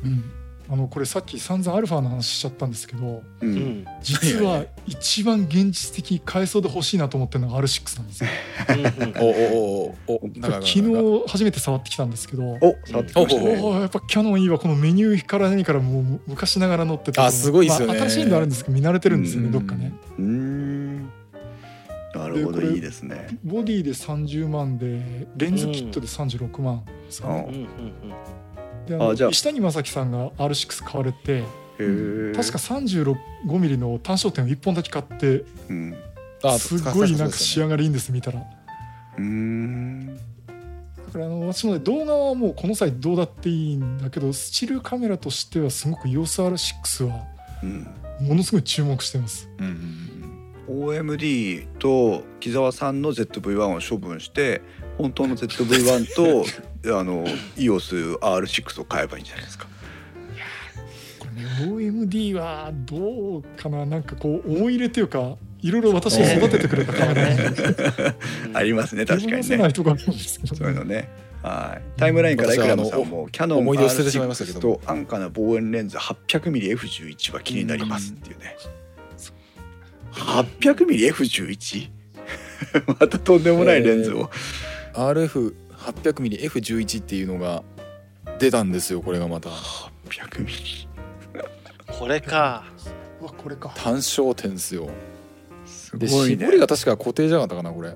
[0.03, 0.24] うん。
[0.68, 3.56] あのこれさっき散々アルファの話しちゃったんですけど、ううん。
[3.56, 8.30] ん実は一番現実的に買えそうで欲しいなと思ってるのが R6 なんですよ。
[9.20, 12.44] おおおおおなんか昨日初めて触ってきたんですけど。
[12.44, 14.57] お触ってきましたおねおーやっぱキャノンいいわ。
[14.57, 17.99] このメニューから何からもう昔ながら乗っててあすごいですよね。
[17.99, 19.52] まあ新しいのあるんですけど見慣れてるんですよねうん。
[19.52, 19.94] どっかね。
[20.18, 20.85] うーん
[22.20, 23.38] なるほどいいですね。
[23.44, 27.54] ボディで30万でレンズキットで36万ですかね、うん。
[27.54, 28.86] うん。
[28.88, 29.30] であのあじゃあ。
[29.30, 31.44] 石谷正樹さんが R6 買われて
[31.78, 35.96] 確か 35mm の単焦点を1本だけ買ってうん。
[36.44, 38.40] あすごいなんか仕上ががりいいんです見たら。
[38.40, 38.46] だ
[39.18, 40.20] うーん。
[41.16, 47.24] からあの私もね動画はもうこの際どうだっていいんだけどスチールカメラとしてはすごく EOSR6 は
[47.64, 47.88] うん。
[48.22, 49.50] ものすごい注目してます。
[49.58, 50.15] うんうん
[50.68, 54.62] OMD と木澤さんの ZV-1 を処分して
[54.98, 56.46] 本当の ZV-1 と
[56.98, 57.26] あの
[57.58, 59.68] EOSR6 を買えばいいんじゃないですか。
[61.20, 67.40] これね OMD はどうかななんかこう思い入れというかいろいろ私を育ててくれたカメラに
[68.54, 69.74] ありますね確かにね。
[69.74, 71.10] とこあるんですけどそういうのね。
[71.42, 72.00] はい。
[72.00, 78.56] タイムラインからいくらもさんもキャノン思い出を捨ててしまいましたけ R6 どもと安価な望遠レンズ 800mmF11 は気になりますっていうね。
[80.16, 81.90] 800mmF11
[83.00, 84.30] またとんでもないレンズを。
[84.94, 87.64] RF800mmF11 っていうのが
[88.40, 89.50] 出たんですよこれがまた。
[90.10, 90.88] 800mm
[91.88, 92.64] これか。
[93.22, 93.72] うわこれか。
[93.76, 94.90] 単焦点ですよ。
[95.66, 96.38] すでごいね。
[96.38, 97.96] 絞りが確か固定じゃなかったかなこれ。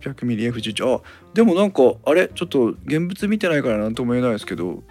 [0.00, 1.00] 800mmF11 あ
[1.34, 2.28] でもなんかあれ？
[2.34, 4.82] ちょっと現物見てないから何とも言えないですけど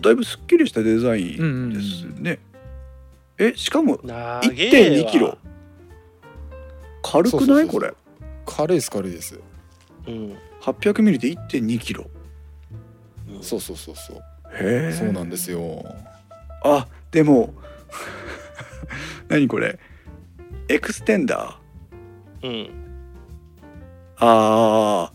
[0.00, 2.38] だいぶすっきりしたデザインですね、
[3.40, 5.38] えしかもな1.2キロ。
[7.02, 7.66] 軽くない？
[7.66, 7.92] これ。
[8.46, 9.40] 軽いです軽いです。
[10.06, 10.36] うん。
[10.60, 12.04] 800ミリで1.2キロ。
[13.40, 14.16] そうそうそうそう。
[14.52, 14.92] へえ。
[14.92, 15.84] そうなんですよ。
[16.62, 17.54] あでも
[19.28, 19.78] 何これ？
[20.68, 22.46] エクステンダー。
[22.46, 22.70] うん。
[24.18, 25.12] ああ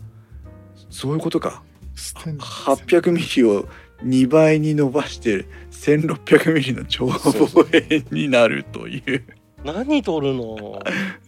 [0.90, 1.62] そういうことか。
[1.94, 3.68] ステン800ミリを
[4.02, 5.46] 2倍に伸ばして
[5.84, 7.32] 1600ミリの超望
[7.64, 9.24] 遠になるという。
[9.64, 10.80] 何取るの？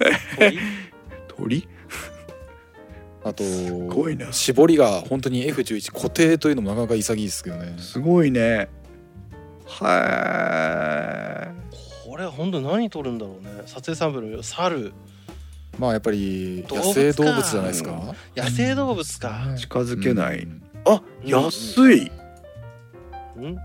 [1.37, 1.63] 鳥？
[1.63, 1.69] 鳥
[3.25, 4.33] あとすごいな。
[4.33, 7.75] 絞りが本当に F11 固定というのもなかなか潔いですけどね。
[7.79, 8.69] すごいね。
[9.67, 11.53] は
[12.07, 13.63] これ本当に何取るんだろうね。
[13.67, 14.93] 撮影サンプル猿。
[15.79, 18.15] まあやっぱり野生動物じゃないですか？
[18.37, 19.53] 野生動物か。
[19.55, 20.63] い近づけない、うん。
[20.87, 21.29] あうん。
[21.29, 22.11] 安い。
[23.37, 23.57] うん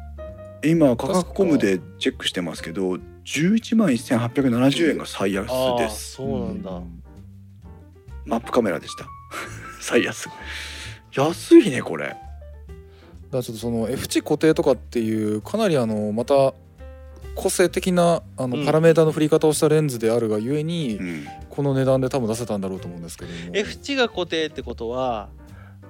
[0.65, 6.81] 今価格コムでチェックしてますけど11万1870円が最安ああですそうなんだ、
[8.25, 9.05] マップカメラでした。
[9.81, 10.29] 最安。
[11.13, 12.07] 安いねこれ。
[12.07, 12.17] だか
[13.31, 16.53] らちょっとその F 値固定とかっていうかなりあのまた
[17.35, 18.51] 個性的なあうん。
[18.51, 21.27] のパラメータの振り方をしたレンズであるがゆえに、うん。
[21.49, 23.37] この値段で多分出せたんだろうと思うんですけども。
[23.53, 25.29] F 値が固定ってことは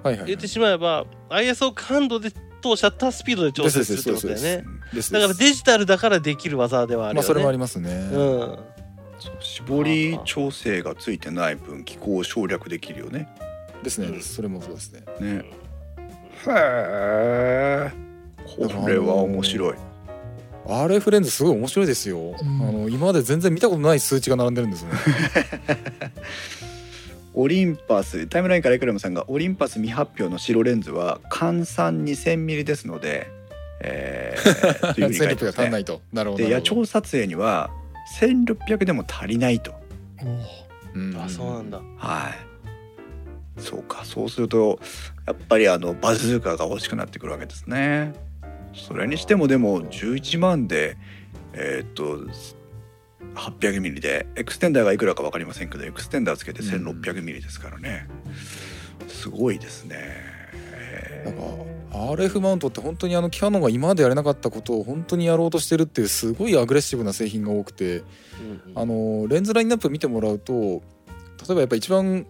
[0.02, 2.30] はいはい言ってしまえば ISO 感度で
[2.64, 7.14] とシャッタースピードで調整するってことだよですねだからデジタルだからできる技ではあるよね。
[7.16, 8.58] まあそれもありますね、うん。
[9.40, 13.28] 絞り調整がついてない分気候を省略できるよね。
[13.82, 15.02] ですね、うんそれもそうですね。
[15.20, 15.44] ね。
[16.46, 17.92] へえ
[18.56, 19.74] これは面白い。
[20.66, 22.34] RF レンズすごい面白いですよ、ん。
[22.36, 24.98] あの今まで全然見たことない数値が並んでるんですよね
[27.34, 33.28] オリンパスタイムラインからエクラムさんがオリンパス未発表の白レンズは換算 2000mm ですので、
[33.80, 35.52] えー、 というふうに書いて1600ますね。
[35.52, 36.02] が足んないと。
[36.12, 36.74] なるほどで野なるほど。
[36.76, 37.70] 鳥撮影には
[38.20, 39.74] 1600でも足りないと。
[40.22, 40.38] おー。
[40.94, 41.16] うん。
[41.16, 41.80] あそうなんだ。
[41.98, 43.60] はい。
[43.60, 44.80] そうかそうすると
[45.26, 48.12] やっぱりあのバズーカが欲しくなってくるわけですね。
[48.74, 50.96] それにしてもでも11万で
[51.52, 52.18] えーっと
[53.34, 58.06] 800mm でエクステンダーがいくらか分かりませんけどエクステンダーつけて 1600mm ですからね。
[59.08, 60.34] すごいですね。
[61.24, 61.40] なんか
[62.12, 68.04] RF マウントって本当にあのキヤノンが今までやれなかったことを本当にやろうとしてるっていうすごいアグレッシブな製品が多くてうん
[68.74, 70.58] あのレンズラインナップ見てもらうと例
[71.50, 72.26] えばやっぱ一番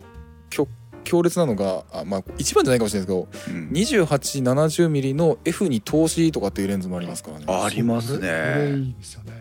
[0.51, 0.69] 強
[1.05, 3.69] 強烈なのがあまあ一番じゃないかもしれないですけどうん。
[3.71, 7.45] 2870mm の F に投資とかっていうレンズもありますからね。
[7.49, 8.69] ありますね。
[8.91, 9.33] いですよね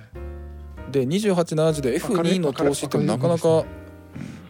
[0.94, 3.65] で2870で F2 の投資ってなかなか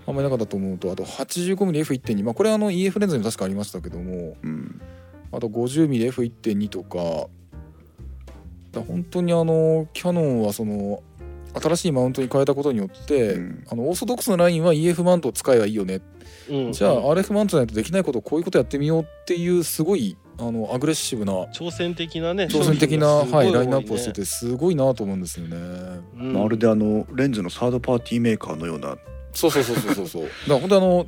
[0.06, 4.82] あんまりなかったと思うとあと 85mmF1.2 まあこれはあの EF レンズにも確かありましたけどもうん。
[5.32, 7.28] あと 50mmF1.2 とか
[8.72, 11.02] だ本当にあのキヤノンはその
[11.60, 13.68] 新しいマウントに変えたことによって、うん。
[13.70, 16.02] あのオーソドックスなラインは EF マウントを使えばいいよね、
[16.50, 16.72] うん。
[16.72, 20.18] じゃあ RF マウントじゃないとできないことをこういうことやってみようっていうすごい
[20.48, 25.58] あのアグレッシブな挑戦的なね挑戦的な、商品がすごはい、多ラインナップをしててすごいなと思うんですよね。
[26.18, 26.34] うん。
[26.34, 28.98] まるであのレンズのサードパーティーメーカーのような。
[29.32, 30.24] そうそうそうそうそうそう。
[30.28, 31.06] だから本当あの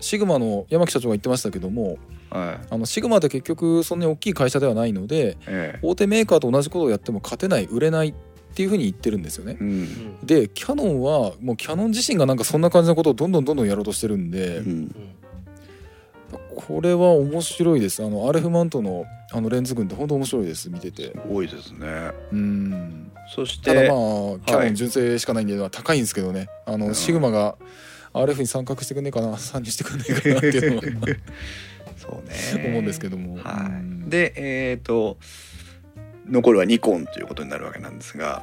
[0.00, 1.98] シグマの山木社長が言ってましたけども
[2.30, 2.66] はい。
[2.70, 5.78] あのシグマって結局そんなに大きい会社ではないのでええ。
[5.82, 8.14] 大手メーカーと同じことをやっても勝てない売れないっ
[8.54, 9.56] ていうふうに言ってるんですよね。
[9.60, 9.64] う。
[9.64, 9.82] うん。
[9.82, 14.94] んでキヤノンはもうキヤノン自身がなんかそんな感じのことをどんどんどんどんやろうとしてるんで、うん
[16.58, 18.04] これは面白いです。
[18.04, 20.68] あの RF マウントのあのレンズ群って本当面白いです。
[20.70, 21.14] 見てて。
[21.30, 22.10] 多いですね。
[22.32, 23.12] うん。
[23.32, 26.48] そしてただまあキヤノン純正しかないんで、まあ高いんですけどね。
[26.66, 26.94] あの、うん。
[26.94, 27.56] シグマが
[28.12, 29.38] RF に参画してくんねえかな。
[29.38, 31.06] 参入してくんねえかなっていうのは。
[31.96, 32.66] そうね。
[32.68, 34.04] 思うんですけども、はうん。
[34.08, 35.16] い、でえっ、と
[36.28, 38.42] 残るはニコンということになるわけなんですが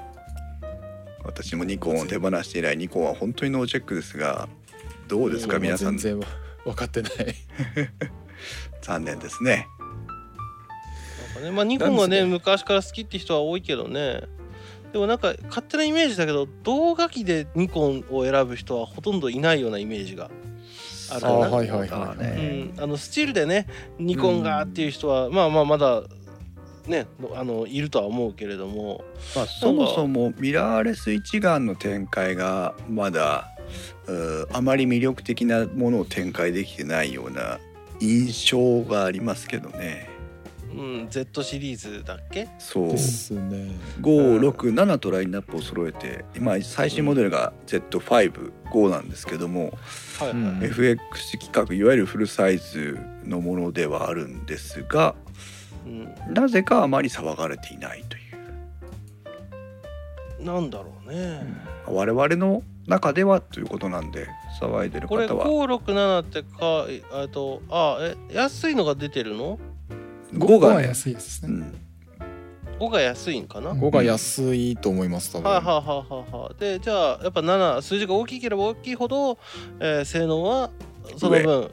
[1.24, 4.48] 私もニコンを手放して以来ニコンは本当にノーチェックですが
[5.08, 5.98] どうですかうん皆さん。
[5.98, 6.28] 全然
[6.66, 7.12] 分かってない。
[8.82, 9.68] 残念ですね。
[11.28, 14.24] なんかねまあニコンがね昔から好きって人は多いけどね。
[14.92, 20.30] でもなんか勝手なイメージだけど動画機でニコンを選ぶ人はほとんどいないようなイメージが
[21.12, 21.34] あるかな。
[21.34, 23.68] あはいはいはいそうだうねん、あのスチールでね
[24.00, 26.04] ニコンがっていう人は、まあまあまだ
[26.88, 29.04] ねあのいるとは思うけれども。
[29.36, 33.50] まあ、そもそもミラーレス一眼の展開がまだ
[34.54, 37.60] あまり魅力的なものを展開できてないような
[38.00, 40.10] 印象がありますけどね。
[40.74, 42.50] うん、Z シリーズだっけ？
[42.60, 42.90] そう。
[42.90, 43.72] ですね。
[44.02, 49.72] 567とラインナップを揃えて今最新モデルが Z55 なんですけども、
[50.20, 50.28] は
[50.62, 55.16] い FX 規格いわゆるフルサイズのものではあるんですが
[55.86, 58.20] うん、なぜかあまり騒がれていないとい
[60.42, 60.44] う。
[60.44, 61.42] なんだろうね、
[61.88, 64.28] 我々の中ではということなんで
[64.62, 69.58] 騒いでるこれ方は567ってかえっとあえ安いのが出てるの
[70.34, 71.66] ？5 5が安いですね、
[72.80, 73.80] うん、5が安いんかな、うん。
[73.82, 76.52] 5が安いと思います多分、はいはいはいはいは。
[76.56, 79.38] いでじゃあやっぱ7数字が大きければ大きいほど、
[79.80, 80.70] えー性能は
[81.18, 81.72] その分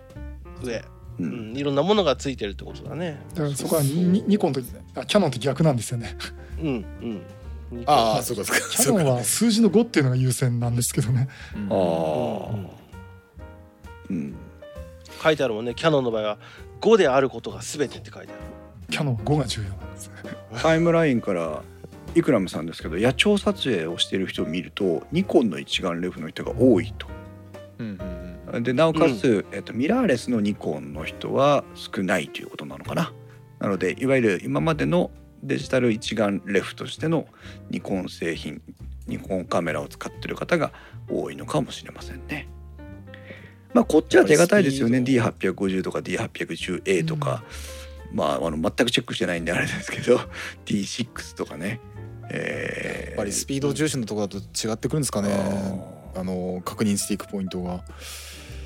[0.63, 0.77] 上。
[0.79, 0.83] う
[1.19, 1.53] うん。
[1.53, 3.21] ん、いろんなものがついてるってことだね。
[3.35, 4.61] だからそこはニニコンと
[4.95, 6.17] あキャノンと逆なんですよね。
[6.59, 6.71] うんう
[7.07, 7.23] ん
[7.87, 8.69] ああそうかそうか。
[8.71, 11.29] キャノンは数字の5っていうのが優先なんですけどね。
[11.55, 11.63] うん。
[11.71, 11.79] ああ
[14.11, 14.17] うん。
[14.17, 14.37] うん
[15.23, 15.75] 書いてあるもんね。
[15.75, 16.39] キャノンの場合は
[16.81, 18.43] 5であることが全てって書いてある。
[18.91, 20.09] キャノンは5が重要なんです。
[20.09, 20.15] ね
[20.61, 21.63] タイムラインから
[22.15, 27.07] イクラムさんですけど野鳥撮影をしている人を見るとニコンの一眼レフの人が多いと。
[27.79, 28.63] うんうんうん。
[28.65, 33.13] でなおかつ、えっと、ミラーレスのニコンの人は少ないということなのかな。
[33.61, 35.11] なのでいわゆる今までの
[35.43, 37.27] デジタル一眼レフとしての
[37.71, 38.63] ニコン製品
[39.07, 40.73] ニコンカメラを使ってる方が
[41.11, 42.49] 多いのかもしれませんね。
[43.75, 44.99] まあこっちは手堅いですよね。
[44.99, 47.43] やっぱり D850 とか D810A とか、
[48.13, 50.21] まああの全くチェックしてないんであれですけど。
[50.67, 51.81] D6 とかね。
[52.31, 55.29] えーやっぱりスピード重視のところだと違ってくるんですかね。
[56.15, 57.85] あの確認していくポイントが。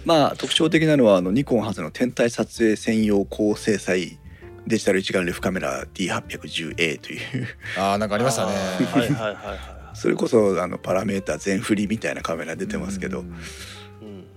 [0.04, 4.18] まあ特徴的なのはあのニコン初の天体撮影専用高精細
[4.66, 7.46] デジタル一眼レフカメラ D810A という。
[7.78, 8.52] ああなんかありましたね。
[8.52, 13.34] はいはいはいはそれこそあのパラメータ全振りみたいなカメラ出てますけど、うん。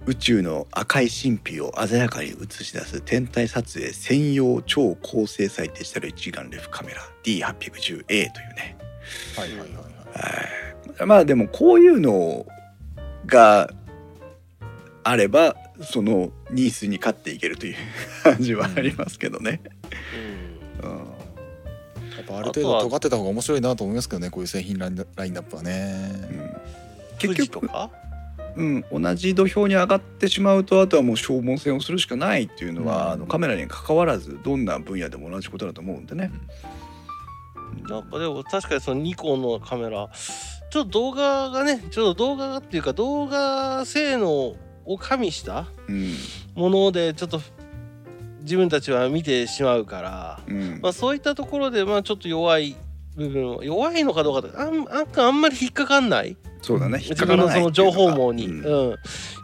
[0.06, 8.24] 宇宙の赤い神秘を鮮やかに映し出す天体撮影専用超高精細デジタル一眼レフカメラ D810A という
[8.56, 8.78] ね。
[9.36, 9.74] はいはいはいはい。
[10.98, 11.06] はい。
[11.06, 12.46] まあでもこういうの
[13.26, 13.70] が
[15.04, 17.76] あればそのニースに勝っていけるという
[18.24, 19.62] 感じはありますけどね。
[19.74, 19.79] うん
[20.84, 20.90] うん。
[22.18, 26.12] やっぱある程度尖ってた方が面白いなと思いますけどねこういう製品ラインラインナップはね。
[27.18, 27.90] 結富士と局、か？
[28.56, 33.12] うん、同じ土俵に上がってしまうとあとはもう消耗戦をするしかないっていうのは、うん。
[33.12, 36.32] あのカメラに関わらずどんな分野でも同じことだと思うんでね。
[37.88, 40.10] なんかでも確かにそのニコンのカメラ
[40.72, 44.30] ちょっと動画がねちょっと動画っていうか動画性能
[44.86, 46.14] を加味したうん。
[46.56, 47.40] ものでちょっと
[48.42, 50.80] 自分たちは見てしまうから、うん。
[50.82, 52.76] まあ、そういったところでまあちょっと弱い
[53.16, 56.38] 部分を弱いのかどうかってあんああんまり引っかかんない。
[56.62, 57.00] そうだね。
[57.00, 57.62] 引っ自かからない。
[57.62, 58.66] 分のその情報網に、うん。
[58.66, 58.90] うん。
[58.90, 58.96] 引っ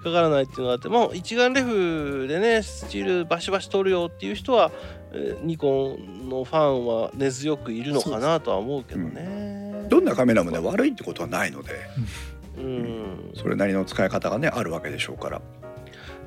[0.03, 4.71] かからないっていうのがあってもう一眼レフでねスチールバシバシ撮るよっていう人は、
[5.11, 9.85] えーニコンのファンは根強くいるのかなとは思うけどね。
[9.89, 11.71] どんなカメラもね悪いってことはないので。
[12.57, 15.41] うん、それなりの使い方がねあるわけでしょうから。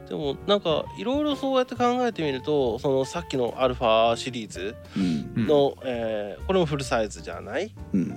[0.08, 5.00] でもなんかいろいろそうやって考えてみるとそのさっきのアルファシリーズう
[5.40, 5.46] ん。
[5.46, 7.74] の、えーこれもフルサイズじゃない？
[7.92, 8.08] うん。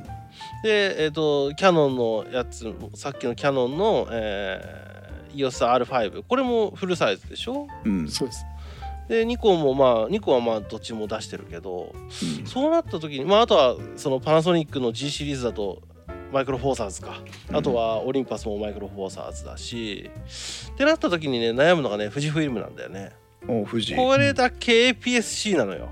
[0.63, 7.67] でえっ、とキヤノンのやつもさっきのキヤノンの、えー、EOSR5 これもフルサイズでしょ？
[7.83, 8.07] うん。
[8.07, 8.45] そうです。
[9.09, 12.45] でニコンもまあニコンはまあどっちも出してるけどうん。
[12.47, 15.81] そうなった時にまああとはそのパナソニックの G シリーズだと
[16.31, 17.21] マイクロフォーサーズか。
[17.51, 20.09] あとはオリンパスもマイクロフォーサーズだし、
[20.73, 23.11] ってなった時にね悩むのがね富士フイルムなんだよね。
[23.47, 25.89] お富士これだけ APS-C なのよ。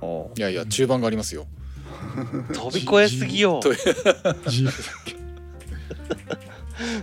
[0.00, 0.30] お。
[0.36, 1.46] いやいや中盤がありますよ。
[2.52, 3.60] 飛び越えすぎよ。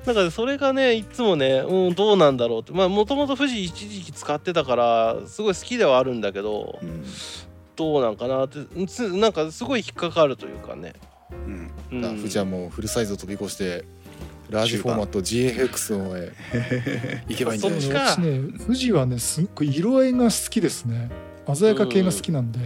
[0.05, 2.73] だ からそれがねいつもね、うん、どうなんだろうって。
[2.73, 7.03] まあもともと富士一時期使ってたからすごい好きではあるんだけどうん。
[7.75, 8.59] どうなんかなって。
[8.87, 10.93] つなんかすごい引っかかるというかね、
[11.91, 12.01] うん。
[12.17, 13.85] 富士はもうフルサイズを飛び越して
[14.49, 16.31] ラージフォーマット GFX のへ
[17.27, 17.79] 行けばいいんじゃない？
[17.79, 18.17] でしょうか
[18.65, 21.09] 富士はねすっごい色合いが好きですね。
[21.53, 22.59] 鮮やか系が好きなんで、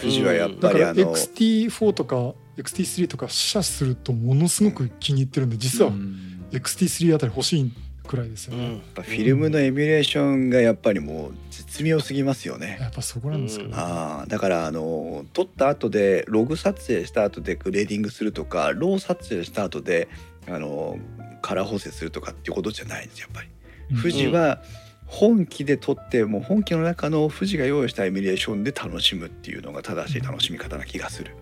[0.00, 6.16] 富士はやっぱりあの XT4 とか XT3 とか試写するとものすごく気に入ってるんで実はうん。
[6.52, 7.72] XT3 あたり欲しい
[8.06, 8.72] くらいですよね、うん。
[8.74, 12.78] やっぱフィルムのエミュレーションがやっぱりもう絶妙すぎますよね。
[12.80, 20.08] やっぱそこなんですかね、うんああだからあの撮った後でログ撮影した後でグレーディングするとか RAW撮影した後で
[20.48, 20.98] あの
[21.42, 23.48] カラー補正するとかっていうことじゃないんですやっぱり。
[23.90, 24.00] うん。
[24.00, 24.62] 富士は
[25.06, 31.36] 本気で撮ってもう本気の中の富士が用意したエミュレーションで楽しむっていうのが正しい楽しみ方な気がする。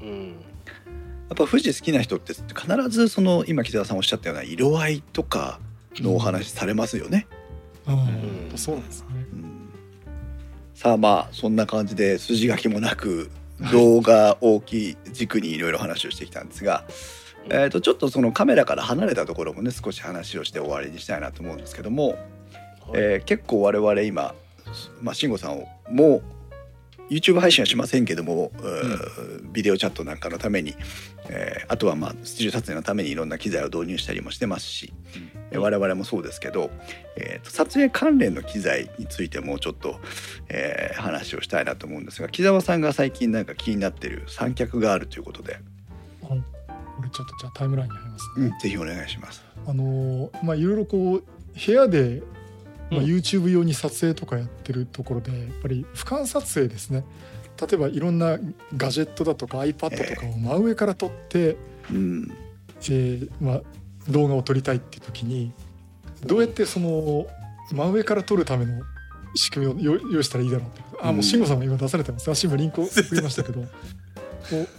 [0.00, 0.28] うん。
[1.32, 5.60] やっぱ富士好きな人って必ずその今木澤さんおっしゃったような色合いとか
[6.00, 7.26] のお話されますよね。
[7.86, 8.56] うん。
[8.56, 9.70] そうなんですねうん。
[10.74, 13.30] さあまあそんな感じで筋書きもなく
[13.70, 16.84] 動画大きい軸にいろいろ話をしてきたんですが、
[17.48, 22.18] えー、とちょっとそのカメラから離れたところもね少し話をして終わりにしたいなと思うんですけども、はい。
[22.94, 24.34] えー結構我々今、
[25.00, 26.22] まあ、慎吾さんをも
[27.12, 30.74] YouTube 配信はしませんけども、うビデオチャットなんかのために、
[31.28, 34.92] えーあとはまあスチール撮影のためにいろんな機材を導入したりもしてますし、
[35.50, 36.70] えー我々もそうですけど、
[37.16, 40.00] えーと撮影関連の機材についてもうちょっと、
[40.48, 45.58] えー話をしたいなと思うんですが木澤さんが最近なんか気になってる三脚があるということで、
[46.24, 46.34] あこ
[47.02, 48.58] れちょっとじゃあタイムラインに入りますね。
[48.62, 49.42] ぜひお願いします。
[49.66, 51.24] あのーまあいろいろこう
[51.66, 52.22] 部屋で、
[52.92, 53.06] まあ、うん。
[53.06, 57.04] YouTube 用に撮影とかやってるところでやっぱり俯瞰撮影ですね。
[57.60, 58.38] 例えばいろんな
[58.76, 61.56] ガジェットだとか iPad とかを真上から撮って、
[61.90, 62.32] うん、
[62.80, 63.62] えーまあ、
[64.08, 65.52] 動画を撮りたいっていう時に
[66.24, 67.26] どうやってその
[67.70, 68.82] 真上から撮るための
[69.34, 70.82] 仕組みを用用意したらいいだろうって。
[71.00, 72.30] あもう慎吾さんも今出されてます。
[72.30, 73.62] あ慎吾リンクを送りましたけど。
[73.62, 73.68] こ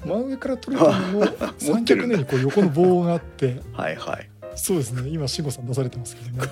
[0.06, 1.28] う真上から撮るための
[1.58, 3.62] 三脚のようにこう横の棒があって。
[3.74, 4.30] はいはい。
[4.56, 5.10] そうですね。
[5.10, 6.52] 今慎吾さん出されてますけどね。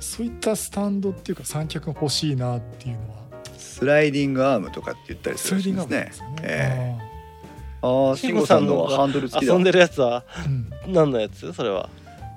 [0.00, 3.22] そういったスタンドっていうか三脚が欲しいなっていうのは。
[3.58, 6.06] スライディングアームとかって言ったりするスライディンんですねグアームなん。
[6.06, 6.36] ですよね。
[6.42, 7.12] ええ。
[7.82, 9.52] ああ、慎吾さんのハンドル付きだ。
[9.54, 10.24] 遊んでるやつは
[10.86, 10.92] うん。
[10.92, 11.52] 何のやつ？
[11.52, 11.88] それは。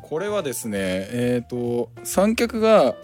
[0.01, 2.95] これはですねえっ、と三脚が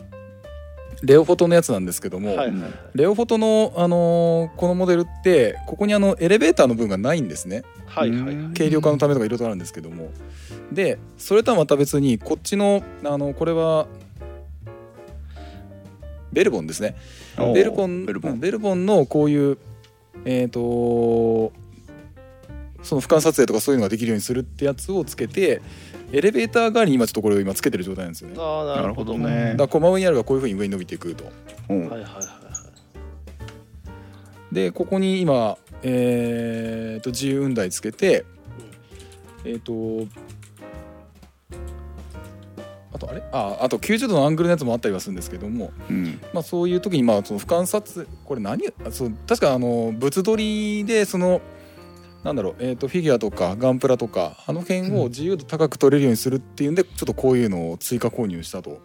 [1.02, 2.38] レオフォトのやつなんですけども、はい。
[2.38, 7.64] はいはいレオフォトの、あのーこのモデルってここにあのエレベーターの部分がないんですね。
[7.86, 8.22] はいはい。
[8.22, 8.54] はいうん。
[8.54, 10.12] 軽量化のためとかいろいろあるんですけども。
[10.72, 13.88] でそれとはまた別にこっちのあのこれは
[16.32, 16.96] ベルボンですね。
[17.54, 18.40] ベルボンベルボン。
[18.40, 19.58] ベルボンのこういう
[20.26, 21.52] えっ、と
[22.84, 25.62] その俯瞰撮影とかそういうのができるようにするってやつをつけて
[26.14, 28.36] エレベーター代わりに今ちょっとこれを今つけてる状態なんですよね。
[28.36, 29.56] だかああななるほどどね。
[29.58, 29.68] ら。
[29.68, 31.32] こう真上にあるがこういうふうに上に伸びていくと。
[31.70, 31.80] うん。
[31.82, 32.24] はいはいはいは
[34.52, 34.54] い。
[34.54, 38.26] でここに今えー、と自由雲台つけて
[39.46, 40.06] えっ、と
[42.94, 43.24] あとあれ？
[43.32, 46.22] ああと90度のアングルのやつもあったりはするんですけども、うん。
[46.34, 48.68] まあ、そういう時にまあその俯瞰撮影これ何？
[48.86, 51.42] あそう確かあの物撮りでその
[52.24, 58.80] なんだろう、えー、とフィギュアとかガンプラとかあの辺を自由度高く撮れるようにするっていうんでちょっとこういうのを追加購入したと。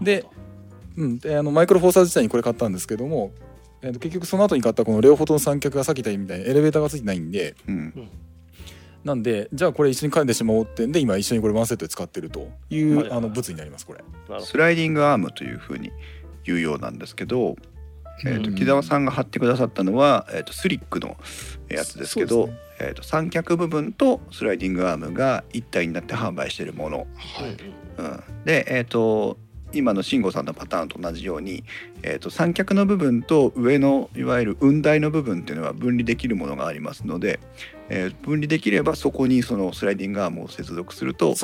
[0.00, 0.24] で
[0.96, 3.32] うん、であのマイクロフォーサー自体にこれ買ったんですけども、
[3.80, 7.54] えー、と結局その後に買ったこのレオフォトの三脚がさっき言ったみたいにエレベーターがついてないんで。
[7.68, 8.08] うん。
[9.04, 14.04] なんでじゃあこれ一緒に噛んでしまおうってんで今一緒にこれワンセットで使ってるという、あの物になりますこれ。
[14.40, 15.90] スライディングアームというふうに
[16.44, 17.56] 言うようなんですけど、
[18.26, 21.16] えー、とうん木澤さんが貼ってくださったのは、えー、とスリックの
[21.70, 22.50] やつですけど
[22.80, 27.56] えー、と三脚部分とスライディングアームが一体になって販売しているもの、どはい。
[27.98, 29.36] うん、で、えー、と
[29.72, 31.62] 今の慎吾さんのパターンと同じように、
[32.02, 37.38] えー、と三脚の部分と上のいわゆる雲台の部分っていうのは分離できるものがありますので、
[37.88, 41.34] えー分離できればそこにそのスライディングアームを接続すると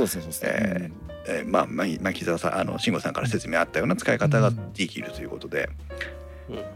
[1.47, 5.69] まあまあまあ木澤さんあの慎吾さんから説明あったような使い方ができるということで、
[6.49, 6.76] うん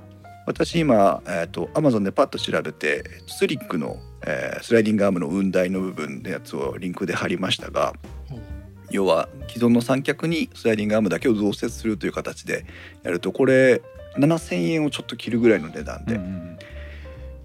[0.50, 7.94] 私今、えー、と Amazon でパッと調べてスリックの、えースライディングアームの雲台の部分のやつをリンクで貼りましたが
[8.28, 8.40] ほう
[8.90, 12.66] 要は既存の三脚にスライディングアームだけを増設するという形で
[13.02, 13.80] やるとこれ
[14.16, 16.58] 7,000円をちょっと切るぐらいの値段で、うんうん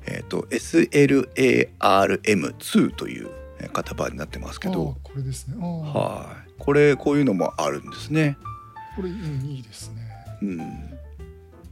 [0.07, 3.29] えー、と SLARM2 という
[3.59, 4.97] えー型番になってますけど。
[5.03, 5.55] これですね。
[5.57, 6.51] はい。
[6.57, 8.37] これこういうのもあるんですね。
[8.95, 10.01] これうんいいですね。
[10.41, 10.94] うん、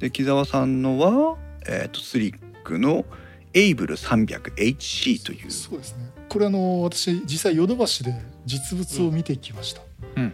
[0.04, 2.36] で木澤さんのは、えー、とスリッ
[2.66, 3.06] クの
[3.54, 5.50] エイブル 300HC という。
[5.50, 6.12] そうですね。
[6.28, 8.14] これあの私実際ヨドバシで
[8.46, 9.82] 実物を見てきました、
[10.18, 10.24] うん。
[10.24, 10.34] うん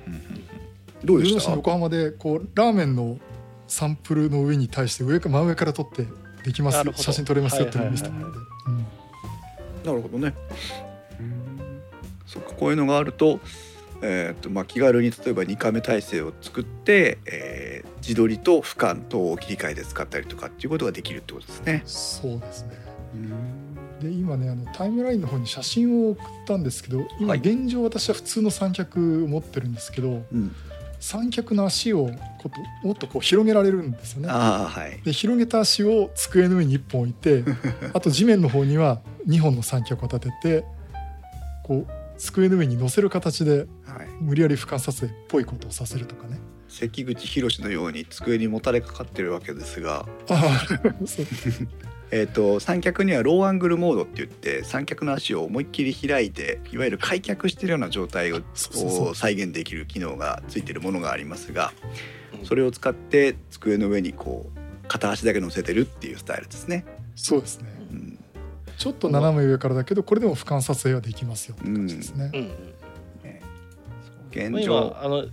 [1.06, 1.36] どうでした？
[1.36, 3.20] ヨドバシ横浜でこうラーメンの
[3.68, 6.08] サンプルの上に対して上か真上から撮って
[6.44, 6.84] できます。
[6.96, 8.86] 写真撮れますよっていうのを見せてもらって、うん
[9.86, 10.34] なるほどね。
[12.26, 13.40] そっかこういうのがあると,、
[14.02, 21.82] えーとまあ、気軽に例えば2カメ体制を作って、えー自撮りと俯瞰等を切り替えて使ったりとかっていうことができるってことですね。
[21.86, 22.90] そうですね
[24.02, 30.56] で今ねあのタイムラインの方に写真を送ったんですけど今はい現状私は普通の三脚を持ってるんですけどうん、
[31.00, 32.10] 三脚の足を
[32.42, 32.56] こと
[32.88, 34.30] もっとこう広げられるんですよね。
[34.30, 35.04] はい。
[35.04, 37.44] で広げた足を机の上に1本置いて
[37.94, 40.66] あと地面の方には2本の三脚を立てて
[41.64, 46.38] こう机の上に乗せる形ではい、無理やり俯瞰撮影っぽいことをさせるとかね。
[46.70, 50.06] 関口宏のように机にもたれかかってるわけですが、
[52.12, 59.08] えー、と三脚にはローアングルモードって言って三脚の足を思いっきり開いていわゆる開脚してるような状態をそうそうそう。
[59.10, 61.74] を再現できる機能がついてるものがありますが
[62.40, 62.46] うん。
[62.46, 66.86] それを使って机の上にこう片足だけ乗せてるっていうスタイルですね。
[67.16, 67.70] そうですね。
[67.92, 68.20] うん。
[68.78, 72.32] ちょっと斜め上からだけどこれでも俯瞰撮影はできますよって感じですね。
[72.34, 72.40] うん。
[72.42, 72.80] うん
[74.32, 75.26] 現まああの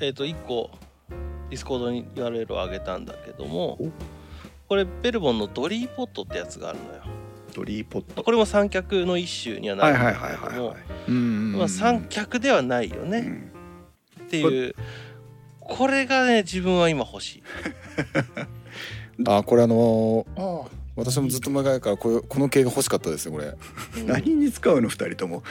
[0.00, 0.70] えっ、と1個
[1.50, 3.90] ディスコードに URL を上げたんだけどもお。
[4.68, 7.02] これベルボンのドリーポットってやつがあるのよ。
[7.54, 8.22] ドリーポット。
[8.22, 10.78] これも三脚の一種にはなはいるんはいはいはいだけどもはい。
[11.08, 13.18] うんまあ三脚ではないよね。
[14.18, 14.26] うん。
[14.26, 14.74] っていう
[15.60, 17.42] これがね自分は今欲しい。
[19.26, 23.46] あこれあのーああ私もずっと前からこの系が欲しかったですよこれ。
[23.46, 25.44] う ん何に使うの二人とも。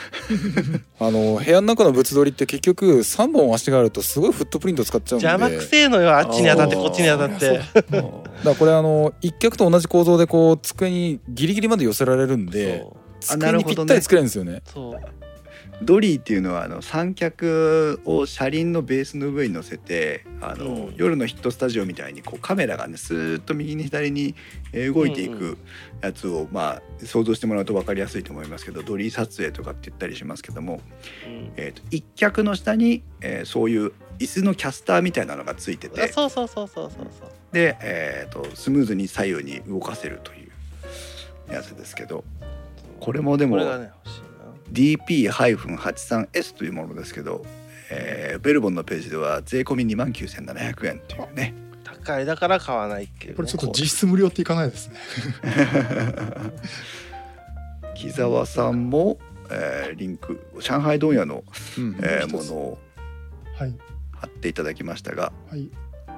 [0.99, 5.27] あの部屋の中の物撮りって結局3本足があるとすごいフットプリント使っちゃうんで。
[5.27, 7.61] 邪魔くせえのよあっちに当たってこっちに当たって。
[7.91, 8.11] だか
[8.43, 12.85] らこれあの一脚と同じ構造でこう机にギリギリまで寄せられるんで
[13.21, 14.61] 机にぴったり作れるんですよね。
[14.73, 15.26] そう
[15.83, 20.95] ドリーっていうのはあの三脚を車輪のベースの上に乗せてあの、うん。
[20.95, 24.33] 夜のヒットスタジオみたいにこうカメラがねスーッと右に左に
[24.73, 25.57] えー動いていうんうく
[26.01, 30.81] やつを、まあ想像してもらうと分かりやすいと思いますけどドリー撮影とかって言ったりしますけども、
[31.25, 31.51] うん。
[31.57, 37.29] えー、と一脚の下に、えーそういう椅子のキャスターみたいなのがついてあてそうそうそうそうそうそう。
[37.51, 40.47] で、えー、とスムーズに左右に動かせるとい
[41.49, 42.23] うやつですけど
[42.99, 44.21] これもでもこれがね欲しい。
[44.21, 44.26] な
[44.71, 47.45] DP-83S というものですけど、
[47.89, 51.53] えーベルボンのページでは税込み2万9700円というね。
[51.83, 53.35] 高いだから買わないっていうね。
[53.35, 54.95] これちょっと実質無料っていかないですね。
[57.95, 59.17] 木澤さんも、
[59.49, 61.43] えーリンク上海問屋の、
[61.77, 61.95] うん。
[62.01, 62.77] えーものを
[63.57, 63.73] はい。
[64.11, 65.31] 貼っていただきましたが。
[65.49, 65.69] はい。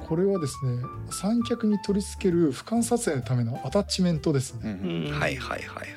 [0.07, 0.81] これはですね
[1.11, 5.19] 三脚に取り付ける俯瞰撮影のためのアタッチメントですね、うん。
[5.19, 5.89] はいはいはいはい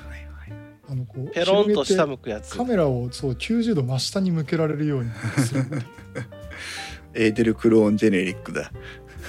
[0.89, 2.55] あのこうペロンと下向くやつ。
[2.55, 5.11] カメラをそう90度真下に向けられるように
[5.45, 5.63] する。
[7.15, 8.71] エーデルクローンジェネリックだ、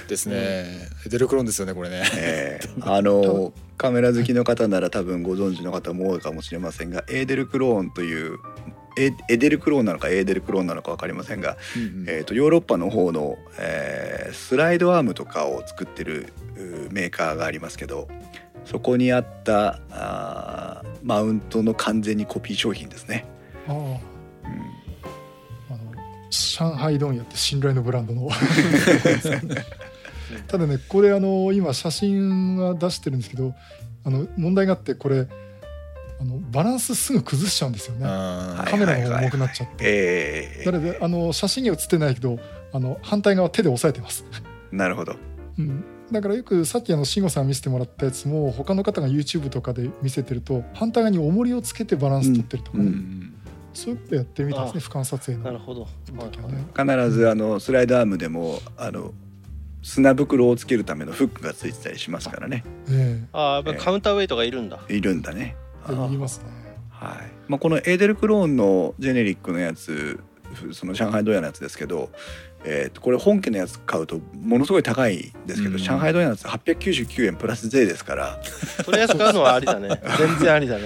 [0.07, 0.35] ですね。
[1.05, 2.03] エデルクロンですよねこれね。
[2.17, 8.37] えー あのカメラ好きの方なら多分ご存知の方も多いかもしれませんがエーデルクローンという
[8.97, 12.05] エエデルクローンなのかエーデルクローンなのか分かりませんがうん。
[12.07, 18.07] えー、とヨーロッパの方の、えースライドアームとかを作ってるうーメーカーがありますけど
[18.65, 23.25] そこにあったあーマウントの完全にコピー商品ですね。
[23.67, 23.85] ああうん。
[23.85, 23.93] あ
[25.71, 25.93] の
[26.31, 28.29] 上海問屋って信頼のブランドの。
[30.47, 33.53] ただねこれあの今写真は出してるんですけど
[34.03, 35.27] あの問題があってこれ
[36.19, 38.05] あのバランスすぐ崩しちゃうんですよね。
[38.05, 39.75] カメラが重くなっちゃって。
[39.79, 42.39] えーなのであの写真には写ってないけど
[42.73, 44.25] あの反対側手で押さえてます、
[44.71, 45.15] なるほど。
[45.59, 52.91] うん、だからよくさっきあの慎吾さん見せてもらったやつも他の方が YouTube とかで見せてると反対側に重りをつけてバランス取ってるとかね、うん。
[52.91, 53.31] うん
[53.75, 55.43] そういうことやってみたんですね俯瞰撮影の。
[55.43, 59.13] なるほど、必ずあのスライドアームでもあの
[59.83, 62.63] 砂袋をつけるためのフックがついてたりしますからね。
[62.89, 65.57] えああやっぱりカウンターウェイトがいるんだ、いるんだね。
[65.89, 66.45] いますね。
[66.89, 67.31] はい。
[67.49, 70.19] まあ、このエーデルクローンのジェネリックのやつ
[70.71, 72.09] その上海ドヤのやつですけど、
[72.67, 75.77] えーとこれ本家のやつ買うとものすごい高いんですけど、うん。
[75.77, 78.39] 上海ドヤのやつ899円プラス税ですから。
[78.83, 79.89] とりあえず買うのはありだね。
[80.17, 80.83] 全然ありだね、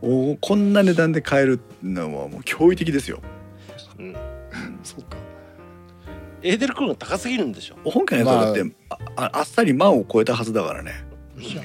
[0.00, 3.20] おこんな値段で買えるのはもう驚異的ですよ。
[3.98, 4.16] うん、
[4.82, 5.16] そうか。
[6.42, 7.76] エーデルクローン高すぎるんでしょ。
[7.84, 8.98] 本家のやつはだって、あ。
[9.16, 11.04] ああっさり万を超えたはずだからね。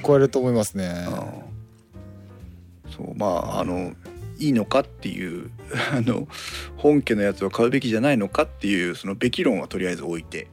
[0.04, 1.06] 超えると思いますね。
[1.08, 2.94] うん。
[2.94, 3.92] そうまああの
[4.38, 5.50] いいのかっていう
[5.92, 6.28] あの
[6.76, 10.48] 本家のやつを買うべきじゃないのかっていうそのべき論はとりあえず置いて、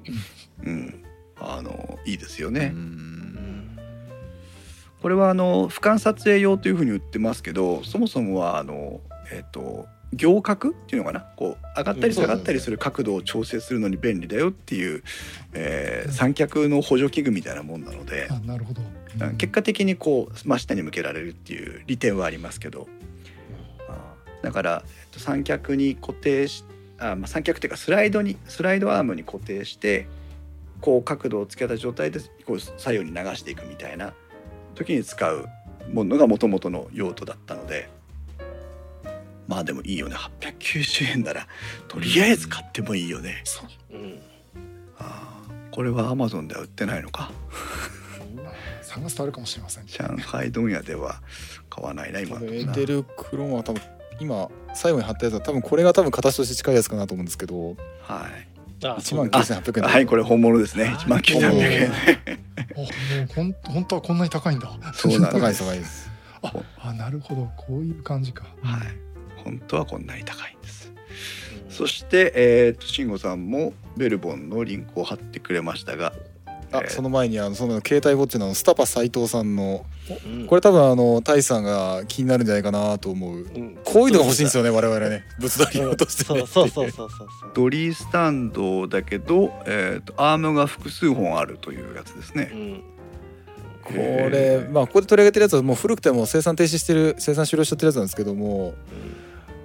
[0.63, 1.03] うん、
[1.39, 2.67] あのいいですようね。
[2.67, 3.77] ん。
[5.01, 9.01] これはあの俯瞰撮影用というふうに売ってますけどそもそもはあの
[9.31, 11.21] えっ、と行角っていうのかな？
[11.37, 15.03] こう上がったり下がったりする角度を調整するのに便利だよっていう、
[15.53, 18.27] えー三脚の補助器具みたいなもんなので、
[19.37, 22.89] 結果的にこう真下に向けられるっていう利点はありますけど、
[24.41, 26.63] だから、えっと、三脚に固定し
[26.97, 30.07] あ、まあ、三脚っていうかスライドにスライドアームに固定して
[30.79, 34.13] こう角度をつけた状態でこう左右に流していくみたいな
[34.75, 35.47] 時に使う
[35.93, 37.89] ものがもともとの用途だったので
[39.47, 40.15] まあでもいいよね。
[40.15, 41.47] 890円なら
[41.87, 43.41] とりあえず買ってもいいよね。
[43.43, 43.97] そう。
[43.97, 44.21] うん。
[44.97, 47.31] あーこれはアマゾンでは売ってないのか？
[48.81, 49.85] 探すとあるかもしれません。
[49.91, 51.21] 上海問屋では
[51.69, 52.37] 買わないな今。
[52.37, 53.81] エーデルクロンは多分
[54.19, 58.51] 今最後に貼ったやつは多分これが多分形として近いやつかなと思うんですけどはい
[58.83, 60.85] あ1万9800円はい、これ本物ですね。
[60.85, 61.91] 1万9800円。
[61.91, 61.95] あ
[62.75, 65.39] もうほん本当はこんなに高いんだそうなんで。
[65.39, 66.09] 高いですす高いです
[66.41, 68.81] ああなるほどこういう感じかはい。
[69.43, 70.91] 本当はこんなに高いんです。
[70.95, 70.97] う
[71.67, 76.13] んそして、えっ、と、慎吾さんもベルボンのリンクを貼ってくれましたが。
[76.71, 76.89] あえー。
[76.89, 79.85] その前にあのその携帯ウォッチのスタパ斎藤さんの
[80.25, 80.47] うん。
[80.47, 83.37] これ多分あのタイさんが気になるんじゃないかなと思う。
[83.37, 83.77] うん。
[83.83, 85.23] こういうのが欲しいんですよね我々ね。
[85.39, 86.45] 物撮り用としてね。
[86.47, 87.27] そうそうそうそうそう。
[87.41, 92.49] そうドリースタンドだけど、えっ、と、アームが複数本あるというやつですね。
[92.53, 92.83] うん。
[93.83, 98.73] これまあここで取り上げてるやつはもう古くても生産停止してる生産終了しちゃってるやつなんですけども。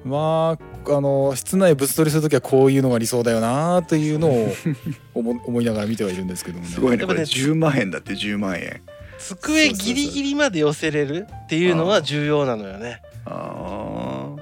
[0.04, 4.48] まああの室内物撮りする時はこういうのが理想だよなというのを
[5.14, 6.70] 思思いながら見てはいるんですけどもね。
[6.70, 8.80] すごいねこれでもね10万円だって10万円。
[9.18, 13.00] 机ギリギリまで寄せれるっていうのが重要なのよね。
[13.24, 14.36] あ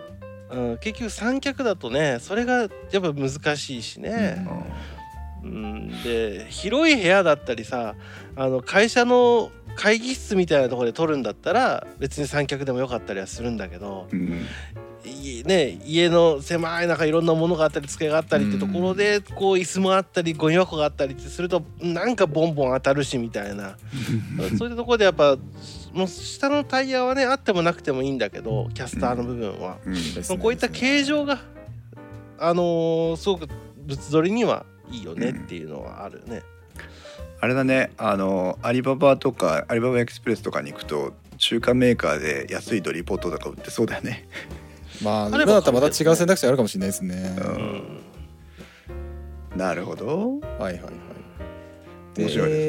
[0.51, 2.69] うん、結局三脚だとねそれがやっ
[3.01, 4.47] ぱ難しいしね。
[5.43, 7.95] ー、うん、で広い部屋だったりさ
[8.37, 14.29] あの会社の会議室みたいなところで撮るんだったら別に三脚でもよかったりはするんだけど、うん。
[14.29, 14.37] い
[15.45, 23.77] ね、家の狭い中いろんなものがあったり机があったりってところでこう椅子もあったりゴミ箱があったりってするとなんかボンボン当たるしみたいな。
[24.59, 25.37] そういったところでやっぱ
[25.93, 29.93] もう下のタイヤはねあってもなくてもいいんだけどキャスターの部分は、うん。
[29.93, 30.39] ですね。
[30.39, 31.41] こういった形状が
[32.39, 33.49] あのーすごく
[33.87, 36.43] 物撮りにはいいよねっていうのはあるよね。
[37.41, 37.93] あれだね。
[37.99, 44.27] あのアリババとかアリババエクスプレスとかに行くと中華メーカーで安いドリーポットとか売ってそうだよね
[45.03, 47.37] まあ今あればだったらまた違う選択肢あるかもしれないですね。
[47.39, 47.47] うん。
[47.47, 48.01] うん
[49.57, 50.41] なるほど。
[50.41, 50.93] はいはいはい。
[52.19, 52.63] 面白いですね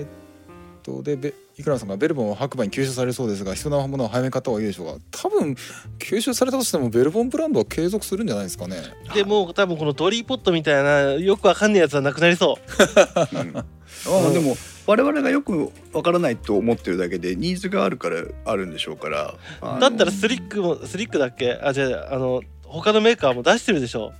[0.00, 5.28] えーっとでべいくらさんがベルボンは白馬に吸収されそうですが必要なものは早め買った方がいいでしょうか？
[5.28, 5.56] 多分
[5.98, 8.76] 吸収されたとしてもベルボンブランドは継続するんじゃないですかね。
[9.12, 13.36] でもう多分このドリーポットみたいなよくわかんないやつはなくなりそう。
[13.36, 13.56] ん。
[13.58, 14.56] あでも
[14.88, 19.34] 我々がよくわからないと思ってるだけでニーズがあるからあるんでしょうから。
[19.78, 21.60] だったらスリックもスリックだっけ？
[21.62, 24.14] あじゃああの他のメーカーも出してるでしょ？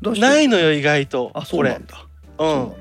[0.00, 1.30] ないのよ意外と。
[1.34, 2.06] あそうなんだ。
[2.38, 2.72] うん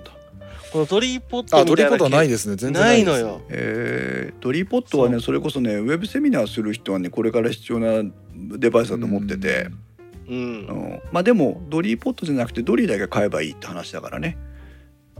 [0.72, 3.42] このドリーポットあみたいなドリーポットはないですね全然ないのよ。
[3.50, 9.68] えードリーポットはねそれこそねウェブセミナーする人はねこれから必要なデバイスだと思ってて、
[10.30, 10.38] うん。
[10.38, 10.40] う
[10.96, 11.02] ん。
[11.12, 14.38] まあでもドリーポットじゃなくてドリーだけ買えばいいって話だからね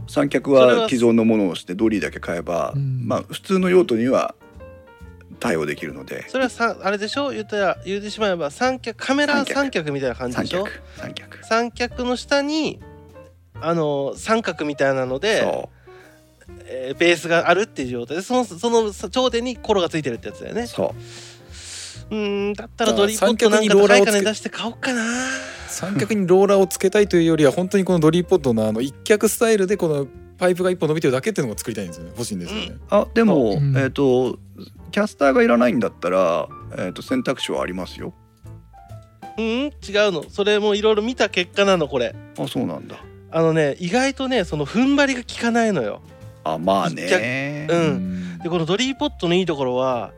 [0.08, 3.06] 三脚はは既存のものをしてドリーだけ買えば、うん。
[3.06, 4.34] まあ普通の用途には
[5.40, 6.28] 対応できるので。
[6.28, 7.30] それはさあれでしょ？
[7.30, 9.90] 言ったら言ってしまえば三脚カメラ三脚。
[9.92, 10.64] みたいな感じ三でしょ？
[10.64, 11.44] 脚三脚。
[11.44, 12.80] 三脚の下に
[13.60, 15.68] あの三角みたいなので、そ
[16.66, 18.16] えーベースがあるっていう状態。
[18.18, 20.62] でそのその頂点にコロがついてるってやつだよね。
[20.62, 25.02] うそうーんだったらドリーポットなんか高い金出して買おうかな。
[25.68, 30.06] 三脚にローラーをつけたいというよりは本当にこのドリーポットのあの一脚スタイルでこの
[30.38, 32.10] パイプが一本伸びてるだけっていうのが作りたいんですよね。
[32.10, 33.76] 欲しいんですよね、あでも、うん。
[33.76, 34.38] えっ、と
[34.90, 38.12] キャスターがいらないんだったら、えー、と選択肢はありますよ。
[39.38, 39.72] うん違う
[40.12, 40.24] の。
[40.28, 42.14] それもいろいろ見た結果なのこれ。
[42.38, 42.96] あそうなんだ。
[43.30, 46.02] あのね意外とねその踏ん張りが効かないのよ。
[46.44, 47.66] あまあね。
[47.70, 48.36] ううん。
[48.36, 50.12] んでこのドリーポットのいいところは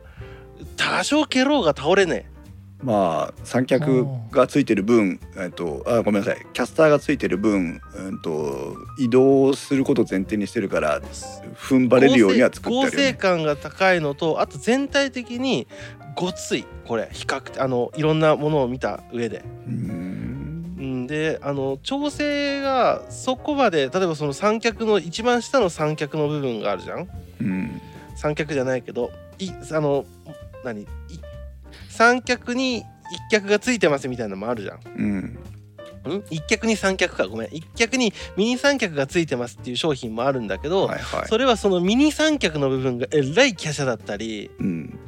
[0.77, 2.29] 多少蹴ろうが倒れね
[2.83, 6.45] まあ三脚がついてる分、えっと、あごめんなさい。
[6.53, 11.01] キャスターがついてる分、うん、と移動することを前提にしてるから
[11.55, 12.91] 踏ん張れるようには作ってあ合る。
[12.91, 13.07] よね。
[13.07, 15.67] 成感が高いのとあと全体的に
[16.15, 16.65] ごつい。
[16.85, 19.43] これ比較的あのいろんなものを見た上で。
[19.67, 27.07] うん、であの調整がそこまで例えばその三脚の一番下の三脚の部分があるじゃん？
[27.41, 27.81] うん。
[28.15, 30.05] 三脚じゃないけどいあの
[30.65, 30.81] 何？
[30.81, 30.87] い
[31.89, 32.85] 三脚に一
[33.31, 34.79] 脚がついてますみたいなのもあるじゃん。
[34.97, 35.17] うん。
[35.17, 35.39] ん？
[36.29, 37.27] 一脚に三脚か。
[37.27, 37.47] ごめん。
[37.51, 41.27] 一脚にミニ三脚がついてますっていう商品もあるんだけど、はいはい。
[41.27, 44.99] それはそのミニ三脚の部分がえらい華奢だったりうん。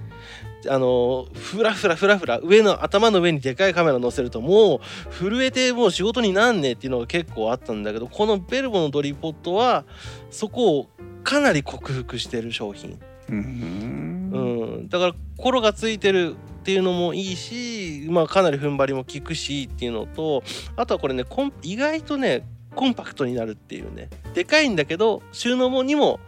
[0.69, 4.79] あのふらふらふらふら上の頭の上にでかいカメラ乗せるともう
[5.13, 9.85] 震えてもう仕事になんねえっていうのが結構あったんだけどこのベルボのドリーポットは
[10.31, 10.89] そこを
[11.23, 12.99] かなり克服してる商品、
[13.29, 14.31] うん。
[14.33, 14.37] う
[14.81, 20.43] ん、だからコロがついてるっていうのもいいし、まあ、かなり踏ん張りも効くしっていうのと
[20.75, 21.23] あとはこれね
[21.63, 22.45] 意外とね
[22.75, 24.09] コンパクトになるっていうね。
[24.33, 26.19] でかいんだけど収納もにも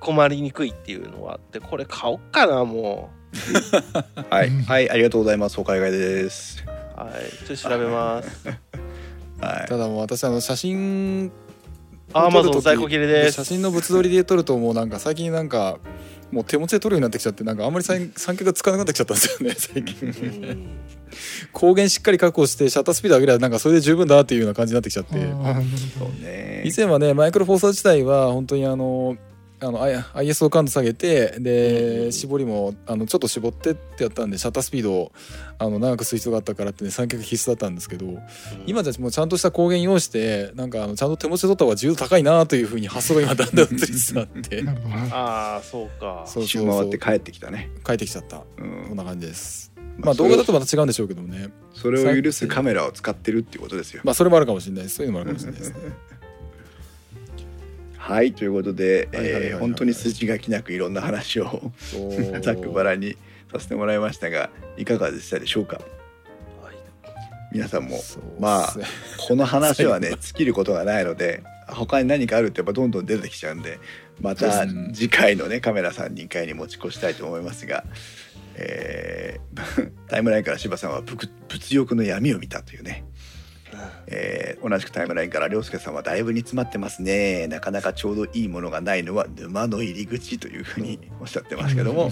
[0.00, 3.10] 困りにくいっていうのがあってこれ買おっかなも
[4.30, 4.50] はい。
[4.50, 5.60] はいありがとうございます。
[5.60, 6.64] お買い替えです。
[6.66, 7.46] うはい。
[7.46, 8.48] ちょっと調べます。
[9.40, 9.68] はい。
[9.68, 11.32] ただもう私あの写真
[12.14, 13.36] アマゾン在庫切れです。
[13.36, 15.78] 写真の物撮りで撮るともうなんか最近なんか
[16.30, 20.06] もう手持ちで撮るようになってきちゃってなんかあんまり三三脚がつかなくなってきちゃったんですよね 最う近。
[20.08, 20.68] ん
[21.52, 25.16] 光源しっかり確保してシャッタースピード上げればなんかそれで十分だっていうような感じになってきちゃって。
[26.64, 29.16] 以前はねマイクロフォーサー自体は本当にあの
[29.64, 35.12] あの I- ISO 感度下げてで、うん絞りもあのちょっと絞ってってやったんでシャッタースピードを
[35.58, 38.06] あの長くする必要があったからってね三脚必須だったんですけど
[38.66, 44.64] 今じゃもうちゃんとした光源用意してなんかあのちゃんと手持ちで撮った方が自由度高いなというふうに発想が今だんだん移りつつあって。
[45.12, 46.24] ああそうか。
[46.26, 46.78] そうそうそう。
[46.80, 47.70] 回って帰ってきたね。
[47.86, 48.38] 帰ってきちゃった。
[48.38, 48.96] うこんん。
[48.96, 49.72] な感じです。
[49.98, 51.48] ままあ動画だとまた違うんでしょうけどもね。
[51.74, 54.02] それを許すカメラを使ってるっていうことですよ。
[54.04, 54.96] まあそれもあるかもしれないです。
[54.96, 55.76] そういうのもあるかもしれないですね
[58.04, 59.08] はいということで、
[59.60, 61.70] 本当に筋書きなくいろんな話を
[62.40, 63.16] ざっくばらんに
[63.52, 65.76] させてもらいましたがいかがでしたでしょうか？
[65.76, 66.74] はい。
[67.52, 68.74] 皆さんもそうまあ
[69.28, 73.78] この話はね 尽きることがないので他に何かあるってやっぱどんどん出てきちゃうんで
[74.20, 77.84] また次回のねカメラ3人会に持ち越したいと思いますが、
[78.56, 83.04] えー タイムラインから柴さんは物物欲の闇を見たというね、
[84.06, 92.10] えー同じくタイムラインから涼介さんはだいぶ煮詰まってますねなかなかちょうどいいものがないのは沼の入り口というふうにおっしゃってますけども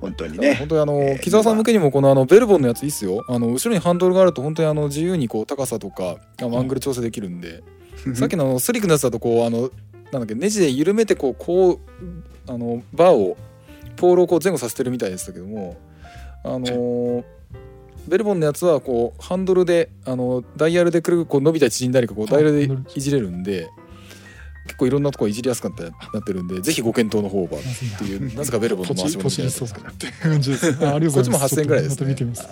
[0.00, 0.54] 本当にね。
[0.54, 3.24] 本当にあの、えー木澤さん向けにもこのあのベルボンのやついいっすよ。
[3.28, 7.62] あの後ろにハンドルがあると本当にあの自由にこう高さとかアングル調整できるんで、
[8.14, 9.70] さっきのあのスリックのやつだとこうあの
[10.12, 11.78] なんだっけネジで緩めてこうこう
[12.46, 13.36] あのバーを
[13.96, 15.76] ポールをこう前後させてるみたいでしたけども。
[16.44, 17.24] あのー
[18.08, 22.64] ベルボンのやつはこうハンドルであのダイヤルでくるこう伸びたり縮んだりこうダイヤルで
[22.94, 23.00] い。
[23.00, 23.68] じれるんで
[24.66, 29.50] 結構いろんなとこいじりやすくなってなってるんでぜひご検討の方はっていうなぜかベルボンのポ回し物みたいな。
[29.50, 31.80] こっちも8000円ぐら。
[31.80, 31.92] いです。
[31.92, 32.42] ねちょっとまた見てみます。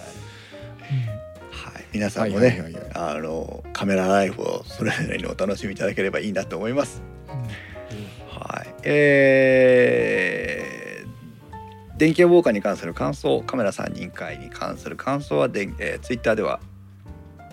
[1.51, 7.03] はい、皆さんもね、あのカメラライフをそれぞれにお楽しみいただければいいなと思います。
[7.29, 7.45] うんうん。
[8.29, 10.84] はい、えー
[11.97, 16.61] 電気屋ウォーカーに関する感想カメラ3人会に関する感想はで、えー、ツイッターでは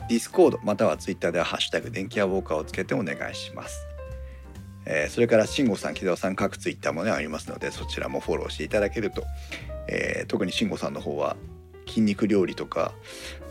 [0.09, 3.87] ディスコードまたはツイッターでは「ハッシュタグ電気屋ウォーカー」をつけてお願いします。
[4.85, 9.23] えーそれから慎吾さん木澤さん各ツイッターもねありますのでそちらもフォローしていただけると、
[9.87, 11.37] えー特に慎吾さんの方は
[11.87, 12.93] 筋肉料理とか、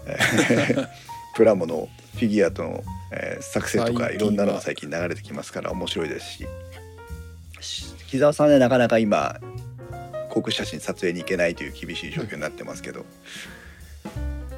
[0.07, 0.89] えー
[1.37, 6.47] プラモのフィギュアとの、えー作成とかいろんなのが最近流れてきますから面白いですし。
[7.61, 9.39] し木澤さんねなかなか今
[10.31, 13.05] 航空写真撮影に行けないという厳しい状況になってますけど。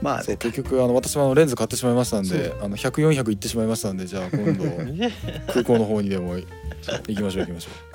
[0.00, 4.64] まあそうね結局あの私もあのレンズ買ってしまいましたんそであの100400行ってしまいましたんでじゃあ今度
[5.46, 6.44] 空港の方にでも行
[7.14, 7.92] きましょう行きましょ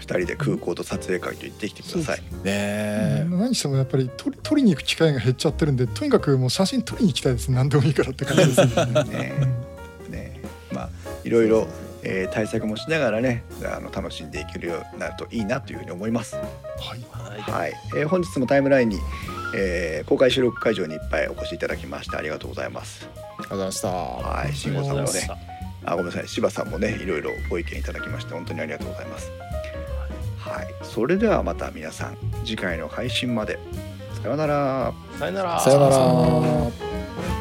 [0.00, 2.18] 2人で空港と撮影会と行ってきてください。
[2.18, 3.26] うねえ。
[3.28, 7.50] 何してもやっぱり撮り撮りに行く機会が減っちゃってるんでとにかくもう写真撮りに行きたいです。
[7.50, 8.86] 何でもいいからって感じですね。
[9.10, 9.34] ね
[10.06, 10.40] うんね
[10.72, 10.90] まあ
[11.24, 11.68] いろいろ、
[12.02, 16.36] えー対策もしながらねあの楽しんでいけるようになるといいなというふうに思います。
[16.36, 16.46] はい。
[17.10, 17.40] はい。
[17.40, 18.98] はい、えー本日もタイムラインに、
[19.54, 23.08] えー公開収録会場にいっぱいお越しいただきましてありがとうございます。
[23.14, 23.88] ありがとうございました。
[23.88, 25.30] はい、慎吾さんもね
[25.84, 29.30] あごめんなさい、柴さんもねいろいろご意見いただきまして本当にありがとうございます。
[30.38, 33.58] はい、それではまた皆さん次回の配信まで。
[34.22, 34.92] さようなら。
[35.12, 35.60] たさよなら。
[35.60, 37.37] さよなら